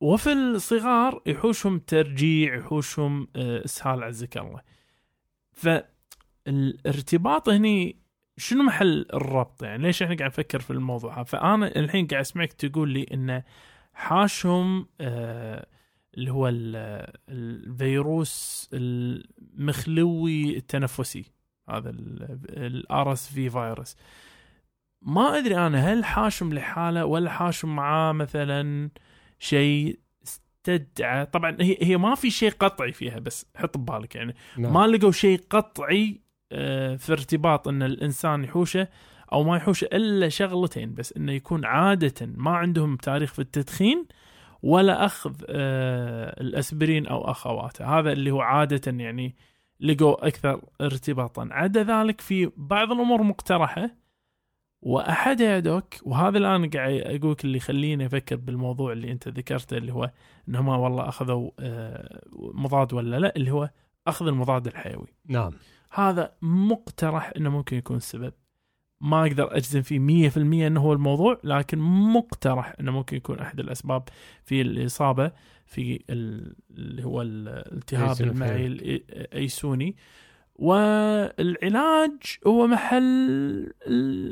وفي 0.00 0.32
الصغار 0.32 1.22
يحوشهم 1.26 1.78
ترجيع 1.78 2.54
يحوشهم 2.56 3.28
آه، 3.36 3.64
إسهال 3.64 4.02
عزك 4.02 4.36
الله. 4.38 4.60
فالارتباط 6.46 7.48
هني 7.48 7.96
شنو 8.38 8.62
محل 8.62 9.06
الربط 9.14 9.62
يعني؟ 9.62 9.82
ليش 9.82 10.02
إحنا 10.02 10.16
قاعد 10.16 10.30
نفكر 10.30 10.60
في 10.60 10.70
الموضوع 10.70 11.22
فأنا 11.22 11.76
الحين 11.76 12.06
قاعد 12.06 12.20
أسمعك 12.20 12.52
تقول 12.52 12.90
لي 12.90 13.06
انه 13.12 13.42
حاشهم 13.96 14.86
آه 15.00 15.66
اللي 16.14 16.32
هو 16.32 16.48
ال- 16.48 17.12
الفيروس 17.28 18.68
المخلوي 18.72 20.56
التنفسي. 20.56 21.24
هذا 21.70 21.90
ال 21.90 23.12
RSV 23.12 23.50
virus 23.50 23.96
ما 25.02 25.38
أدري 25.38 25.66
أنا 25.66 25.92
هل 25.92 26.04
حاشم 26.04 26.52
لحالة 26.52 27.04
ولا 27.04 27.30
حاشم 27.30 27.76
معاه 27.76 28.12
مثلا 28.12 28.90
شيء 29.38 29.98
استدعى. 30.26 31.26
طبعا 31.26 31.56
هي 31.60 31.76
هي 31.82 31.96
ما 31.96 32.14
في 32.14 32.30
شيء 32.30 32.50
قطعي 32.50 32.92
فيها 32.92 33.18
بس 33.18 33.46
حط 33.56 33.78
ببالك 33.78 34.14
يعني. 34.16 34.34
نعم. 34.58 34.72
ما 34.74 34.86
لقوا 34.86 35.12
شيء 35.12 35.40
قطعي 35.50 36.20
آه، 36.52 36.96
في 36.96 37.12
ارتباط 37.12 37.68
إن 37.68 37.82
الإنسان 37.82 38.44
يحوشه. 38.44 38.88
أو 39.32 39.44
ما 39.44 39.56
يحوشه 39.56 39.84
إلا 39.84 40.28
شغلتين 40.28 40.94
بس 40.94 41.12
إنه 41.16 41.32
يكون 41.32 41.64
عاده 41.64 42.26
ما 42.26 42.50
عندهم 42.50 42.96
تاريخ 42.96 43.32
في 43.32 43.38
التدخين 43.38 44.06
ولا 44.62 45.04
أخذ 45.04 45.34
آه، 45.48 46.40
الأسبرين 46.40 47.06
أو 47.06 47.30
أخواته. 47.30 47.98
هذا 47.98 48.12
اللي 48.12 48.30
هو 48.30 48.40
عاده 48.40 48.92
يعني 49.04 49.34
لقوا 49.80 50.26
أكثر 50.26 50.60
ارتباطا. 50.80 51.48
عدا 51.50 51.82
ذلك 51.82 52.20
في 52.20 52.50
بعض 52.56 52.92
الأمور 52.92 53.22
مقترحة. 53.22 53.90
واحدها 54.82 55.46
يا 55.46 55.58
دوك 55.58 55.94
وهذا 56.02 56.38
الآن 56.38 56.70
قاعد 56.70 57.00
أقول 57.00 57.32
لك 57.32 57.44
اللي 57.44 57.56
يخليني 57.56 58.06
أفكر 58.06 58.36
بالموضوع 58.36 58.92
اللي 58.92 59.12
أنت 59.12 59.28
ذكرته 59.28 59.76
اللي 59.76 59.92
هو 59.92 60.10
انهم 60.48 60.68
والله 60.68 61.08
أخذوا 61.08 61.50
آه، 61.60 62.22
مضاد 62.36 62.92
ولا 62.92 63.18
لا 63.18 63.36
اللي 63.36 63.50
هو 63.50 63.70
أخذ 64.06 64.26
المضاد 64.26 64.66
الحيوي. 64.66 65.14
نعم. 65.28 65.52
هذا 65.90 66.32
مقترح 66.42 67.32
إنه 67.36 67.50
ممكن 67.50 67.76
يكون 67.76 67.96
السبب 67.96 68.32
ما 69.00 69.22
أقدر 69.26 69.56
أجزم 69.56 69.82
فيه 69.82 70.28
100% 70.30 70.36
إنه 70.36 70.80
هو 70.80 70.92
الموضوع 70.92 71.40
لكن 71.44 71.78
مقترح 72.12 72.74
إنه 72.80 72.92
ممكن 72.92 73.16
يكون 73.16 73.38
أحد 73.38 73.60
الأسباب 73.60 74.02
في 74.44 74.60
الإصابة 74.60 75.32
في 75.66 76.02
ال- 76.10 76.56
اللي 76.70 77.04
هو 77.04 77.22
الالتهاب. 77.22 78.20
المعي 78.20 78.66
الايسوني 78.66 79.96
والعلاج 80.54 82.12
هو 82.46 82.66
محل 82.66 83.72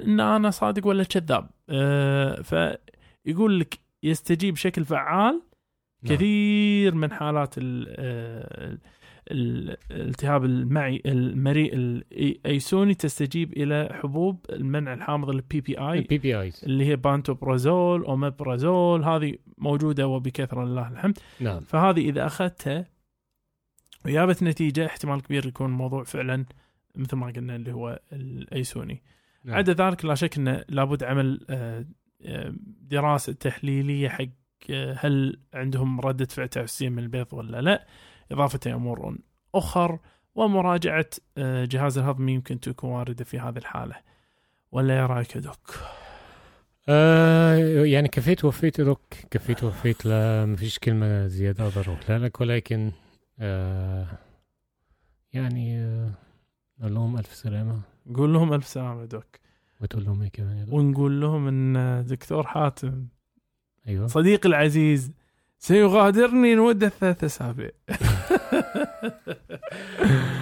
إن 0.06 0.20
أنا 0.20 0.50
صادق 0.50 0.86
ولا 0.86 1.04
كذاب 1.04 1.50
أه 1.70 2.42
فيقول 2.42 3.60
لك 3.60 3.78
يستجيب 4.02 4.54
بشكل 4.54 4.84
فعال 4.84 5.42
نعم. 6.02 6.14
كثير 6.16 6.94
من 6.94 7.12
حالات 7.12 7.54
ال- 7.58 7.86
آه، 7.88 8.64
ال- 8.72 8.78
الالتهاب 9.30 10.44
المعي 10.44 11.02
المريء 11.06 11.74
الايوسيني 11.74 12.94
تستجيب 12.94 13.52
إلى 13.52 13.88
حبوب 13.92 14.46
المنع 14.50 14.94
الحامض 14.94 15.30
ال 15.30 15.60
PPI 15.60 15.78
ال 15.78 16.18
PPIs 16.18 16.60
اللي 16.64 16.84
هي 16.84 16.96
بانتوبرازول 16.96 18.04
اوميبرازول 18.04 19.04
هذه 19.04 19.34
موجودة 19.58 20.06
وبكثرة 20.06 20.64
لله 20.64 20.88
الحمد. 20.88 21.18
نعم. 21.40 21.60
فهذه 21.60 22.08
إذا 22.08 22.26
أخذتها 22.26 22.86
وجابت 24.06 24.42
نتيجة 24.42 24.86
احتمال 24.86 25.22
كبير 25.22 25.46
يكون 25.46 25.66
الموضوع 25.66 26.04
فعلا 26.04 26.44
مثل 26.96 27.16
ما 27.16 27.26
قلنا 27.26 27.56
اللي 27.56 27.72
هو 27.72 28.00
الايوسيني 28.12 29.02
نعم. 29.44 29.56
عدا 29.56 29.72
ذلك 29.72 30.04
لا 30.04 30.14
شك 30.14 30.36
إنه 30.36 30.64
لابد 30.68 31.04
عمل 31.04 31.40
آه، 31.50 31.84
آه، 32.22 32.54
دراسة 32.80 33.32
تحليلية 33.32 34.08
حق 34.08 34.24
آه، 34.70 34.96
هل 35.00 35.40
عندهم 35.54 36.00
ردة 36.00 36.24
فعل 36.24 36.48
تعسيه 36.48 36.88
من 36.88 36.98
البيض 36.98 37.26
ولا 37.32 37.60
لا. 37.60 37.86
اضافه 38.32 38.74
امور 38.74 39.18
أخر 39.54 39.98
ومراجعة 40.34 41.06
آه، 41.38 41.64
جهاز 41.64 41.98
الهضمي 41.98 42.32
يمكن 42.32 42.60
تكون 42.60 42.90
واردة 42.90 43.24
في 43.24 43.38
هذه 43.38 43.58
الحالة. 43.58 43.96
ولا 44.72 45.06
رأيك 45.06 45.36
يا 45.36 45.40
دوك؟ 45.40 45.74
آه 46.88 47.56
يعني 47.84 48.08
كفيت 48.08 48.44
وفيت 48.44 48.80
دوك؟ 48.80 49.14
كفيت 49.30 49.64
وفيت 49.64 50.06
لا 50.06 50.46
ما 50.46 50.56
فيش 50.56 50.78
كلمة 50.78 51.26
زيادة 51.26 51.64
أقدر 51.68 51.80
أقولها 51.80 52.18
لك 52.18 52.40
ولكن 52.40 52.92
آه 53.38 54.06
يعني 55.32 55.78
آه 55.78 56.10
نقول 56.80 56.94
لهم 56.94 57.18
ألف 57.18 57.34
سلامة. 57.34 57.80
نقول 58.06 58.32
لهم 58.32 58.52
ألف 58.52 58.66
سلامة 58.66 59.00
يا 59.00 59.06
دوك. 59.06 59.36
وتقول 59.80 60.04
لهم 60.04 60.22
إيه 60.22 60.28
كمان 60.30 60.66
ونقول 60.70 61.20
لهم 61.20 61.48
إن 61.48 62.04
دكتور 62.06 62.46
حاتم 62.46 63.06
أيوه. 63.88 64.06
صديقي 64.06 64.48
العزيز 64.48 65.12
سيغادرني 65.64 66.54
لمده 66.54 66.88
ثلاث 66.88 67.24
أسابيع. 67.24 67.70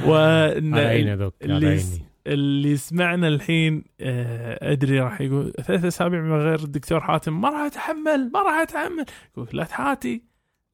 وإن 0.06 0.74
على 0.74 0.86
عيني 0.86 1.10
يا 1.10 1.16
دوك 1.16 1.34
على 1.42 1.54
اللي 1.54 1.68
عيني. 1.68 2.06
اللي 2.26 2.70
يسمعنا 2.70 3.28
الحين 3.28 3.84
آه، 4.00 4.72
أدري 4.72 5.00
راح 5.00 5.20
يقول 5.20 5.52
ثلاث 5.52 5.84
أسابيع 5.84 6.20
من 6.20 6.32
غير 6.32 6.58
الدكتور 6.58 7.00
حاتم 7.00 7.40
ما 7.40 7.50
راح 7.50 7.60
أتحمل 7.60 8.30
ما 8.34 8.42
راح 8.42 8.54
أتحمل. 8.54 9.04
يقول 9.36 9.48
لا 9.52 9.64
تحاتي 9.64 10.22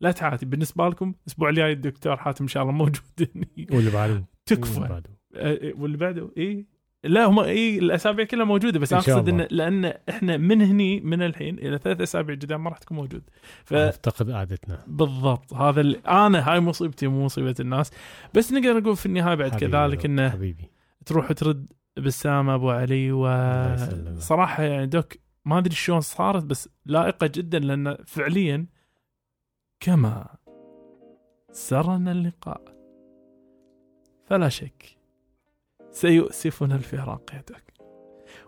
لا 0.00 0.10
تحاتي. 0.10 0.46
بالنسبة 0.46 0.88
لكم 0.88 1.14
الأسبوع 1.22 1.48
الجاي 1.48 1.72
الدكتور 1.72 2.16
حاتم 2.16 2.44
إن 2.44 2.48
شاء 2.48 2.62
الله 2.62 2.72
موجود. 2.72 2.96
واللي 3.72 3.90
بعده. 3.90 4.24
تكفى. 4.46 5.02
آه، 5.34 5.72
واللي 5.74 5.96
بعده 5.96 6.30
اي 6.38 6.66
لا 7.04 7.24
هم 7.24 7.38
إي 7.38 7.78
الأسابيع 7.78 8.24
كلها 8.24 8.44
موجودة 8.44 8.78
بس 8.78 8.92
إن 8.92 8.98
أقصد. 8.98 9.28
إن 9.28 9.46
لأن 9.50 9.84
إحنا 10.08 10.36
من 10.36 10.62
هني 10.62 11.00
من 11.00 11.22
الحين 11.22 11.58
إلى 11.58 11.78
ثلاث 11.78 12.00
أسابيع 12.00 12.34
قدام 12.34 12.64
ما 12.64 12.70
راح 12.70 12.78
تكون 12.78 12.96
موجود. 12.96 13.22
ف 13.64 13.74
نفتقد 13.74 14.30
قعدتنا 14.30 14.84
بالضبط. 14.86 15.54
هذا 15.54 15.80
اللي 15.80 15.98
أنا 15.98 16.52
هاي 16.52 16.60
مصيبتي 16.60 17.06
مو 17.06 17.24
مصيبة 17.24 17.54
الناس. 17.60 17.90
بس 18.34 18.52
نقدر 18.52 18.80
نقول 18.80 18.96
في 18.96 19.06
النهاية 19.06 19.34
بعد 19.34 19.52
حبيبي 19.52 19.72
كذلك 19.72 20.04
إنه 20.04 20.30
حبيبي. 20.30 20.70
تروح 21.06 21.32
ترد 21.32 21.72
بسام 21.98 22.50
أبو 22.50 22.70
علي. 22.70 23.12
وصراحه 23.12 24.62
يعني 24.62 24.86
دوك 24.86 25.14
ما 25.44 25.58
أدري 25.58 25.74
شلون 25.74 26.00
صارت 26.00 26.44
بس 26.44 26.68
لائقة 26.86 27.26
جدا 27.26 27.58
لأن 27.58 27.96
فعليا 28.06 28.66
كما 29.80 30.26
سرنا 31.52 32.12
اللقاء. 32.12 32.62
فلا 34.24 34.48
شك. 34.48 34.97
سيؤسفنا 35.90 36.74
الفراق 36.74 37.34
يا 37.34 37.44
دوك 37.48 37.68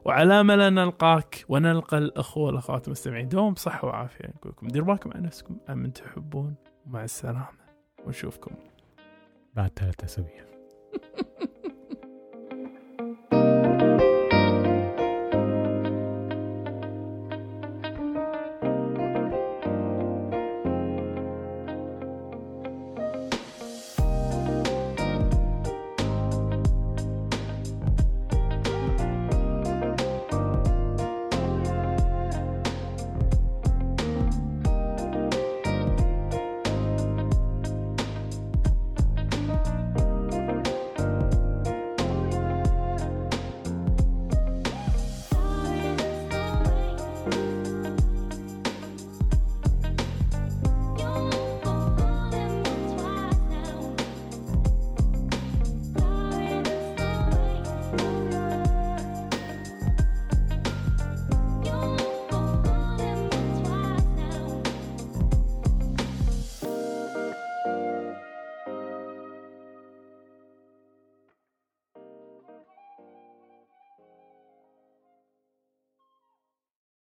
وعلى 0.05 0.41
ان 0.41 0.75
نلقاك 0.75 1.45
ونلقى 1.49 1.99
الأخوة 1.99 2.45
والأخوات 2.45 2.87
المستمعين. 2.87 3.29
دوم 3.29 3.55
بصحه 3.55 3.89
وعافية. 3.89 4.29
نقول 4.29 4.53
لكم 4.53 4.69
ديروا 4.69 4.87
بالكم 4.87 5.11
على 5.15 5.21
نفسكم. 5.21 5.57
امن 5.69 5.93
تحبون. 5.93 6.55
ومع 6.87 7.05
السلامة. 7.05 7.47
ونشوفكم. 8.07 8.55
بعد 9.55 9.71
ثلاثة 9.77 10.05
أسابيع. 10.05 10.45